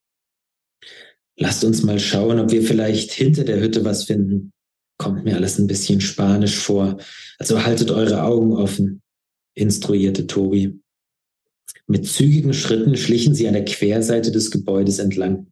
Lasst 1.38 1.64
uns 1.64 1.84
mal 1.84 2.00
schauen, 2.00 2.40
ob 2.40 2.52
wir 2.52 2.64
vielleicht 2.64 3.12
hinter 3.12 3.44
der 3.44 3.62
Hütte 3.62 3.86
was 3.86 4.06
finden. 4.06 4.54
Kommt 4.98 5.24
mir 5.24 5.36
alles 5.36 5.60
ein 5.60 5.68
bisschen 5.68 6.02
spanisch 6.02 6.58
vor. 6.58 6.98
Also 7.38 7.64
haltet 7.64 7.92
eure 7.92 8.24
Augen 8.24 8.54
offen 8.54 9.04
instruierte 9.54 10.26
Tobi. 10.26 10.80
Mit 11.86 12.08
zügigen 12.08 12.56
Schritten 12.56 12.98
schlichen 12.98 13.36
sie 13.36 13.48
an 13.48 13.54
der 13.54 13.66
Querseite 13.66 14.32
des 14.32 14.50
Gebäudes 14.50 14.98
entlang. 14.98 15.52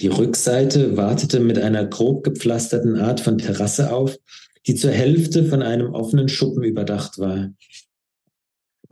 Die 0.00 0.08
Rückseite 0.08 0.96
wartete 0.96 1.38
mit 1.38 1.60
einer 1.60 1.86
grob 1.86 2.24
gepflasterten 2.24 2.96
Art 2.96 3.20
von 3.20 3.38
Terrasse 3.38 3.92
auf, 3.92 4.18
die 4.66 4.74
zur 4.74 4.90
Hälfte 4.90 5.44
von 5.44 5.62
einem 5.62 5.94
offenen 5.94 6.28
Schuppen 6.28 6.62
überdacht 6.62 7.18
war. 7.18 7.50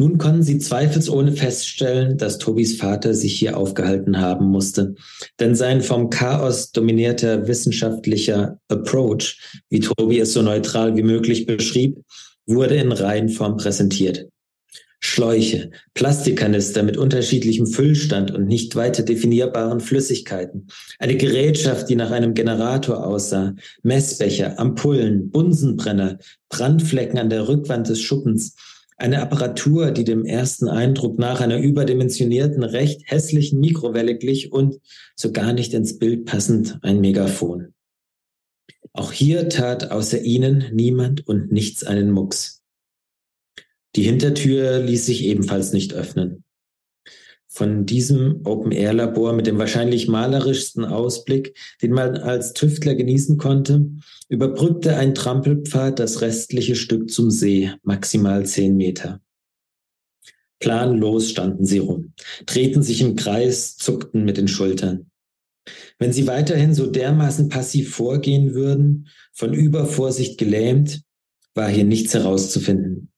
Nun 0.01 0.17
konnten 0.17 0.43
sie 0.43 0.59
zweifelsohne 0.59 1.33
feststellen, 1.33 2.17
dass 2.17 2.39
Tobis 2.39 2.77
Vater 2.77 3.13
sich 3.13 3.39
hier 3.39 3.59
aufgehalten 3.59 4.19
haben 4.19 4.47
musste, 4.47 4.95
denn 5.39 5.55
sein 5.55 5.83
vom 5.83 6.09
Chaos 6.09 6.73
dominierter 6.73 7.47
wissenschaftlicher 7.47 8.59
Approach, 8.69 9.61
wie 9.69 9.81
Tobi 9.81 10.19
es 10.19 10.33
so 10.33 10.41
neutral 10.41 10.97
wie 10.97 11.03
möglich 11.03 11.45
beschrieb, 11.45 11.99
wurde 12.47 12.77
in 12.77 12.93
Reihenform 12.93 13.59
präsentiert. 13.59 14.27
Schläuche, 15.01 15.71
Plastikkanister 15.95 16.83
mit 16.83 16.99
unterschiedlichem 16.99 17.67
Füllstand 17.67 18.31
und 18.31 18.47
nicht 18.47 18.77
weiter 18.77 19.03
definierbaren 19.03 19.81
Flüssigkeiten, 19.81 20.69
eine 20.99 21.17
Gerätschaft, 21.17 21.89
die 21.89 21.97
nach 21.97 22.11
einem 22.11 22.35
Generator 22.35 23.07
aussah, 23.07 23.55
Messbecher, 23.83 24.59
Ampullen, 24.59 25.31
Bunsenbrenner, 25.31 26.19
Brandflecken 26.51 27.19
an 27.19 27.31
der 27.31 27.49
Rückwand 27.49 27.89
des 27.89 28.01
Schuppens, 28.01 28.55
eine 28.99 29.23
Apparatur, 29.23 29.93
die 29.93 30.05
dem 30.05 30.27
ersten 30.27 30.69
Eindruck 30.69 31.19
nach 31.19 31.41
einer 31.41 31.57
überdimensionierten, 31.57 32.63
recht 32.63 33.01
hässlichen 33.07 33.59
Mikrowelle 33.59 34.19
glich 34.19 34.53
und, 34.53 34.79
so 35.17 35.33
gar 35.33 35.55
nicht 35.55 35.73
ins 35.73 35.99
Bild 35.99 36.27
passend, 36.27 36.79
ein 36.83 37.01
Megafon. 37.01 37.73
Auch 38.93 39.13
hier 39.13 39.49
tat 39.49 39.91
außer 39.91 40.21
ihnen 40.21 40.65
niemand 40.73 41.27
und 41.27 41.51
nichts 41.51 41.85
einen 41.85 42.11
Mucks. 42.11 42.60
Die 43.97 44.03
Hintertür 44.03 44.79
ließ 44.81 45.07
sich 45.07 45.25
ebenfalls 45.25 45.73
nicht 45.73 45.95
öffnen. 45.95 46.45
Von 47.53 47.85
diesem 47.85 48.43
Open-Air-Labor 48.45 49.33
mit 49.33 49.49
dem 49.49 49.59
wahrscheinlich 49.59 50.07
malerischsten 50.07 50.85
Ausblick, 50.85 51.57
den 51.83 51.91
man 51.91 52.17
als 52.17 52.53
Tüftler 52.53 52.95
genießen 52.95 53.39
konnte, 53.39 53.91
überbrückte 54.29 54.97
ein 54.97 55.17
Trampelpfad 55.17 55.99
das 55.99 56.21
restliche 56.21 56.77
Stück 56.77 57.11
zum 57.11 57.33
See, 57.33 57.73
maximal 57.83 58.47
zehn 58.47 58.77
Meter. 58.77 59.21
Planlos 60.61 61.31
standen 61.31 61.65
sie 61.65 61.79
rum, 61.79 62.13
drehten 62.47 62.85
sich 62.85 63.01
im 63.01 63.17
Kreis, 63.17 63.77
zuckten 63.77 64.25
mit 64.25 64.37
den 64.37 64.47
Schultern. 64.47 65.11
Wenn 65.99 66.13
sie 66.13 66.29
weiterhin 66.29 66.75
so 66.75 66.87
dermaßen 66.87 67.49
passiv 67.49 67.95
vorgehen 67.95 68.55
würden, 68.55 69.09
von 69.33 69.53
Übervorsicht 69.53 70.39
gelähmt, 70.39 71.03
war 71.55 71.69
hier 71.69 71.85
nichts 71.85 72.15
herauszufinden. 72.15 73.10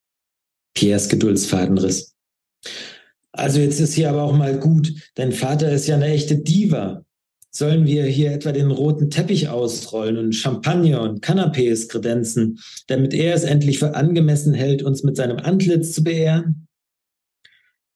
Piers 0.73 1.09
Geduldsfaden 1.09 1.77
riss. 1.77 2.13
Also 3.31 3.59
jetzt 3.59 3.79
ist 3.79 3.93
hier 3.93 4.09
aber 4.09 4.23
auch 4.23 4.35
mal 4.35 4.59
gut. 4.59 4.93
Dein 5.15 5.31
Vater 5.31 5.71
ist 5.71 5.87
ja 5.87 5.95
eine 5.95 6.07
echte 6.07 6.37
Diva. 6.37 7.03
Sollen 7.49 7.85
wir 7.85 8.05
hier 8.05 8.31
etwa 8.31 8.51
den 8.51 8.71
roten 8.71 9.11
Teppich 9.11 9.49
ausrollen 9.49 10.17
und 10.17 10.33
Champagner 10.33 11.01
und 11.01 11.23
Canapés 11.23 11.87
kredenzen, 11.87 12.59
damit 12.87 13.13
er 13.13 13.35
es 13.35 13.43
endlich 13.43 13.77
für 13.77 13.95
angemessen 13.95 14.55
hält, 14.55 14.81
uns 14.81 15.03
mit 15.03 15.15
seinem 15.15 15.37
Antlitz 15.37 15.91
zu 15.93 16.03
beehren? 16.03 16.67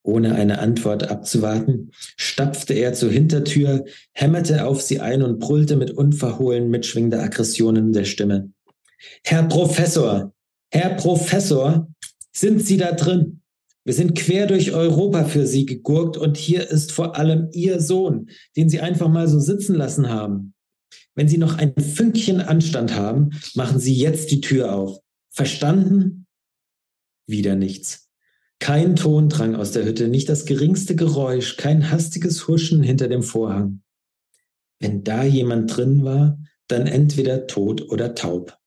Ohne 0.04 0.36
eine 0.36 0.60
Antwort 0.60 1.10
abzuwarten, 1.10 1.90
stapfte 2.16 2.72
er 2.72 2.94
zur 2.94 3.10
Hintertür, 3.10 3.84
hämmerte 4.12 4.64
auf 4.64 4.80
sie 4.80 5.00
ein 5.00 5.22
und 5.22 5.40
brüllte 5.40 5.76
mit 5.76 5.90
unverhohlen 5.90 6.70
mitschwingender 6.70 7.20
Aggression 7.20 7.76
in 7.76 7.92
der 7.92 8.04
Stimme. 8.04 8.52
Herr 9.24 9.42
Professor, 9.42 10.32
Herr 10.70 10.94
Professor, 10.94 11.88
sind 12.32 12.64
Sie 12.64 12.76
da 12.76 12.92
drin? 12.92 13.42
Wir 13.84 13.94
sind 13.94 14.14
quer 14.14 14.46
durch 14.46 14.72
Europa 14.72 15.24
für 15.24 15.46
Sie 15.46 15.64
gegurkt 15.64 16.16
und 16.16 16.36
hier 16.36 16.68
ist 16.68 16.92
vor 16.92 17.16
allem 17.16 17.48
Ihr 17.52 17.80
Sohn, 17.80 18.28
den 18.56 18.68
Sie 18.68 18.80
einfach 18.80 19.08
mal 19.08 19.28
so 19.28 19.40
sitzen 19.40 19.74
lassen 19.74 20.10
haben. 20.10 20.54
Wenn 21.14 21.26
Sie 21.26 21.38
noch 21.38 21.56
ein 21.56 21.74
Fünkchen 21.74 22.40
Anstand 22.40 22.94
haben, 22.94 23.30
machen 23.54 23.80
Sie 23.80 23.94
jetzt 23.94 24.30
die 24.30 24.40
Tür 24.40 24.74
auf. 24.74 24.98
Verstanden? 25.30 26.26
Wieder 27.26 27.56
nichts. 27.56 28.08
Kein 28.60 28.96
Ton 28.96 29.28
drang 29.28 29.54
aus 29.54 29.72
der 29.72 29.84
Hütte, 29.84 30.08
nicht 30.08 30.28
das 30.28 30.44
geringste 30.44 30.96
Geräusch, 30.96 31.56
kein 31.56 31.90
hastiges 31.90 32.46
Huschen 32.46 32.82
hinter 32.82 33.08
dem 33.08 33.22
Vorhang. 33.22 33.82
Wenn 34.80 35.02
da 35.02 35.24
jemand 35.24 35.76
drin 35.76 36.04
war, 36.04 36.38
dann 36.66 36.86
entweder 36.86 37.46
tot 37.46 37.90
oder 37.90 38.14
taub. 38.14 38.58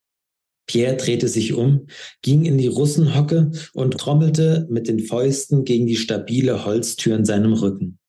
Pierre 0.72 0.96
drehte 0.96 1.28
sich 1.28 1.52
um, 1.52 1.88
ging 2.22 2.46
in 2.46 2.58
die 2.58 2.68
Russenhocke 2.68 3.52
und 3.74 3.98
trommelte 3.98 4.68
mit 4.70 4.88
den 4.88 5.02
Fäusten 5.02 5.66
gegen 5.66 5.86
die 5.86 5.98
stabile 5.98 6.64
Holztür 6.64 7.18
in 7.18 7.26
seinem 7.26 7.52
Rücken. 7.52 8.00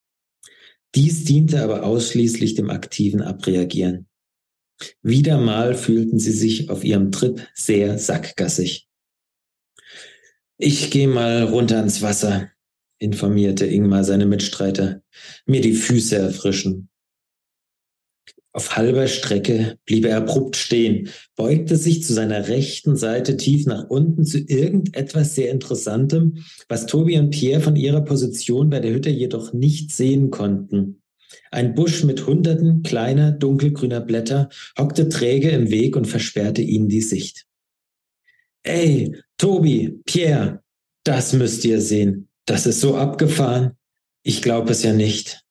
Dies 0.95 1.25
diente 1.25 1.61
aber 1.61 1.83
ausschließlich 1.83 2.55
dem 2.55 2.71
aktiven 2.71 3.21
Abreagieren. 3.21 4.07
Wieder 5.03 5.41
mal 5.41 5.75
fühlten 5.75 6.21
sie 6.21 6.31
sich 6.31 6.71
auf 6.71 6.85
ihrem 6.85 7.11
Trip 7.11 7.45
sehr 7.53 7.99
sackgassig. 7.99 8.87
Ich 10.57 10.93
gehe 10.93 11.09
mal 11.09 11.43
runter 11.43 11.83
ins 11.83 12.01
Wasser, 12.01 12.53
informierte 13.01 13.67
Ingmar 13.67 14.05
seine 14.05 14.27
Mitstreiter. 14.27 15.03
Mir 15.47 15.63
die 15.63 15.75
Füße 15.75 16.15
erfrischen. 16.15 16.91
Auf 18.55 18.77
halber 18.77 19.09
Strecke 19.09 19.79
blieb 19.87 20.05
er 20.05 20.19
abrupt 20.19 20.57
stehen, 20.57 21.09
beugte 21.37 21.77
sich 21.77 22.05
zu 22.05 22.13
seiner 22.13 22.49
rechten 22.49 22.97
Seite 22.97 23.39
tief 23.39 23.65
nach 23.65 23.89
unten 23.89 24.27
zu 24.27 24.39
irgendetwas 24.39 25.35
sehr 25.35 25.51
Interessantem, 25.51 26.45
was 26.69 26.85
Tobi 26.85 27.19
und 27.19 27.31
Pierre 27.31 27.63
von 27.63 27.77
ihrer 27.77 28.03
Position 28.03 28.69
bei 28.69 28.81
der 28.81 28.93
Hütte 28.93 29.09
jedoch 29.09 29.55
nicht 29.55 29.91
sehen 29.91 30.31
konnten. 30.31 31.03
Ein 31.51 31.75
Busch 31.75 32.05
mit 32.05 32.27
hunderten 32.27 32.83
kleiner, 32.83 33.33
dunkelgrüner 33.33 34.01
Blätter 34.01 34.51
hockte 34.79 35.09
träge 35.09 35.49
im 35.51 35.71
Weg 35.71 35.97
und 35.97 36.07
versperrte 36.07 36.61
ihnen 36.61 36.89
die 36.89 37.01
Sicht. 37.01 37.47
Ey, 38.65 39.17
Tobi, 39.39 39.99
Pierre, 40.05 40.63
das 41.05 41.33
müsst 41.33 41.65
ihr 41.65 41.81
sehen. 41.81 42.29
Das 42.45 42.67
ist 42.67 42.81
so 42.81 42.97
abgefahren. 42.97 43.73
Ich 44.23 44.43
glaube 44.43 44.73
es 44.73 44.83
ja 44.83 44.93
nicht. 44.93 45.43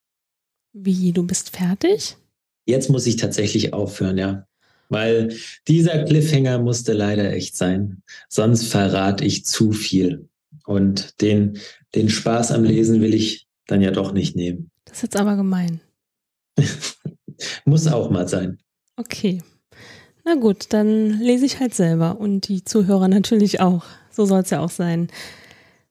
Wie, 0.71 1.11
du 1.11 1.23
bist 1.23 1.49
fertig? 1.49 2.15
Jetzt 2.65 2.89
muss 2.89 3.07
ich 3.07 3.15
tatsächlich 3.15 3.73
aufhören, 3.73 4.17
ja. 4.17 4.47
Weil 4.89 5.33
dieser 5.67 6.03
Cliffhanger 6.03 6.59
musste 6.59 6.93
leider 6.93 7.31
echt 7.33 7.55
sein. 7.55 8.03
Sonst 8.27 8.65
verrate 8.65 9.23
ich 9.23 9.45
zu 9.45 9.71
viel. 9.71 10.27
Und 10.65 11.21
den, 11.21 11.57
den 11.95 12.09
Spaß 12.09 12.51
am 12.51 12.63
Lesen 12.63 13.01
will 13.01 13.13
ich 13.13 13.47
dann 13.67 13.81
ja 13.81 13.91
doch 13.91 14.11
nicht 14.11 14.35
nehmen. 14.35 14.69
Das 14.85 14.97
ist 14.97 15.03
jetzt 15.03 15.17
aber 15.17 15.35
gemein. 15.37 15.79
muss 17.65 17.87
auch 17.87 18.09
mal 18.09 18.27
sein. 18.27 18.59
Okay. 18.97 19.41
Na 20.25 20.35
gut, 20.35 20.67
dann 20.69 21.19
lese 21.19 21.45
ich 21.45 21.59
halt 21.59 21.73
selber 21.73 22.19
und 22.19 22.47
die 22.47 22.63
Zuhörer 22.63 23.07
natürlich 23.09 23.59
auch. 23.61 23.85
So 24.11 24.25
soll 24.25 24.41
es 24.41 24.49
ja 24.49 24.59
auch 24.59 24.69
sein. 24.69 25.07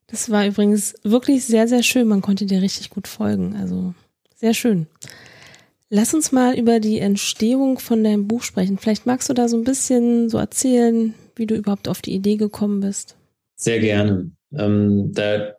Das 0.07 0.31
war 0.31 0.47
übrigens 0.47 0.95
wirklich 1.03 1.45
sehr, 1.45 1.69
sehr 1.69 1.83
schön. 1.83 2.09
Man 2.09 2.21
konnte 2.21 2.45
dir 2.45 2.61
richtig 2.61 2.91
gut 2.91 3.09
folgen. 3.09 3.57
Also 3.57 3.95
sehr 4.37 4.55
schön. 4.55 4.87
Lass 5.93 6.15
uns 6.15 6.31
mal 6.31 6.57
über 6.57 6.79
die 6.79 7.01
Entstehung 7.01 7.81
von 7.81 8.05
deinem 8.05 8.29
Buch 8.29 8.45
sprechen. 8.45 8.79
Vielleicht 8.79 9.07
magst 9.07 9.29
du 9.29 9.35
da 9.35 9.49
so 9.49 9.57
ein 9.57 9.65
bisschen 9.65 10.29
so 10.29 10.39
erzählen, 10.39 11.15
wie 11.35 11.47
du 11.47 11.57
überhaupt 11.57 11.89
auf 11.89 12.01
die 12.01 12.15
Idee 12.15 12.37
gekommen 12.37 12.79
bist. 12.79 13.17
Sehr 13.57 13.81
gerne. 13.81 14.31
Ähm, 14.57 15.11
da 15.13 15.55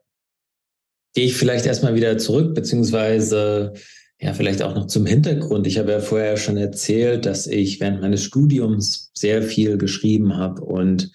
gehe 1.14 1.26
ich 1.26 1.36
vielleicht 1.36 1.66
erstmal 1.66 1.96
wieder 1.96 2.18
zurück, 2.18 2.56
beziehungsweise 2.56 3.74
ja, 4.22 4.34
vielleicht 4.34 4.62
auch 4.62 4.74
noch 4.74 4.88
zum 4.88 5.06
Hintergrund. 5.06 5.68
Ich 5.68 5.78
habe 5.78 5.92
ja 5.92 6.00
vorher 6.00 6.38
schon 6.38 6.56
erzählt, 6.56 7.26
dass 7.26 7.46
ich 7.46 7.82
während 7.82 8.00
meines 8.00 8.24
Studiums 8.24 9.12
sehr 9.14 9.42
viel 9.42 9.78
geschrieben 9.78 10.38
habe 10.38 10.62
und 10.62 11.12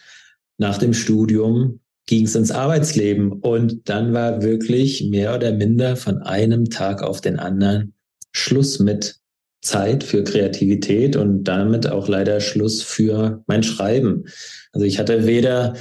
nach 0.59 0.77
dem 0.77 0.93
Studium 0.93 1.81
ging 2.07 2.27
es 2.27 2.35
ins 2.35 2.51
Arbeitsleben 2.51 3.33
und 3.33 3.89
dann 3.89 4.13
war 4.13 4.43
wirklich 4.43 5.09
mehr 5.09 5.35
oder 5.35 5.53
minder 5.53 5.97
von 5.97 6.19
einem 6.19 6.69
Tag 6.69 7.03
auf 7.03 7.21
den 7.21 7.39
anderen 7.39 7.96
Schluss 8.33 8.79
mit 8.79 9.21
Zeit 9.63 10.05
für 10.05 10.23
Kreativität 10.25 11.17
und 11.17 11.45
damit 11.45 11.89
auch 11.89 12.09
leider 12.09 12.41
Schluss 12.41 12.83
für 12.83 13.43
mein 13.47 13.63
Schreiben. 13.63 14.27
Also 14.73 14.87
ich 14.87 14.99
hatte 14.99 15.27
weder 15.27 15.75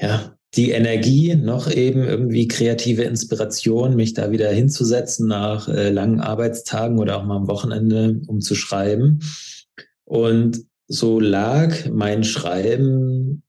ja, 0.00 0.38
die 0.54 0.70
Energie, 0.70 1.34
noch 1.34 1.70
eben 1.70 2.02
irgendwie 2.02 2.48
kreative 2.48 3.02
Inspiration, 3.02 3.96
mich 3.96 4.14
da 4.14 4.30
wieder 4.30 4.50
hinzusetzen 4.50 5.28
nach 5.28 5.68
äh, 5.68 5.90
langen 5.90 6.20
Arbeitstagen 6.20 6.98
oder 6.98 7.18
auch 7.18 7.24
mal 7.24 7.36
am 7.36 7.48
Wochenende, 7.48 8.20
um 8.26 8.40
zu 8.40 8.54
schreiben. 8.54 9.20
Und 10.04 10.64
so 10.86 11.20
lag 11.20 11.90
mein 11.90 12.24
Schreiben 12.24 13.42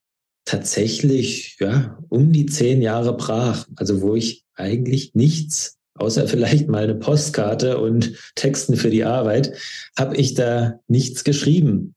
tatsächlich 0.43 1.57
ja 1.59 1.97
um 2.09 2.33
die 2.33 2.47
zehn 2.47 2.81
Jahre 2.81 3.15
brach. 3.15 3.65
Also 3.75 4.01
wo 4.01 4.15
ich 4.15 4.43
eigentlich 4.55 5.13
nichts, 5.13 5.78
außer 5.99 6.27
vielleicht 6.27 6.67
mal 6.67 6.83
eine 6.83 6.95
Postkarte 6.95 7.77
und 7.79 8.13
Texten 8.35 8.75
für 8.75 8.89
die 8.89 9.03
Arbeit, 9.03 9.53
habe 9.97 10.15
ich 10.15 10.33
da 10.33 10.79
nichts 10.87 11.23
geschrieben. 11.23 11.95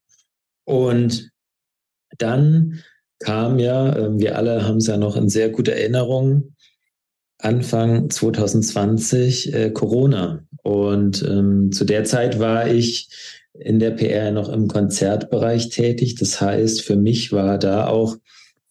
Und 0.65 1.31
dann 2.19 2.81
kam 3.19 3.59
ja, 3.59 3.97
ähm, 3.97 4.19
wir 4.19 4.37
alle 4.37 4.67
haben 4.67 4.79
es 4.79 4.87
ja 4.87 4.97
noch 4.97 5.17
in 5.17 5.29
sehr 5.29 5.49
guter 5.49 5.73
Erinnerung, 5.73 6.55
Anfang 7.39 8.11
2020 8.11 9.55
äh, 9.55 9.71
Corona. 9.71 10.45
Und 10.63 11.23
ähm, 11.23 11.73
zu 11.73 11.85
der 11.85 12.05
Zeit 12.05 12.39
war 12.39 12.69
ich 12.69 13.09
in 13.55 13.79
der 13.79 13.91
PR 13.91 14.31
noch 14.33 14.49
im 14.49 14.69
Konzertbereich 14.69 15.69
tätig. 15.69 16.15
Das 16.17 16.41
heißt, 16.41 16.83
für 16.83 16.97
mich 16.97 17.33
war 17.33 17.59
da 17.59 17.87
auch 17.87 18.17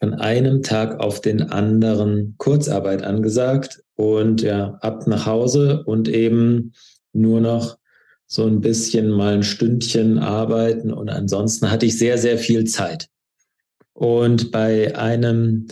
von 0.01 0.15
einem 0.15 0.63
Tag 0.63 0.99
auf 0.99 1.21
den 1.21 1.43
anderen 1.43 2.33
Kurzarbeit 2.39 3.03
angesagt 3.03 3.83
und 3.95 4.41
ja, 4.41 4.79
ab 4.81 5.05
nach 5.05 5.27
Hause 5.27 5.83
und 5.85 6.09
eben 6.09 6.73
nur 7.13 7.39
noch 7.39 7.77
so 8.25 8.47
ein 8.47 8.61
bisschen 8.61 9.11
mal 9.11 9.35
ein 9.35 9.43
Stündchen 9.43 10.17
arbeiten 10.17 10.91
und 10.91 11.09
ansonsten 11.09 11.69
hatte 11.69 11.85
ich 11.85 11.99
sehr, 11.99 12.17
sehr 12.17 12.39
viel 12.39 12.63
Zeit. 12.63 13.09
Und 13.93 14.51
bei 14.51 14.95
einem 14.97 15.67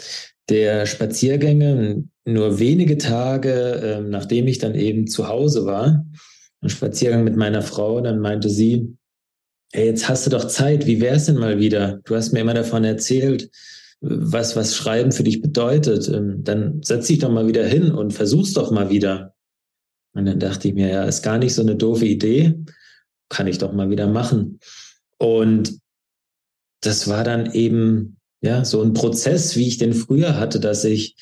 der 0.48 0.86
Spaziergänge, 0.86 2.04
nur 2.26 2.60
wenige 2.60 3.00
Tage, 3.00 3.52
äh, 3.52 4.02
nachdem 4.02 4.48
ich 4.48 4.60
dann 4.60 4.76
eben 4.76 5.08
zu 5.08 5.28
Hause 5.28 5.66
war, 5.66 6.06
ein 6.62 6.70
Spaziergang 6.70 7.24
mit 7.24 7.36
meiner 7.36 7.64
Frau, 7.64 8.00
dann 8.02 8.20
meinte 8.20 8.50
sie, 8.50 8.96
hey, 9.72 9.88
jetzt 9.88 10.08
hast 10.08 10.28
du 10.28 10.30
doch 10.30 10.46
Zeit, 10.48 10.86
wie 10.86 11.02
wär's 11.02 11.26
denn 11.26 11.38
mal 11.38 11.60
wieder? 11.60 12.02
Du 12.04 12.16
hast 12.16 12.32
mir 12.32 12.42
immer 12.42 12.54
davon 12.54 12.84
erzählt, 12.84 13.50
was, 14.02 14.56
was 14.56 14.76
Schreiben 14.76 15.12
für 15.12 15.24
dich 15.24 15.42
bedeutet. 15.42 16.08
Ähm, 16.08 16.44
dann 16.44 16.82
setz 16.84 17.08
dich 17.08 17.20
doch 17.20 17.32
mal 17.32 17.48
wieder 17.48 17.66
hin 17.66 17.92
und 17.92 18.14
versuch's 18.14 18.54
doch 18.54 18.72
mal 18.72 18.90
wieder. 18.90 19.34
Und 20.14 20.26
dann 20.26 20.40
dachte 20.40 20.68
ich 20.68 20.74
mir, 20.74 20.90
ja, 20.90 21.04
ist 21.04 21.22
gar 21.22 21.38
nicht 21.38 21.54
so 21.54 21.62
eine 21.62 21.76
doofe 21.76 22.06
Idee, 22.06 22.60
kann 23.30 23.48
ich 23.48 23.58
doch 23.58 23.74
mal 23.74 23.90
wieder 23.90 24.08
machen. 24.08 24.60
Und 25.18 25.80
das 26.82 27.08
war 27.08 27.24
dann 27.24 27.52
eben 27.52 28.18
ja 28.42 28.64
so 28.66 28.82
ein 28.82 28.94
Prozess, 28.94 29.56
wie 29.56 29.68
ich 29.68 29.78
den 29.78 29.94
früher 29.94 30.38
hatte, 30.40 30.60
dass 30.60 30.84
ich 30.86 31.16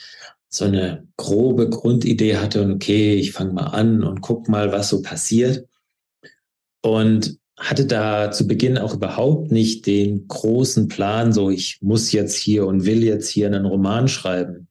so 0.49 0.65
eine 0.65 1.05
grobe 1.17 1.69
Grundidee 1.69 2.37
hatte 2.37 2.61
und 2.63 2.71
okay, 2.71 3.15
ich 3.15 3.33
fange 3.33 3.53
mal 3.53 3.67
an 3.67 4.03
und 4.03 4.21
guck 4.21 4.47
mal, 4.47 4.71
was 4.71 4.89
so 4.89 5.01
passiert. 5.01 5.67
Und 6.81 7.37
hatte 7.57 7.85
da 7.85 8.31
zu 8.31 8.47
Beginn 8.47 8.77
auch 8.77 8.93
überhaupt 8.93 9.51
nicht 9.51 9.87
den 9.87 10.27
großen 10.27 10.87
Plan, 10.87 11.33
so 11.33 11.49
ich 11.49 11.79
muss 11.81 12.11
jetzt 12.11 12.35
hier 12.35 12.67
und 12.67 12.85
will 12.85 13.03
jetzt 13.03 13.27
hier 13.29 13.47
einen 13.47 13.65
Roman 13.65 14.07
schreiben, 14.07 14.67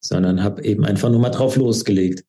sondern 0.00 0.42
habe 0.42 0.64
eben 0.64 0.84
einfach 0.84 1.10
nur 1.10 1.20
mal 1.20 1.30
drauf 1.30 1.56
losgelegt. 1.56 2.24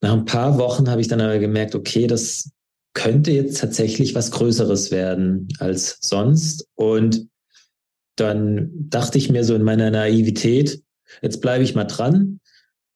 Nach 0.00 0.14
ein 0.14 0.24
paar 0.24 0.58
Wochen 0.58 0.90
habe 0.90 1.00
ich 1.00 1.08
dann 1.08 1.20
aber 1.20 1.38
gemerkt, 1.38 1.74
okay, 1.74 2.06
das 2.06 2.50
könnte 2.94 3.30
jetzt 3.30 3.60
tatsächlich 3.60 4.14
was 4.14 4.30
Größeres 4.30 4.90
werden 4.90 5.48
als 5.58 5.98
sonst. 6.00 6.66
Und 6.74 7.28
dann 8.16 8.70
dachte 8.72 9.18
ich 9.18 9.30
mir 9.30 9.44
so 9.44 9.54
in 9.54 9.62
meiner 9.62 9.90
Naivität, 9.90 10.82
jetzt 11.20 11.42
bleibe 11.42 11.62
ich 11.62 11.74
mal 11.74 11.84
dran 11.84 12.40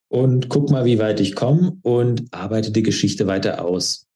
und 0.09 0.49
guck 0.49 0.71
mal, 0.71 0.87
wie 0.87 0.99
weit 0.99 1.21
ich 1.21 1.35
komme 1.35 1.77
und 1.83 2.25
arbeite 2.33 2.73
die 2.73 2.83
Geschichte 2.83 3.27
weiter 3.27 3.63
aus. 3.63 4.07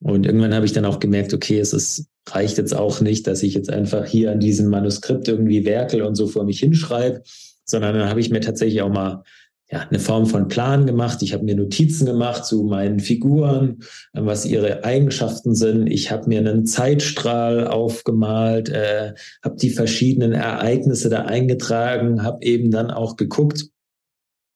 Und 0.00 0.26
irgendwann 0.26 0.54
habe 0.54 0.66
ich 0.66 0.72
dann 0.72 0.84
auch 0.84 1.00
gemerkt, 1.00 1.34
okay, 1.34 1.58
es 1.58 1.72
ist, 1.72 2.06
reicht 2.28 2.58
jetzt 2.58 2.74
auch 2.74 3.00
nicht, 3.00 3.26
dass 3.26 3.42
ich 3.42 3.54
jetzt 3.54 3.70
einfach 3.70 4.06
hier 4.06 4.30
an 4.30 4.40
diesem 4.40 4.68
Manuskript 4.68 5.28
irgendwie 5.28 5.64
werkel 5.64 6.02
und 6.02 6.14
so 6.14 6.26
vor 6.26 6.44
mich 6.44 6.60
hinschreibe, 6.60 7.22
sondern 7.64 7.94
dann 7.94 8.08
habe 8.08 8.20
ich 8.20 8.30
mir 8.30 8.40
tatsächlich 8.40 8.82
auch 8.82 8.92
mal 8.92 9.24
ja, 9.70 9.80
eine 9.80 9.98
Form 9.98 10.26
von 10.26 10.48
Plan 10.48 10.86
gemacht. 10.86 11.20
Ich 11.22 11.34
habe 11.34 11.44
mir 11.44 11.54
Notizen 11.54 12.06
gemacht 12.06 12.46
zu 12.46 12.64
meinen 12.64 13.00
Figuren, 13.00 13.80
was 14.14 14.46
ihre 14.46 14.84
Eigenschaften 14.84 15.54
sind. 15.54 15.88
Ich 15.88 16.10
habe 16.10 16.28
mir 16.28 16.38
einen 16.38 16.64
Zeitstrahl 16.64 17.66
aufgemalt, 17.66 18.70
äh, 18.70 19.12
habe 19.42 19.56
die 19.56 19.70
verschiedenen 19.70 20.32
Ereignisse 20.32 21.10
da 21.10 21.22
eingetragen, 21.22 22.22
habe 22.22 22.44
eben 22.44 22.70
dann 22.70 22.90
auch 22.90 23.16
geguckt, 23.16 23.66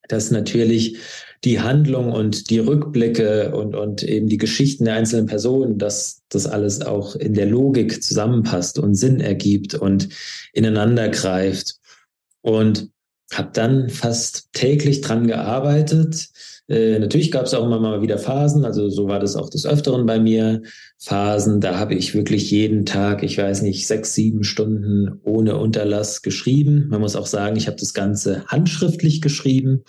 dass 0.07 0.31
natürlich 0.31 0.97
die 1.43 1.59
Handlung 1.59 2.11
und 2.11 2.49
die 2.49 2.59
Rückblicke 2.59 3.55
und, 3.55 3.75
und 3.75 4.03
eben 4.03 4.27
die 4.27 4.37
Geschichten 4.37 4.85
der 4.85 4.95
einzelnen 4.95 5.25
Personen, 5.25 5.77
dass 5.77 6.21
das 6.29 6.47
alles 6.47 6.81
auch 6.81 7.15
in 7.15 7.33
der 7.33 7.47
Logik 7.47 8.01
zusammenpasst 8.01 8.79
und 8.79 8.95
Sinn 8.95 9.19
ergibt 9.19 9.73
und 9.75 10.09
ineinander 10.53 11.09
greift. 11.09 11.75
Und 12.41 12.89
habe 13.33 13.49
dann 13.53 13.89
fast 13.89 14.49
täglich 14.53 15.01
dran 15.01 15.27
gearbeitet. 15.27 16.29
Äh, 16.67 16.99
natürlich 16.99 17.31
gab 17.31 17.45
es 17.45 17.53
auch 17.53 17.65
immer 17.65 17.79
mal 17.79 18.01
wieder 18.01 18.17
Phasen, 18.17 18.63
also 18.63 18.89
so 18.89 19.07
war 19.07 19.19
das 19.19 19.35
auch 19.35 19.49
des 19.49 19.65
Öfteren 19.65 20.05
bei 20.05 20.19
mir. 20.19 20.61
Phasen, 20.99 21.59
da 21.59 21.77
habe 21.77 21.95
ich 21.95 22.15
wirklich 22.15 22.51
jeden 22.51 22.85
Tag, 22.85 23.23
ich 23.23 23.37
weiß 23.37 23.63
nicht, 23.63 23.87
sechs, 23.87 24.13
sieben 24.13 24.43
Stunden 24.43 25.19
ohne 25.23 25.57
Unterlass 25.57 26.21
geschrieben. 26.21 26.87
Man 26.89 27.01
muss 27.01 27.15
auch 27.15 27.27
sagen, 27.27 27.57
ich 27.57 27.67
habe 27.67 27.77
das 27.77 27.93
Ganze 27.93 28.45
handschriftlich 28.45 29.21
geschrieben. 29.21 29.83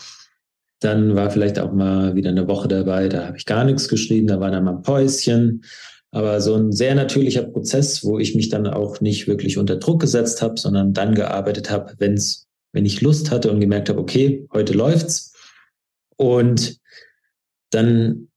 Dann 0.81 1.15
war 1.15 1.31
vielleicht 1.31 1.59
auch 1.59 1.73
mal 1.73 2.15
wieder 2.15 2.31
eine 2.31 2.49
Woche 2.49 2.69
dabei, 2.69 3.09
da 3.09 3.27
habe 3.27 3.37
ich 3.37 3.47
gar 3.47 3.65
nichts 3.65 3.89
geschrieben, 3.89 4.27
da 4.27 4.41
war 4.41 4.51
dann 4.51 4.65
mal 4.65 4.77
ein 4.77 4.83
Päuschen. 4.83 5.65
Aber 6.11 6.41
so 6.41 6.55
ein 6.55 6.71
sehr 6.71 6.95
natürlicher 6.95 7.43
Prozess, 7.43 8.05
wo 8.05 8.19
ich 8.19 8.37
mich 8.37 8.49
dann 8.49 8.67
auch 8.67 9.01
nicht 9.01 9.27
wirklich 9.27 9.59
unter 9.59 9.77
Druck 9.77 10.01
gesetzt 10.01 10.43
habe, 10.43 10.59
sondern 10.61 10.93
dann 10.93 11.15
gearbeitet 11.15 11.71
habe, 11.71 11.95
wenn 11.99 12.15
es 12.15 12.45
wenn 12.75 12.85
ich 12.85 13.01
Lust 13.01 13.31
hatte 13.31 13.51
und 13.51 13.61
gemerkt 13.61 13.89
habe, 13.89 14.01
okay, 14.01 14.47
heute 14.53 14.75
läuft's. 14.75 15.33
Und 16.17 16.81
dann, 17.71 18.29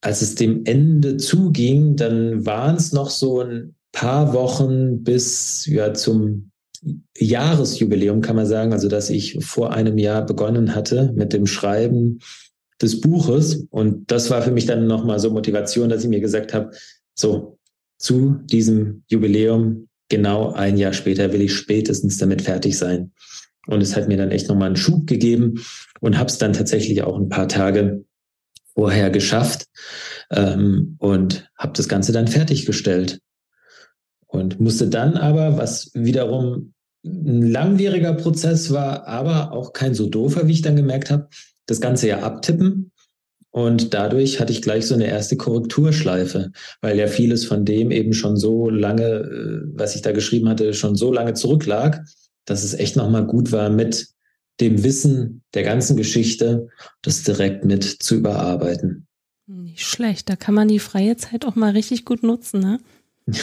als 0.00 0.22
es 0.22 0.34
dem 0.34 0.64
Ende 0.64 1.16
zuging, 1.16 1.96
dann 1.96 2.44
waren 2.44 2.76
es 2.76 2.92
noch 2.92 3.10
so 3.10 3.40
ein 3.40 3.76
paar 3.92 4.32
Wochen 4.34 5.04
bis 5.04 5.66
ja 5.66 5.94
zum 5.94 6.50
Jahresjubiläum, 7.16 8.20
kann 8.20 8.36
man 8.36 8.46
sagen, 8.46 8.72
also 8.72 8.88
dass 8.88 9.10
ich 9.10 9.38
vor 9.44 9.72
einem 9.72 9.98
Jahr 9.98 10.24
begonnen 10.24 10.74
hatte 10.74 11.12
mit 11.14 11.32
dem 11.32 11.46
Schreiben 11.46 12.20
des 12.80 13.00
Buches. 13.00 13.66
Und 13.70 14.10
das 14.10 14.30
war 14.30 14.42
für 14.42 14.50
mich 14.50 14.66
dann 14.66 14.86
nochmal 14.86 15.18
so 15.18 15.30
Motivation, 15.30 15.88
dass 15.88 16.02
ich 16.02 16.10
mir 16.10 16.20
gesagt 16.20 16.54
habe, 16.54 16.70
so 17.14 17.58
zu 17.98 18.40
diesem 18.44 19.04
Jubiläum, 19.08 19.88
genau 20.08 20.52
ein 20.52 20.76
Jahr 20.76 20.92
später 20.92 21.32
will 21.32 21.42
ich 21.42 21.54
spätestens 21.54 22.18
damit 22.18 22.42
fertig 22.42 22.76
sein. 22.78 23.12
Und 23.66 23.82
es 23.82 23.96
hat 23.96 24.08
mir 24.08 24.16
dann 24.16 24.30
echt 24.30 24.48
nochmal 24.48 24.68
einen 24.68 24.76
Schub 24.76 25.06
gegeben 25.06 25.64
und 26.00 26.18
habe 26.18 26.28
es 26.28 26.38
dann 26.38 26.52
tatsächlich 26.52 27.02
auch 27.02 27.18
ein 27.18 27.28
paar 27.28 27.48
Tage 27.48 28.04
vorher 28.74 29.10
geschafft 29.10 29.66
ähm, 30.30 30.96
und 30.98 31.50
habe 31.56 31.72
das 31.74 31.88
Ganze 31.88 32.12
dann 32.12 32.28
fertiggestellt. 32.28 33.20
Und 34.36 34.60
musste 34.60 34.88
dann 34.88 35.16
aber, 35.16 35.56
was 35.56 35.90
wiederum 35.94 36.74
ein 37.04 37.50
langwieriger 37.50 38.14
Prozess 38.14 38.72
war, 38.72 39.06
aber 39.06 39.52
auch 39.52 39.72
kein 39.72 39.94
so 39.94 40.08
doofer, 40.08 40.48
wie 40.48 40.52
ich 40.52 40.62
dann 40.62 40.76
gemerkt 40.76 41.10
habe, 41.10 41.28
das 41.66 41.80
Ganze 41.80 42.08
ja 42.08 42.20
abtippen. 42.20 42.92
Und 43.50 43.94
dadurch 43.94 44.38
hatte 44.38 44.52
ich 44.52 44.60
gleich 44.60 44.86
so 44.86 44.94
eine 44.94 45.06
erste 45.06 45.36
Korrekturschleife, 45.36 46.52
weil 46.82 46.98
ja 46.98 47.06
vieles 47.06 47.46
von 47.46 47.64
dem 47.64 47.90
eben 47.90 48.12
schon 48.12 48.36
so 48.36 48.68
lange, 48.68 49.04
äh, 49.04 49.60
was 49.72 49.94
ich 49.94 50.02
da 50.02 50.12
geschrieben 50.12 50.48
hatte, 50.48 50.74
schon 50.74 50.94
so 50.94 51.12
lange 51.12 51.32
zurücklag, 51.32 52.04
dass 52.44 52.64
es 52.64 52.74
echt 52.74 52.96
nochmal 52.96 53.26
gut 53.26 53.52
war, 53.52 53.70
mit 53.70 54.08
dem 54.60 54.84
Wissen 54.84 55.42
der 55.54 55.62
ganzen 55.62 55.96
Geschichte 55.96 56.68
das 57.02 57.22
direkt 57.22 57.64
mit 57.64 57.84
zu 57.84 58.16
überarbeiten. 58.16 59.06
Nicht 59.46 59.86
schlecht, 59.86 60.28
da 60.28 60.36
kann 60.36 60.54
man 60.54 60.68
die 60.68 60.78
freie 60.78 61.16
Zeit 61.16 61.44
auch 61.44 61.54
mal 61.54 61.72
richtig 61.72 62.04
gut 62.04 62.22
nutzen, 62.22 62.60
ne? 62.60 62.78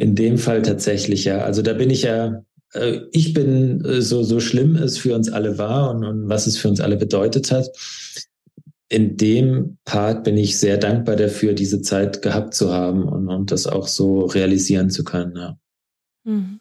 In 0.00 0.14
dem 0.14 0.38
Fall 0.38 0.62
tatsächlich, 0.62 1.26
ja. 1.26 1.42
Also 1.42 1.60
da 1.60 1.74
bin 1.74 1.90
ich 1.90 2.04
ja, 2.04 2.42
äh, 2.72 3.00
ich 3.12 3.34
bin 3.34 3.84
äh, 3.84 4.00
so, 4.00 4.22
so 4.22 4.40
schlimm 4.40 4.74
es 4.74 4.96
für 4.96 5.14
uns 5.14 5.30
alle 5.30 5.58
war 5.58 5.90
und, 5.90 6.04
und 6.04 6.26
was 6.26 6.46
es 6.46 6.56
für 6.56 6.68
uns 6.68 6.80
alle 6.80 6.96
bedeutet 6.96 7.52
hat. 7.52 7.68
In 8.88 9.18
dem 9.18 9.76
Part 9.84 10.24
bin 10.24 10.38
ich 10.38 10.58
sehr 10.58 10.78
dankbar 10.78 11.16
dafür, 11.16 11.52
diese 11.52 11.82
Zeit 11.82 12.22
gehabt 12.22 12.54
zu 12.54 12.72
haben 12.72 13.04
und, 13.04 13.28
und 13.28 13.52
das 13.52 13.66
auch 13.66 13.86
so 13.86 14.22
realisieren 14.22 14.88
zu 14.88 15.04
können. 15.04 15.36
Ja. 15.36 15.58
Mhm. 16.24 16.60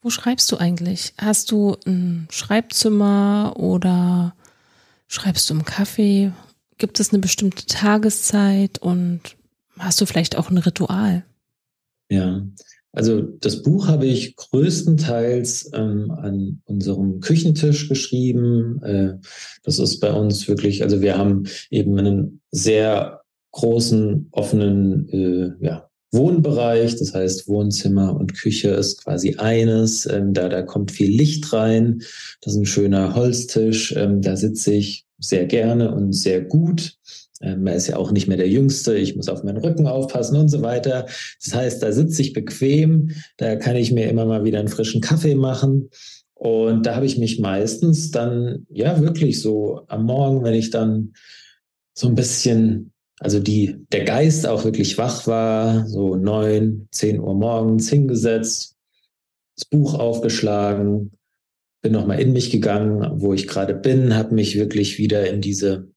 Wo 0.00 0.08
schreibst 0.08 0.52
du 0.52 0.58
eigentlich? 0.58 1.14
Hast 1.18 1.50
du 1.50 1.76
ein 1.86 2.28
Schreibzimmer 2.30 3.54
oder 3.56 4.36
schreibst 5.08 5.50
du 5.50 5.54
im 5.54 5.64
Café? 5.64 6.30
Gibt 6.78 7.00
es 7.00 7.10
eine 7.10 7.18
bestimmte 7.18 7.66
Tageszeit 7.66 8.78
und 8.78 9.22
hast 9.76 10.00
du 10.00 10.06
vielleicht 10.06 10.36
auch 10.36 10.50
ein 10.50 10.58
Ritual? 10.58 11.24
Ja, 12.08 12.46
also 12.92 13.20
das 13.20 13.62
Buch 13.62 13.86
habe 13.86 14.06
ich 14.06 14.34
größtenteils 14.36 15.70
ähm, 15.74 16.10
an 16.10 16.62
unserem 16.64 17.20
Küchentisch 17.20 17.88
geschrieben. 17.88 18.82
Äh, 18.82 19.14
das 19.62 19.78
ist 19.78 20.00
bei 20.00 20.12
uns 20.12 20.48
wirklich, 20.48 20.82
also 20.82 21.00
wir 21.00 21.18
haben 21.18 21.44
eben 21.70 21.98
einen 21.98 22.40
sehr 22.50 23.20
großen, 23.52 24.28
offenen 24.30 25.08
äh, 25.10 25.64
ja, 25.64 25.88
Wohnbereich, 26.12 26.96
das 26.96 27.12
heißt 27.12 27.48
Wohnzimmer 27.48 28.16
und 28.16 28.34
Küche 28.34 28.70
ist 28.70 29.04
quasi 29.04 29.36
eines. 29.36 30.06
Ähm, 30.06 30.32
da, 30.32 30.48
da 30.48 30.62
kommt 30.62 30.90
viel 30.90 31.14
Licht 31.14 31.52
rein. 31.52 32.00
Das 32.40 32.54
ist 32.54 32.58
ein 32.58 32.66
schöner 32.66 33.14
Holztisch. 33.14 33.94
Ähm, 33.96 34.22
da 34.22 34.36
sitze 34.36 34.72
ich 34.72 35.04
sehr 35.18 35.44
gerne 35.44 35.94
und 35.94 36.14
sehr 36.14 36.40
gut. 36.40 36.96
Ähm, 37.40 37.66
er 37.66 37.74
ist 37.74 37.88
ja 37.88 37.96
auch 37.96 38.10
nicht 38.10 38.28
mehr 38.28 38.36
der 38.36 38.48
Jüngste. 38.48 38.96
Ich 38.96 39.16
muss 39.16 39.28
auf 39.28 39.44
meinen 39.44 39.58
Rücken 39.58 39.86
aufpassen 39.86 40.36
und 40.36 40.48
so 40.48 40.62
weiter. 40.62 41.06
Das 41.44 41.54
heißt, 41.54 41.82
da 41.82 41.92
sitze 41.92 42.22
ich 42.22 42.32
bequem. 42.32 43.10
Da 43.36 43.56
kann 43.56 43.76
ich 43.76 43.92
mir 43.92 44.08
immer 44.08 44.26
mal 44.26 44.44
wieder 44.44 44.58
einen 44.58 44.68
frischen 44.68 45.00
Kaffee 45.00 45.34
machen. 45.34 45.90
Und 46.34 46.86
da 46.86 46.94
habe 46.94 47.06
ich 47.06 47.18
mich 47.18 47.40
meistens 47.40 48.10
dann, 48.10 48.66
ja, 48.70 49.00
wirklich 49.00 49.40
so 49.40 49.82
am 49.88 50.04
Morgen, 50.04 50.44
wenn 50.44 50.54
ich 50.54 50.70
dann 50.70 51.14
so 51.94 52.06
ein 52.08 52.14
bisschen 52.14 52.92
also 53.20 53.40
die, 53.40 53.76
der 53.92 54.04
Geist 54.04 54.46
auch 54.46 54.64
wirklich 54.64 54.96
wach 54.96 55.26
war, 55.26 55.86
so 55.86 56.14
neun, 56.14 56.88
zehn 56.92 57.20
Uhr 57.20 57.34
morgens 57.34 57.88
hingesetzt, 57.90 58.76
das 59.56 59.64
Buch 59.64 59.94
aufgeschlagen, 59.94 61.12
bin 61.82 61.92
nochmal 61.92 62.20
in 62.20 62.32
mich 62.32 62.50
gegangen, 62.50 63.20
wo 63.20 63.34
ich 63.34 63.48
gerade 63.48 63.74
bin, 63.74 64.14
habe 64.14 64.34
mich 64.34 64.56
wirklich 64.56 64.98
wieder 64.98 65.28
in 65.28 65.40
diese, 65.40 65.88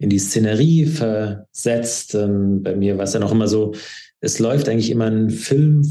in 0.00 0.08
die 0.08 0.18
Szenerie 0.18 0.86
versetzt. 0.86 2.14
Ähm, 2.14 2.62
bei 2.62 2.74
mir 2.74 2.96
war 2.96 3.04
es 3.04 3.12
dann 3.12 3.22
auch 3.22 3.32
immer 3.32 3.46
so, 3.46 3.74
es 4.20 4.38
läuft 4.38 4.68
eigentlich 4.68 4.90
immer 4.90 5.06
ein 5.06 5.30
Film 5.30 5.86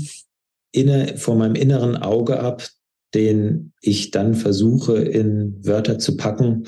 inne, 0.71 1.17
vor 1.17 1.35
meinem 1.35 1.55
inneren 1.55 1.95
Auge 1.95 2.39
ab, 2.39 2.67
den 3.13 3.71
ich 3.81 4.11
dann 4.11 4.35
versuche 4.35 4.97
in 4.97 5.65
Wörter 5.65 5.99
zu 5.99 6.17
packen 6.17 6.65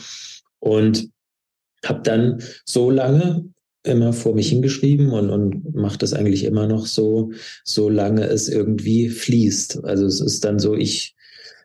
und 0.59 1.09
habe 1.83 2.01
dann 2.03 2.41
so 2.65 2.91
lange 2.91 3.45
immer 3.83 4.13
vor 4.13 4.35
mich 4.35 4.49
hingeschrieben 4.49 5.09
und, 5.11 5.31
und 5.31 5.73
mache 5.73 5.97
das 5.97 6.13
eigentlich 6.13 6.43
immer 6.43 6.67
noch 6.67 6.85
so, 6.85 7.31
solange 7.63 8.25
es 8.25 8.47
irgendwie 8.47 9.09
fließt. 9.09 9.83
Also 9.83 10.05
es 10.05 10.21
ist 10.21 10.45
dann 10.45 10.59
so, 10.59 10.75
ich, 10.75 11.15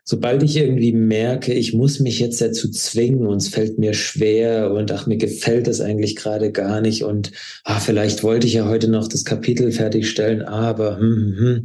sobald 0.08 0.44
ich 0.44 0.56
irgendwie 0.56 0.92
merke, 0.92 1.52
ich 1.52 1.74
muss 1.74 1.98
mich 1.98 2.20
jetzt 2.20 2.40
dazu 2.40 2.70
zwingen 2.70 3.26
und 3.26 3.38
es 3.38 3.48
fällt 3.48 3.78
mir 3.78 3.92
schwer 3.92 4.70
und 4.72 4.90
ach, 4.92 5.06
mir 5.06 5.16
gefällt 5.16 5.66
das 5.66 5.80
eigentlich 5.80 6.14
gerade 6.14 6.52
gar 6.52 6.80
nicht 6.80 7.02
und 7.02 7.32
ah, 7.64 7.80
vielleicht 7.80 8.22
wollte 8.22 8.46
ich 8.46 8.54
ja 8.54 8.68
heute 8.68 8.88
noch 8.88 9.08
das 9.08 9.24
Kapitel 9.24 9.72
fertigstellen, 9.72 10.42
aber 10.42 10.98
hm, 10.98 11.16
hm, 11.16 11.38
hm. 11.38 11.64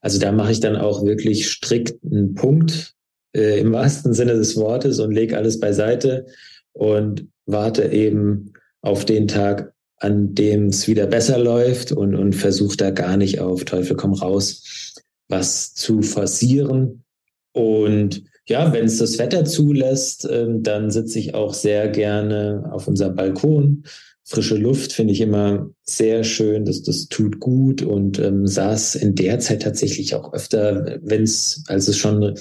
also 0.00 0.20
da 0.20 0.30
mache 0.30 0.52
ich 0.52 0.60
dann 0.60 0.76
auch 0.76 1.04
wirklich 1.04 1.48
strikt 1.48 1.98
einen 2.04 2.34
Punkt 2.34 2.94
äh, 3.36 3.58
im 3.58 3.72
wahrsten 3.72 4.14
Sinne 4.14 4.34
des 4.34 4.56
Wortes 4.56 5.00
und 5.00 5.10
lege 5.10 5.36
alles 5.36 5.58
beiseite 5.58 6.26
und 6.72 7.26
warte 7.46 7.90
eben 7.90 8.52
auf 8.80 9.04
den 9.04 9.26
Tag, 9.26 9.72
an 9.96 10.34
dem 10.34 10.66
es 10.66 10.86
wieder 10.86 11.06
besser 11.06 11.38
läuft 11.38 11.90
und, 11.90 12.14
und 12.14 12.34
versucht 12.34 12.80
da 12.80 12.90
gar 12.90 13.16
nicht 13.16 13.40
auf 13.40 13.64
Teufel 13.64 13.96
komm 13.96 14.12
raus 14.12 14.92
was 15.28 15.74
zu 15.74 16.02
forcieren. 16.02 17.01
Und 17.52 18.24
ja, 18.46 18.72
wenn 18.72 18.86
es 18.86 18.98
das 18.98 19.18
Wetter 19.18 19.44
zulässt, 19.44 20.28
ähm, 20.30 20.62
dann 20.62 20.90
sitze 20.90 21.18
ich 21.18 21.34
auch 21.34 21.54
sehr 21.54 21.88
gerne 21.88 22.68
auf 22.72 22.88
unserem 22.88 23.14
Balkon. 23.14 23.84
Frische 24.24 24.56
Luft 24.56 24.92
finde 24.92 25.12
ich 25.12 25.20
immer 25.20 25.70
sehr 25.82 26.24
schön, 26.24 26.64
das, 26.64 26.82
das 26.82 27.08
tut 27.08 27.40
gut 27.40 27.82
und 27.82 28.18
ähm, 28.18 28.46
saß 28.46 28.94
in 28.96 29.14
der 29.14 29.38
Zeit 29.40 29.62
tatsächlich 29.62 30.14
auch 30.14 30.32
öfter, 30.32 30.98
wenn 31.02 31.24
es, 31.24 31.64
als 31.66 31.88
es 31.88 31.98
schon 31.98 32.34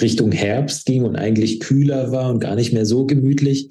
Richtung 0.00 0.32
Herbst 0.32 0.86
ging 0.86 1.04
und 1.04 1.16
eigentlich 1.16 1.60
kühler 1.60 2.10
war 2.10 2.30
und 2.30 2.40
gar 2.40 2.56
nicht 2.56 2.72
mehr 2.72 2.84
so 2.84 3.06
gemütlich, 3.06 3.70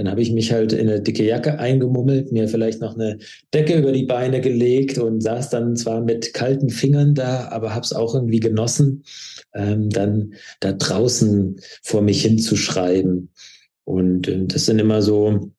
dann 0.00 0.10
habe 0.10 0.22
ich 0.22 0.32
mich 0.32 0.50
halt 0.50 0.72
in 0.72 0.88
eine 0.88 1.02
dicke 1.02 1.26
Jacke 1.26 1.58
eingemummelt, 1.58 2.32
mir 2.32 2.48
vielleicht 2.48 2.80
noch 2.80 2.94
eine 2.94 3.18
Decke 3.52 3.76
über 3.78 3.92
die 3.92 4.06
Beine 4.06 4.40
gelegt 4.40 4.96
und 4.96 5.20
saß 5.20 5.50
dann 5.50 5.76
zwar 5.76 6.00
mit 6.00 6.32
kalten 6.32 6.70
Fingern 6.70 7.14
da, 7.14 7.48
aber 7.48 7.74
habe 7.74 7.84
es 7.84 7.92
auch 7.92 8.14
irgendwie 8.14 8.40
genossen, 8.40 9.04
ähm, 9.52 9.90
dann 9.90 10.32
da 10.60 10.72
draußen 10.72 11.60
vor 11.82 12.00
mich 12.00 12.22
hinzuschreiben. 12.22 13.28
Und 13.84 14.26
äh, 14.26 14.46
das 14.46 14.64
sind 14.64 14.78
immer 14.78 15.02
so, 15.02 15.52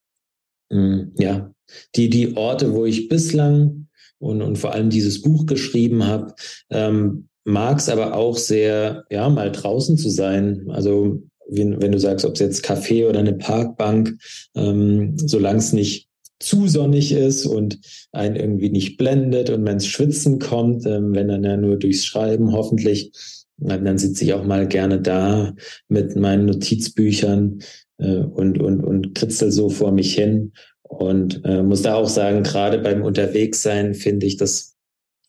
mh, 0.72 0.72
hm, 0.72 1.12
ja, 1.20 1.54
die, 1.96 2.10
die 2.10 2.36
Orte, 2.36 2.74
wo 2.74 2.86
ich 2.86 3.10
bislang 3.10 3.90
und, 4.18 4.42
und 4.42 4.58
vor 4.58 4.74
allem 4.74 4.90
dieses 4.90 5.22
Buch 5.22 5.46
geschrieben 5.46 6.08
habe, 6.08 6.34
ähm, 6.72 7.28
mag 7.44 7.78
es 7.78 7.90
aber 7.90 8.16
auch 8.16 8.38
sehr, 8.38 9.06
ja, 9.12 9.30
mal 9.30 9.52
draußen 9.52 9.98
zu 9.98 10.10
sein. 10.10 10.66
Also 10.70 11.22
wenn, 11.52 11.82
wenn 11.82 11.92
du 11.92 12.00
sagst, 12.00 12.26
ob 12.26 12.34
es 12.34 12.40
jetzt 12.40 12.66
Café 12.66 13.08
oder 13.08 13.20
eine 13.20 13.34
Parkbank, 13.34 14.18
ähm, 14.56 15.14
solange 15.18 15.60
es 15.60 15.74
nicht 15.74 16.08
zu 16.40 16.68
sonnig 16.68 17.12
ist 17.12 17.46
und 17.46 17.80
einen 18.12 18.36
irgendwie 18.36 18.70
nicht 18.70 18.98
blendet 18.98 19.50
und 19.50 19.64
man 19.64 19.74
ins 19.74 19.88
Schwitzen 19.88 20.40
kommt, 20.40 20.86
ähm, 20.86 21.14
wenn 21.14 21.28
dann 21.28 21.44
ja 21.44 21.58
nur 21.58 21.78
durchs 21.78 22.06
Schreiben 22.06 22.52
hoffentlich, 22.52 23.12
dann 23.58 23.98
sitze 23.98 24.24
ich 24.24 24.34
auch 24.34 24.44
mal 24.44 24.68
gerne 24.68 25.00
da 25.00 25.54
mit 25.88 26.16
meinen 26.16 26.46
Notizbüchern 26.46 27.60
äh, 28.00 28.18
und, 28.18 28.60
und, 28.60 28.84
und 28.84 29.14
kritzel 29.14 29.52
so 29.52 29.70
vor 29.70 29.92
mich 29.92 30.16
hin. 30.16 30.54
Und 30.82 31.42
äh, 31.46 31.62
muss 31.62 31.84
da 31.84 31.96
auch 31.96 32.10
sagen, 32.10 32.44
gerade 32.44 32.80
beim 32.80 33.04
Unterwegssein 33.04 33.94
finde 33.94 34.26
ich 34.26 34.38
das 34.38 34.76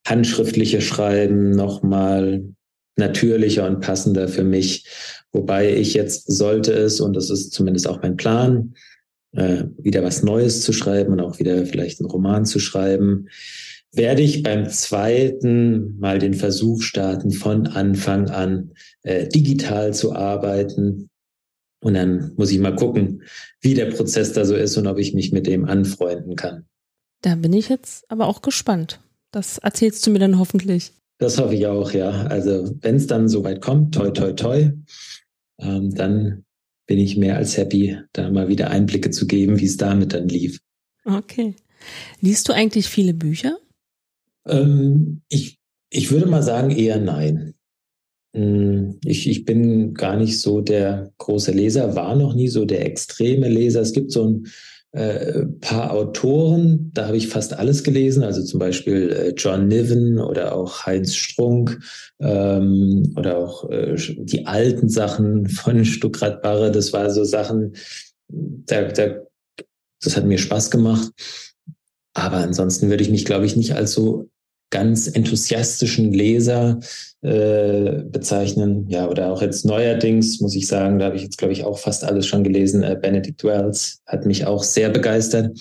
handschriftliche 0.07 0.81
Schreiben 0.81 1.51
nochmal 1.51 2.43
natürlicher 2.97 3.67
und 3.67 3.81
passender 3.81 4.29
für 4.29 4.45
mich. 4.45 4.87
Wobei 5.33 5.75
ich 5.75 5.95
jetzt 5.95 6.31
sollte 6.31 6.73
es, 6.73 7.01
und 7.01 7.15
das 7.15 7.31
ist 7.31 7.53
zumindest 7.53 7.89
auch 7.89 8.03
mein 8.03 8.17
Plan, 8.17 8.75
äh, 9.33 9.65
wieder 9.79 10.03
was 10.03 10.23
Neues 10.23 10.63
zu 10.63 10.73
schreiben 10.73 11.13
und 11.13 11.21
auch 11.21 11.39
wieder 11.39 11.65
vielleicht 11.67 12.01
einen 12.01 12.11
Roman 12.11 12.45
zu 12.45 12.59
schreiben, 12.59 13.29
werde 13.93 14.23
ich 14.23 14.43
beim 14.43 14.69
zweiten 14.69 15.99
mal 15.99 16.19
den 16.19 16.35
Versuch 16.35 16.83
starten, 16.83 17.31
von 17.31 17.67
Anfang 17.67 18.29
an 18.29 18.73
äh, 19.03 19.29
digital 19.29 19.93
zu 19.95 20.15
arbeiten. 20.15 21.09
Und 21.83 21.95
dann 21.95 22.33
muss 22.37 22.51
ich 22.51 22.59
mal 22.59 22.77
gucken, 22.77 23.23
wie 23.61 23.75
der 23.75 23.87
Prozess 23.87 24.33
da 24.33 24.45
so 24.45 24.55
ist 24.55 24.77
und 24.77 24.87
ob 24.87 24.99
ich 24.99 25.15
mich 25.15 25.33
mit 25.33 25.47
dem 25.47 25.65
anfreunden 25.65 26.37
kann. 26.37 26.67
Da 27.23 27.35
bin 27.35 27.53
ich 27.53 27.69
jetzt 27.69 28.11
aber 28.11 28.27
auch 28.29 28.43
gespannt. 28.43 29.01
Das 29.31 29.59
erzählst 29.59 30.07
du 30.07 30.11
mir 30.11 30.19
dann 30.19 30.39
hoffentlich. 30.39 30.93
Das 31.19 31.39
hoffe 31.39 31.55
ich 31.55 31.67
auch, 31.67 31.93
ja. 31.93 32.11
Also 32.27 32.75
wenn 32.81 32.97
es 32.97 33.07
dann 33.07 33.29
soweit 33.29 33.61
kommt, 33.61 33.95
toi, 33.95 34.11
toi, 34.11 34.33
toi, 34.33 34.71
ähm, 35.63 35.95
dann 35.95 36.45
bin 36.87 36.99
ich 36.99 37.17
mehr 37.17 37.37
als 37.37 37.57
happy, 37.57 37.97
da 38.13 38.31
mal 38.31 38.49
wieder 38.49 38.71
Einblicke 38.71 39.11
zu 39.11 39.27
geben, 39.27 39.59
wie 39.61 39.67
es 39.67 39.77
damit 39.77 40.13
dann 40.13 40.29
lief. 40.29 40.61
Okay. 41.05 41.55
Liest 42.21 42.49
du 42.49 42.53
eigentlich 42.53 42.89
viele 42.89 43.15
Bücher? 43.15 43.59
Ähm, 44.47 45.23
ich, 45.29 45.59
ich 45.91 46.11
würde 46.11 46.27
mal 46.27 46.43
sagen, 46.43 46.71
eher 46.71 46.99
nein. 46.99 47.55
Hm, 48.35 48.99
ich, 49.05 49.29
ich 49.29 49.45
bin 49.45 49.95
gar 49.95 50.17
nicht 50.17 50.41
so 50.41 50.61
der 50.61 51.13
große 51.19 51.53
Leser, 51.53 51.95
war 51.95 52.17
noch 52.17 52.35
nie 52.35 52.49
so 52.49 52.65
der 52.65 52.87
extreme 52.87 53.49
Leser. 53.49 53.81
Es 53.81 53.93
gibt 53.93 54.11
so 54.11 54.27
ein 54.27 54.47
äh, 54.93 55.47
paar 55.61 55.91
Autoren, 55.91 56.91
da 56.93 57.07
habe 57.07 57.17
ich 57.17 57.29
fast 57.29 57.55
alles 57.55 57.83
gelesen, 57.83 58.23
also 58.23 58.43
zum 58.43 58.61
Beispiel 58.61 59.11
äh, 59.11 59.35
John 59.37 59.67
Niven 59.67 60.19
oder 60.19 60.55
auch 60.55 60.85
Heinz 60.85 61.15
Strunk 61.15 61.81
ähm, 62.21 63.15
oder 63.17 63.39
auch 63.39 63.71
äh, 63.71 63.97
die 63.97 64.47
alten 64.47 64.91
Sachen 64.91 65.49
von 65.49 65.85
Stuckrad 65.87 66.43
Barre, 66.43 66.71
das 66.71 66.93
war 66.93 67.11
so 67.11 67.25
Sachen, 67.25 67.75
da, 68.29 68.83
da, 68.83 69.17
das 70.03 70.17
hat 70.17 70.27
mir 70.27 70.39
Spaß 70.39 70.71
gemacht. 70.71 71.11
Aber 72.15 72.37
ansonsten 72.37 72.91
würde 72.91 73.03
ich 73.03 73.11
mich, 73.11 73.25
glaube 73.25 73.47
ich, 73.47 73.57
nicht 73.57 73.75
als 73.75 73.93
so 73.93 74.29
ganz 74.73 75.07
enthusiastischen 75.07 76.13
Leser 76.13 76.81
äh, 77.21 78.03
bezeichnen. 78.03 78.89
Ja, 78.89 79.09
oder 79.09 79.31
auch 79.31 79.41
jetzt 79.41 79.65
neuerdings, 79.65 80.41
muss 80.41 80.57
ich 80.57 80.67
sagen, 80.67 80.99
da 80.99 81.05
habe 81.05 81.17
ich 81.17 81.23
jetzt, 81.23 81.39
glaube 81.39 81.53
ich, 81.53 81.63
auch 81.63 81.79
fast 81.79 82.03
alles 82.03 82.27
schon 82.27 82.43
gelesen. 82.43 82.83
Äh, 82.83 82.99
Benedict 83.01 83.45
Wells 83.45 84.03
hat 84.07 84.27
mich 84.27 84.47
auch 84.47 84.65
sehr 84.65 84.91
begeistert. 84.91 85.57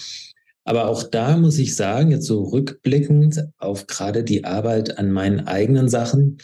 Aber 0.63 0.87
auch 0.87 1.03
da 1.03 1.37
muss 1.37 1.59
ich 1.59 1.75
sagen, 1.75 2.11
jetzt 2.11 2.25
so 2.25 2.43
rückblickend 2.43 3.47
auf 3.57 3.85
gerade 3.85 4.23
die 4.23 4.45
Arbeit 4.45 4.97
an 4.97 5.11
meinen 5.11 5.47
eigenen 5.47 5.89
Sachen, 5.89 6.37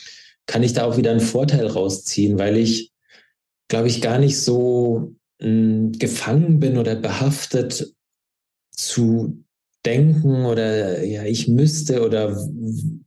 kann 0.46 0.64
ich 0.64 0.74
da 0.74 0.86
auch 0.86 0.98
wieder 0.98 1.12
einen 1.12 1.20
Vorteil 1.20 1.68
rausziehen, 1.68 2.38
weil 2.38 2.58
ich, 2.58 2.92
glaube 3.70 3.88
ich, 3.88 4.02
gar 4.02 4.20
nicht 4.20 4.40
so 4.40 5.14
mh, 5.40 5.48
hm, 5.48 5.92
gefangen 5.94 6.60
bin 6.60 6.78
oder 6.78 6.96
behaftet 6.96 7.94
zu 8.72 9.44
denken 9.88 10.46
oder 10.46 11.02
ja, 11.04 11.24
ich 11.24 11.48
müsste 11.48 12.06
oder 12.06 12.38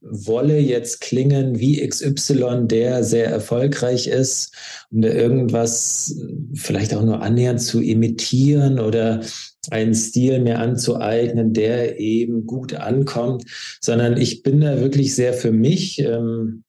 wolle 0.00 0.58
jetzt 0.58 1.02
klingen 1.02 1.60
wie 1.60 1.86
XY, 1.86 2.62
der 2.62 3.04
sehr 3.04 3.26
erfolgreich 3.26 4.06
ist, 4.06 4.54
um 4.90 5.02
da 5.02 5.08
irgendwas 5.08 6.16
vielleicht 6.54 6.94
auch 6.94 7.02
nur 7.04 7.20
annähernd 7.20 7.60
zu 7.60 7.82
imitieren 7.82 8.80
oder 8.80 9.20
einen 9.70 9.94
Stil 9.94 10.40
mir 10.40 10.58
anzueignen, 10.58 11.52
der 11.52 12.00
eben 12.00 12.46
gut 12.46 12.74
ankommt, 12.74 13.44
sondern 13.80 14.16
ich 14.16 14.42
bin 14.42 14.62
da 14.62 14.80
wirklich 14.80 15.14
sehr 15.14 15.34
für 15.34 15.52
mich. 15.52 15.98
Ähm, 15.98 16.64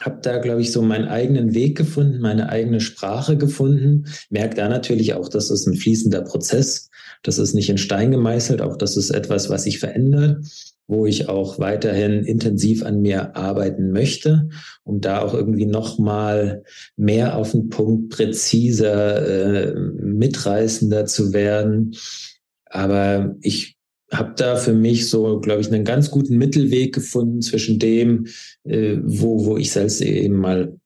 habe 0.00 0.18
da, 0.22 0.38
glaube 0.38 0.62
ich, 0.62 0.72
so 0.72 0.82
meinen 0.82 1.08
eigenen 1.08 1.54
Weg 1.54 1.76
gefunden, 1.76 2.20
meine 2.20 2.48
eigene 2.48 2.80
Sprache 2.80 3.36
gefunden. 3.36 4.06
Merke 4.30 4.56
da 4.56 4.68
natürlich 4.68 5.14
auch, 5.14 5.28
dass 5.28 5.50
es 5.50 5.66
ein 5.66 5.76
fließender 5.76 6.22
Prozess 6.22 6.90
das 7.22 7.38
ist 7.38 7.54
nicht 7.54 7.68
in 7.68 7.78
Stein 7.78 8.10
gemeißelt, 8.10 8.62
auch 8.62 8.76
das 8.76 8.96
ist 8.96 9.10
etwas, 9.10 9.50
was 9.50 9.64
sich 9.64 9.78
verändert, 9.78 10.46
wo 10.86 11.06
ich 11.06 11.28
auch 11.28 11.58
weiterhin 11.58 12.24
intensiv 12.24 12.84
an 12.84 13.02
mir 13.02 13.36
arbeiten 13.36 13.92
möchte, 13.92 14.48
um 14.84 15.00
da 15.00 15.20
auch 15.20 15.34
irgendwie 15.34 15.66
nochmal 15.66 16.64
mehr 16.96 17.36
auf 17.36 17.52
den 17.52 17.68
Punkt 17.68 18.10
präziser, 18.10 19.26
äh, 19.26 19.74
mitreißender 19.74 21.06
zu 21.06 21.32
werden. 21.32 21.94
Aber 22.64 23.36
ich 23.42 23.76
habe 24.12 24.34
da 24.36 24.56
für 24.56 24.72
mich 24.72 25.08
so, 25.08 25.40
glaube 25.40 25.60
ich, 25.60 25.72
einen 25.72 25.84
ganz 25.84 26.10
guten 26.10 26.36
Mittelweg 26.36 26.94
gefunden 26.94 27.42
zwischen 27.42 27.78
dem, 27.78 28.26
äh, 28.64 28.96
wo, 29.02 29.44
wo 29.46 29.56
ich 29.56 29.70
selbst 29.70 30.00
eben 30.00 30.36
mal 30.36 30.76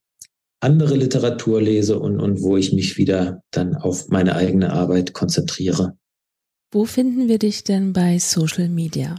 andere 0.60 0.96
Literatur 0.96 1.60
lese 1.60 1.98
und, 1.98 2.20
und 2.20 2.42
wo 2.42 2.56
ich 2.56 2.72
mich 2.72 2.96
wieder 2.96 3.42
dann 3.50 3.74
auf 3.74 4.08
meine 4.08 4.34
eigene 4.34 4.72
Arbeit 4.72 5.12
konzentriere. 5.12 5.96
Wo 6.72 6.86
finden 6.86 7.28
wir 7.28 7.38
dich 7.38 7.64
denn 7.64 7.92
bei 7.92 8.18
Social 8.18 8.68
Media? 8.68 9.16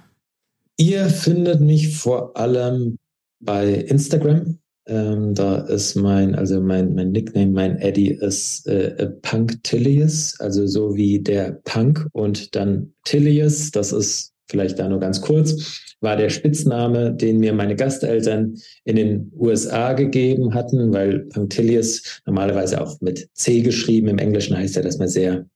Ihr 0.77 1.05
findet 1.05 1.61
mich 1.61 1.95
vor 1.95 2.35
allem 2.35 2.97
bei 3.39 3.73
Instagram. 3.73 4.59
Ähm, 4.87 5.33
da 5.33 5.57
ist 5.57 5.95
mein, 5.95 6.35
also 6.35 6.61
mein, 6.61 6.93
mein 6.93 7.11
Nickname, 7.11 7.51
mein 7.51 7.77
Eddie 7.79 8.11
ist 8.11 8.67
äh, 8.67 9.07
Punk 9.21 9.63
Tilius, 9.63 10.39
also 10.39 10.67
so 10.67 10.95
wie 10.95 11.19
der 11.19 11.59
Punk 11.63 12.07
und 12.11 12.55
dann 12.55 12.93
Tilius, 13.03 13.71
das 13.71 13.91
ist 13.91 14.33
vielleicht 14.47 14.77
da 14.77 14.87
nur 14.87 14.99
ganz 14.99 15.21
kurz, 15.21 15.81
war 16.01 16.15
der 16.15 16.29
Spitzname, 16.29 17.13
den 17.13 17.39
mir 17.39 17.53
meine 17.53 17.75
Gasteltern 17.75 18.55
in 18.83 18.95
den 18.95 19.31
USA 19.37 19.93
gegeben 19.93 20.53
hatten, 20.53 20.93
weil 20.93 21.19
Punctilius 21.19 22.21
normalerweise 22.25 22.79
auch 22.81 23.01
mit 23.01 23.27
C 23.33 23.61
geschrieben, 23.61 24.07
im 24.07 24.19
Englischen 24.19 24.55
heißt 24.55 24.75
ja, 24.75 24.83
dass 24.83 24.99
man 24.99 25.07
sehr 25.07 25.47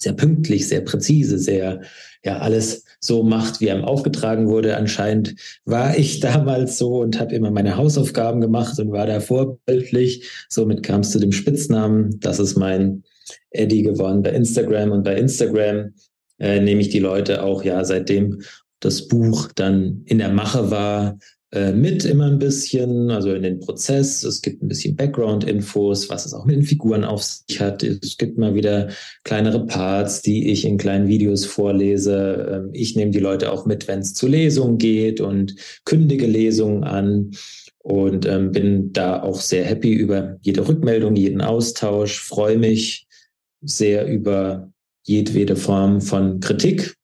sehr 0.00 0.14
pünktlich, 0.14 0.66
sehr 0.66 0.80
präzise, 0.80 1.38
sehr, 1.38 1.82
ja, 2.24 2.38
alles 2.38 2.84
so 3.00 3.22
macht, 3.22 3.60
wie 3.60 3.70
einem 3.70 3.84
aufgetragen 3.84 4.48
wurde. 4.48 4.76
Anscheinend 4.76 5.34
war 5.64 5.96
ich 5.96 6.20
damals 6.20 6.78
so 6.78 7.00
und 7.00 7.20
habe 7.20 7.34
immer 7.34 7.50
meine 7.50 7.76
Hausaufgaben 7.76 8.40
gemacht 8.40 8.78
und 8.78 8.92
war 8.92 9.06
da 9.06 9.20
vorbildlich. 9.20 10.28
Somit 10.48 10.82
kam 10.82 11.00
es 11.00 11.10
zu 11.10 11.18
dem 11.18 11.32
Spitznamen. 11.32 12.18
Das 12.20 12.38
ist 12.38 12.56
mein 12.56 13.04
Eddie 13.50 13.82
geworden 13.82 14.22
bei 14.22 14.30
Instagram. 14.30 14.90
Und 14.92 15.04
bei 15.04 15.16
Instagram 15.16 15.94
äh, 16.38 16.60
nehme 16.60 16.80
ich 16.80 16.88
die 16.88 16.98
Leute 16.98 17.42
auch, 17.42 17.62
ja, 17.64 17.84
seitdem 17.84 18.40
das 18.80 19.08
Buch 19.08 19.48
dann 19.54 20.02
in 20.06 20.18
der 20.18 20.30
Mache 20.30 20.70
war, 20.70 21.18
mit 21.52 22.04
immer 22.04 22.26
ein 22.26 22.38
bisschen, 22.38 23.10
also 23.10 23.34
in 23.34 23.42
den 23.42 23.58
Prozess. 23.58 24.22
Es 24.22 24.40
gibt 24.40 24.62
ein 24.62 24.68
bisschen 24.68 24.94
Background-Infos, 24.94 26.08
was 26.08 26.24
es 26.24 26.32
auch 26.32 26.44
mit 26.44 26.54
den 26.54 26.62
Figuren 26.62 27.04
auf 27.04 27.24
sich 27.24 27.60
hat. 27.60 27.82
Es 27.82 28.16
gibt 28.18 28.38
mal 28.38 28.54
wieder 28.54 28.90
kleinere 29.24 29.66
Parts, 29.66 30.22
die 30.22 30.50
ich 30.50 30.64
in 30.64 30.78
kleinen 30.78 31.08
Videos 31.08 31.44
vorlese. 31.44 32.48
Ähm, 32.52 32.70
ich 32.72 32.94
nehme 32.94 33.10
die 33.10 33.18
Leute 33.18 33.50
auch 33.50 33.66
mit, 33.66 33.88
wenn 33.88 33.98
es 33.98 34.14
zu 34.14 34.28
Lesungen 34.28 34.78
geht 34.78 35.20
und 35.20 35.56
kündige 35.84 36.26
Lesungen 36.26 36.84
an. 36.84 37.32
und 37.82 38.26
ähm, 38.26 38.52
bin 38.52 38.92
da 38.92 39.22
auch 39.22 39.40
sehr 39.40 39.64
happy 39.64 39.92
über 39.92 40.36
jede 40.42 40.68
Rückmeldung, 40.68 41.16
jeden 41.16 41.40
Austausch, 41.40 42.20
freue 42.20 42.58
mich 42.58 43.06
sehr 43.62 44.06
über 44.06 44.70
jedwede 45.04 45.56
Form 45.56 46.00
von 46.00 46.40
Kritik. 46.40 46.94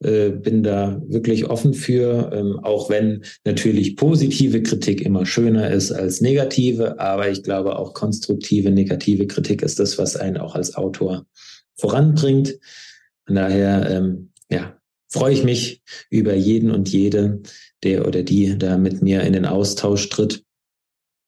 Äh, 0.00 0.30
bin 0.30 0.62
da 0.62 1.02
wirklich 1.08 1.46
offen 1.50 1.74
für, 1.74 2.30
ähm, 2.32 2.60
auch 2.62 2.88
wenn 2.88 3.24
natürlich 3.44 3.96
positive 3.96 4.62
Kritik 4.62 5.00
immer 5.00 5.26
schöner 5.26 5.72
ist 5.72 5.90
als 5.90 6.20
negative, 6.20 7.00
aber 7.00 7.28
ich 7.28 7.42
glaube 7.42 7.76
auch 7.76 7.94
konstruktive, 7.94 8.70
negative 8.70 9.26
Kritik 9.26 9.60
ist 9.60 9.80
das, 9.80 9.98
was 9.98 10.14
einen 10.14 10.36
auch 10.36 10.54
als 10.54 10.76
Autor 10.76 11.26
voranbringt. 11.76 12.60
Von 13.26 13.34
daher, 13.34 13.90
ähm, 13.90 14.30
ja, 14.48 14.78
freue 15.08 15.32
ich 15.32 15.42
mich 15.42 15.82
über 16.10 16.34
jeden 16.34 16.70
und 16.70 16.88
jede, 16.88 17.40
der 17.82 18.06
oder 18.06 18.22
die 18.22 18.56
da 18.56 18.78
mit 18.78 19.02
mir 19.02 19.22
in 19.22 19.32
den 19.32 19.46
Austausch 19.46 20.08
tritt. 20.10 20.44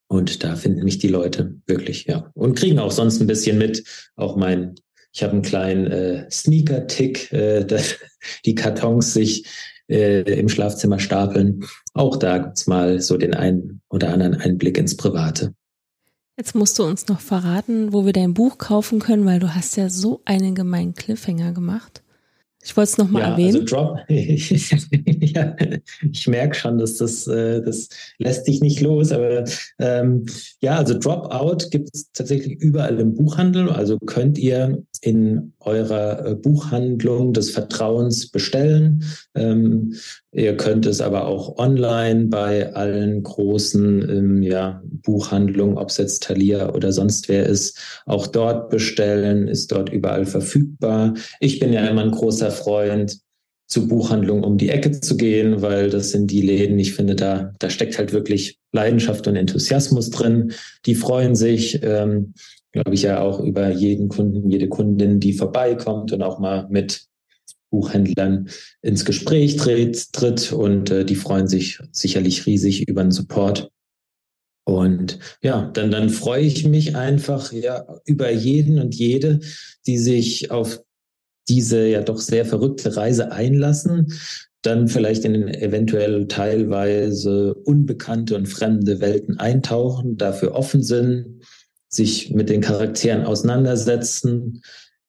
Und 0.08 0.44
da 0.44 0.54
finden 0.54 0.84
mich 0.84 0.98
die 0.98 1.08
Leute 1.08 1.56
wirklich, 1.66 2.06
ja. 2.06 2.30
Und 2.34 2.56
kriegen 2.56 2.78
auch 2.78 2.92
sonst 2.92 3.20
ein 3.20 3.26
bisschen 3.26 3.58
mit. 3.58 3.84
Auch 4.16 4.36
mein, 4.36 4.76
ich 5.12 5.22
habe 5.22 5.32
einen 5.32 5.42
kleinen 5.42 5.86
äh, 5.86 6.30
Sneaker-Tick, 6.30 7.32
äh, 7.32 7.64
dass 7.66 7.96
die 8.44 8.54
Kartons 8.54 9.14
sich 9.14 9.46
äh, 9.88 10.22
im 10.38 10.48
Schlafzimmer 10.48 10.98
stapeln. 10.98 11.64
Auch 11.94 12.16
da 12.16 12.38
gibt's 12.38 12.66
mal 12.66 13.00
so 13.00 13.16
den 13.16 13.34
einen 13.34 13.80
oder 13.88 14.12
anderen 14.12 14.34
Einblick 14.34 14.78
ins 14.78 14.96
Private. 14.96 15.54
Jetzt 16.36 16.54
musst 16.54 16.78
du 16.78 16.84
uns 16.84 17.08
noch 17.08 17.20
verraten, 17.20 17.92
wo 17.92 18.06
wir 18.06 18.14
dein 18.14 18.32
Buch 18.32 18.56
kaufen 18.56 18.98
können, 18.98 19.26
weil 19.26 19.40
du 19.40 19.54
hast 19.54 19.76
ja 19.76 19.90
so 19.90 20.22
einen 20.24 20.54
gemeinen 20.54 20.94
Cliffhanger 20.94 21.52
gemacht. 21.52 22.02
Ich 22.62 22.76
wollte 22.76 22.90
es 22.90 22.98
nochmal 22.98 23.22
ja, 23.22 23.30
erwähnen. 23.30 23.62
Also 23.62 23.64
Drop, 23.64 23.98
ja, 24.08 25.56
ich 26.12 26.28
merke 26.28 26.54
schon, 26.54 26.78
dass 26.78 26.96
das, 26.96 27.26
äh, 27.26 27.62
das 27.62 27.88
lässt 28.18 28.46
dich 28.46 28.60
nicht 28.60 28.80
los. 28.80 29.12
Aber 29.12 29.44
ähm, 29.78 30.26
ja, 30.60 30.76
also 30.76 30.98
Dropout 30.98 31.70
gibt 31.70 31.88
es 31.94 32.12
tatsächlich 32.12 32.60
überall 32.60 32.98
im 33.00 33.14
Buchhandel. 33.14 33.70
Also 33.70 33.98
könnt 33.98 34.36
ihr 34.36 34.82
in 35.02 35.52
eurer 35.60 36.26
äh, 36.26 36.34
Buchhandlung 36.34 37.32
des 37.32 37.50
Vertrauens 37.50 38.30
bestellen. 38.30 39.04
Ähm, 39.34 39.94
ihr 40.32 40.56
könnt 40.56 40.86
es 40.86 41.00
aber 41.00 41.26
auch 41.26 41.58
online 41.58 42.26
bei 42.26 42.74
allen 42.74 43.22
großen 43.22 44.08
ähm, 44.08 44.42
ja, 44.42 44.82
Buchhandlungen, 44.84 45.78
ob 45.78 45.88
es 45.88 45.96
jetzt 45.96 46.24
Thalia 46.24 46.74
oder 46.74 46.92
sonst 46.92 47.28
wer 47.28 47.46
ist, 47.46 47.78
auch 48.06 48.26
dort 48.26 48.70
bestellen, 48.70 49.48
ist 49.48 49.72
dort 49.72 49.90
überall 49.90 50.26
verfügbar. 50.26 51.14
Ich 51.40 51.58
bin 51.58 51.72
ja 51.72 51.86
immer 51.86 52.02
ein 52.02 52.10
großer 52.10 52.50
Freund, 52.50 53.18
zu 53.70 53.86
Buchhandlungen 53.86 54.42
um 54.42 54.58
die 54.58 54.68
Ecke 54.68 55.00
zu 55.00 55.16
gehen, 55.16 55.62
weil 55.62 55.90
das 55.90 56.10
sind 56.10 56.32
die 56.32 56.42
Läden, 56.42 56.76
ich 56.80 56.92
finde, 56.92 57.14
da, 57.14 57.52
da 57.60 57.70
steckt 57.70 57.98
halt 57.98 58.12
wirklich 58.12 58.58
Leidenschaft 58.72 59.28
und 59.28 59.36
Enthusiasmus 59.36 60.10
drin. 60.10 60.52
Die 60.86 60.96
freuen 60.96 61.36
sich. 61.36 61.80
Ähm, 61.84 62.34
glaube 62.72 62.94
ich, 62.94 63.02
ja 63.02 63.20
auch 63.20 63.40
über 63.40 63.70
jeden 63.70 64.08
Kunden, 64.08 64.50
jede 64.50 64.68
Kundin, 64.68 65.20
die 65.20 65.32
vorbeikommt 65.32 66.12
und 66.12 66.22
auch 66.22 66.38
mal 66.38 66.68
mit 66.70 67.06
Buchhändlern 67.70 68.48
ins 68.82 69.04
Gespräch 69.04 69.56
tritt, 69.56 70.12
tritt 70.12 70.52
und 70.52 70.90
äh, 70.90 71.04
die 71.04 71.14
freuen 71.14 71.48
sich 71.48 71.78
sicherlich 71.92 72.46
riesig 72.46 72.88
über 72.88 73.02
den 73.02 73.12
Support. 73.12 73.70
Und 74.64 75.18
ja, 75.42 75.70
dann, 75.72 75.90
dann 75.90 76.10
freue 76.10 76.42
ich 76.42 76.66
mich 76.66 76.96
einfach 76.96 77.52
ja 77.52 77.86
über 78.04 78.30
jeden 78.30 78.78
und 78.78 78.94
jede, 78.94 79.40
die 79.86 79.98
sich 79.98 80.50
auf 80.50 80.80
diese 81.48 81.88
ja 81.88 82.02
doch 82.02 82.18
sehr 82.18 82.44
verrückte 82.44 82.96
Reise 82.96 83.32
einlassen, 83.32 84.12
dann 84.62 84.88
vielleicht 84.88 85.24
in 85.24 85.48
eventuell 85.48 86.28
teilweise 86.28 87.54
unbekannte 87.54 88.36
und 88.36 88.46
fremde 88.46 89.00
Welten 89.00 89.38
eintauchen, 89.38 90.16
dafür 90.16 90.54
offen 90.54 90.82
sind, 90.82 91.42
sich 91.90 92.30
mit 92.30 92.48
den 92.48 92.60
Charakteren 92.60 93.24
auseinandersetzen, 93.24 94.62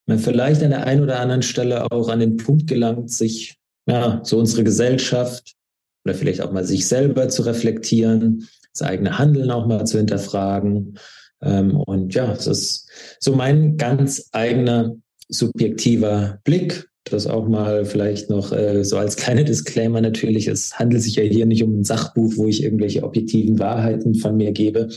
man 0.08 0.20
vielleicht 0.20 0.64
an 0.64 0.72
der 0.72 0.86
einen 0.86 1.02
oder 1.02 1.20
anderen 1.20 1.44
Stelle 1.44 1.92
auch 1.92 2.10
an 2.10 2.20
den 2.20 2.38
Punkt 2.38 2.68
gelangt, 2.68 3.12
sich 3.12 3.56
ja, 3.88 4.20
so 4.24 4.38
unsere 4.38 4.64
Gesellschaft 4.64 5.56
oder 6.04 6.16
vielleicht 6.16 6.42
auch 6.42 6.52
mal 6.52 6.66
sich 6.66 6.88
selber 6.88 7.30
zu 7.30 7.44
reflektieren, 7.44 8.48
das 8.74 8.88
eigene 8.88 9.18
Handeln 9.18 9.52
auch 9.52 9.68
mal 9.68 9.86
zu 9.86 9.98
hinterfragen. 9.98 10.98
Ähm, 11.42 11.76
und 11.76 12.14
ja, 12.14 12.32
es 12.34 12.48
ist 12.48 12.90
so 13.20 13.36
mein 13.36 13.78
ganz 13.78 14.30
eigener 14.32 14.96
subjektiver 15.30 16.40
Blick. 16.44 16.88
Das 17.04 17.26
auch 17.26 17.48
mal 17.48 17.84
vielleicht 17.86 18.30
noch 18.30 18.52
äh, 18.52 18.84
so 18.84 18.98
als 18.98 19.16
kleine 19.16 19.44
Disclaimer 19.44 20.02
natürlich. 20.02 20.48
Es 20.48 20.78
handelt 20.78 21.02
sich 21.02 21.16
ja 21.16 21.24
hier 21.24 21.46
nicht 21.46 21.64
um 21.64 21.80
ein 21.80 21.84
Sachbuch, 21.84 22.34
wo 22.38 22.48
ich 22.48 22.64
irgendwelche 22.64 23.04
objektiven 23.04 23.60
Wahrheiten 23.60 24.16
von 24.16 24.38
mir 24.38 24.52
gebe, 24.52 24.88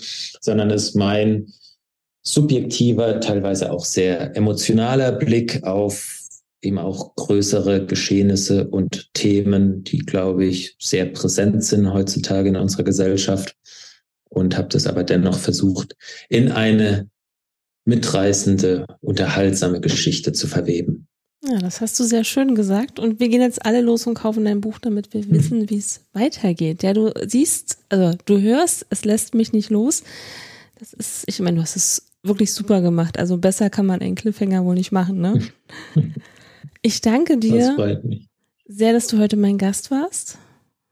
sondern 0.41 0.71
es 0.71 0.91
ist 0.91 0.97
mein 0.97 1.47
subjektiver, 2.27 3.21
teilweise 3.21 3.71
auch 3.71 3.85
sehr 3.85 4.37
emotionaler 4.37 5.13
Blick 5.13 5.63
auf 5.63 6.25
eben 6.65 6.79
auch 6.79 7.15
größere 7.15 7.87
Geschehnisse 7.87 8.69
und 8.69 9.13
Themen, 9.13 9.85
die, 9.85 9.99
glaube 9.99 10.47
ich, 10.47 10.77
sehr 10.81 11.07
präsent 11.07 11.63
sind 11.65 11.93
heutzutage 11.93 12.49
in 12.49 12.57
unserer 12.57 12.85
Gesellschaft. 12.85 13.57
Und 14.31 14.57
habe 14.57 14.69
das 14.69 14.89
aber 14.89 15.05
dennoch 15.05 15.39
versucht, 15.39 15.95
in 16.29 16.51
eine 16.51 17.09
mitreißende, 17.85 18.87
unterhaltsame 19.01 19.81
Geschichte 19.81 20.33
zu 20.33 20.49
verweben. 20.49 21.07
Ja, 21.45 21.59
das 21.59 21.81
hast 21.81 22.01
du 22.01 22.05
sehr 22.05 22.25
schön 22.25 22.55
gesagt. 22.57 22.99
Und 22.99 23.21
wir 23.21 23.29
gehen 23.29 23.43
jetzt 23.43 23.65
alle 23.65 23.81
los 23.81 24.07
und 24.07 24.15
kaufen 24.15 24.45
dein 24.45 24.61
Buch, 24.61 24.79
damit 24.81 25.13
wir 25.15 25.31
wissen, 25.31 25.71
wie 25.71 25.77
es 25.77 26.01
weitergeht. 26.15 26.83
Ja, 26.83 26.95
du 26.95 27.13
siehst, 27.27 27.79
also 27.91 28.19
du 28.25 28.41
hörst, 28.41 28.87
es 28.91 29.05
lässt 29.05 29.35
mich 29.35 29.53
nicht 29.53 29.71
los. 29.71 30.03
Das 30.81 30.95
ist, 30.95 31.25
ich 31.27 31.39
meine, 31.39 31.59
du 31.59 31.63
hast 31.63 31.77
es 31.77 32.03
wirklich 32.25 32.53
super 32.53 32.81
gemacht. 32.81 33.19
Also 33.19 33.37
besser 33.39 33.71
kann 33.71 33.87
man 33.87 34.01
einen 34.01 34.15
Cliffhanger 34.15 34.65
wohl 34.65 34.75
nicht 34.75 34.93
machen, 34.93 35.21
ne? 35.21 35.41
Ich 36.87 37.01
danke 37.01 37.39
dir 37.39 37.75
das 37.79 37.99
sehr, 38.67 38.93
dass 38.93 39.07
du 39.07 39.19
heute 39.19 39.39
mein 39.39 39.57
Gast 39.57 39.91
warst. 39.91 40.37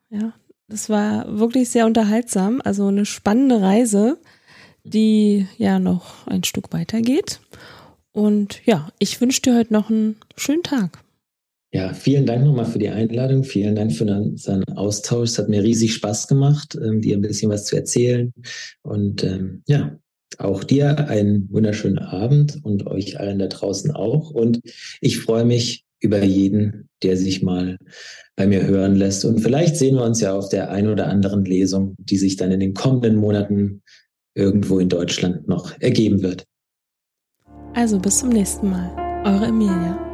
Ja, 0.09 0.33
das 0.66 0.89
war 0.89 1.39
wirklich 1.39 1.68
sehr 1.68 1.85
unterhaltsam. 1.85 2.62
Also 2.64 2.87
eine 2.87 3.05
spannende 3.05 3.61
Reise, 3.61 4.18
die 4.85 5.47
ja 5.59 5.78
noch 5.78 6.26
ein 6.26 6.45
Stück 6.45 6.72
weitergeht. 6.72 7.41
Und 8.12 8.64
ja, 8.64 8.89
ich 8.99 9.20
wünsche 9.20 9.43
dir 9.43 9.55
heute 9.55 9.74
noch 9.74 9.91
einen 9.91 10.16
schönen 10.37 10.62
Tag. 10.62 11.03
Ja, 11.74 11.95
vielen 11.95 12.26
Dank 12.26 12.45
nochmal 12.45 12.66
für 12.66 12.78
die 12.78 12.91
Einladung. 12.91 13.45
Vielen 13.45 13.74
Dank 13.74 13.93
für 13.93 14.05
unseren 14.05 14.64
Austausch. 14.74 15.30
Es 15.30 15.39
hat 15.39 15.49
mir 15.49 15.62
riesig 15.62 15.95
Spaß 15.95 16.28
gemacht, 16.28 16.74
ähm, 16.83 17.01
dir 17.01 17.16
ein 17.16 17.22
bisschen 17.22 17.51
was 17.51 17.64
zu 17.64 17.76
erzählen. 17.76 18.33
Und 18.83 19.24
ähm, 19.24 19.62
ja, 19.66 19.99
auch 20.41 20.64
dir 20.64 21.09
einen 21.09 21.49
wunderschönen 21.51 21.99
Abend 21.99 22.59
und 22.62 22.87
euch 22.87 23.20
allen 23.20 23.39
da 23.39 23.47
draußen 23.47 23.91
auch. 23.91 24.30
Und 24.30 24.61
ich 25.01 25.18
freue 25.18 25.45
mich 25.45 25.85
über 26.01 26.22
jeden, 26.22 26.89
der 27.03 27.16
sich 27.16 27.43
mal 27.43 27.78
bei 28.37 28.47
mir 28.47 28.66
hören 28.66 28.97
lässt. 28.97 29.24
Und 29.24 29.41
vielleicht 29.41 29.76
sehen 29.76 29.97
wir 29.97 30.05
uns 30.05 30.20
ja 30.20 30.35
auf 30.35 30.49
der 30.49 30.70
ein 30.70 30.89
oder 30.89 31.09
anderen 31.09 31.45
Lesung, 31.45 31.95
die 31.99 32.18
sich 32.18 32.37
dann 32.37 32.51
in 32.51 32.61
den 32.61 32.74
kommenden 32.74 33.16
Monaten 33.16 33.83
irgendwo 34.35 34.78
in 34.78 34.89
Deutschland 34.89 35.49
noch 35.49 35.72
ergeben 35.80 36.22
wird. 36.22 36.45
Also 37.74 37.99
bis 37.99 38.18
zum 38.18 38.30
nächsten 38.30 38.70
Mal. 38.70 38.91
Eure 39.24 39.47
Emilia. 39.47 40.12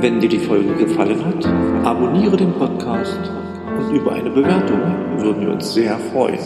Wenn 0.00 0.18
dir 0.18 0.30
die 0.30 0.38
Folge 0.38 0.74
gefallen 0.76 1.22
hat, 1.26 1.44
abonniere 1.84 2.34
den 2.34 2.52
Podcast 2.54 3.20
und 3.78 3.94
über 3.94 4.12
eine 4.12 4.30
Bewertung 4.30 4.80
würden 5.18 5.42
wir 5.42 5.52
uns 5.52 5.74
sehr 5.74 5.98
freuen. 5.98 6.38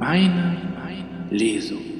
Meine 0.00 0.56
Lesung. 1.30 1.91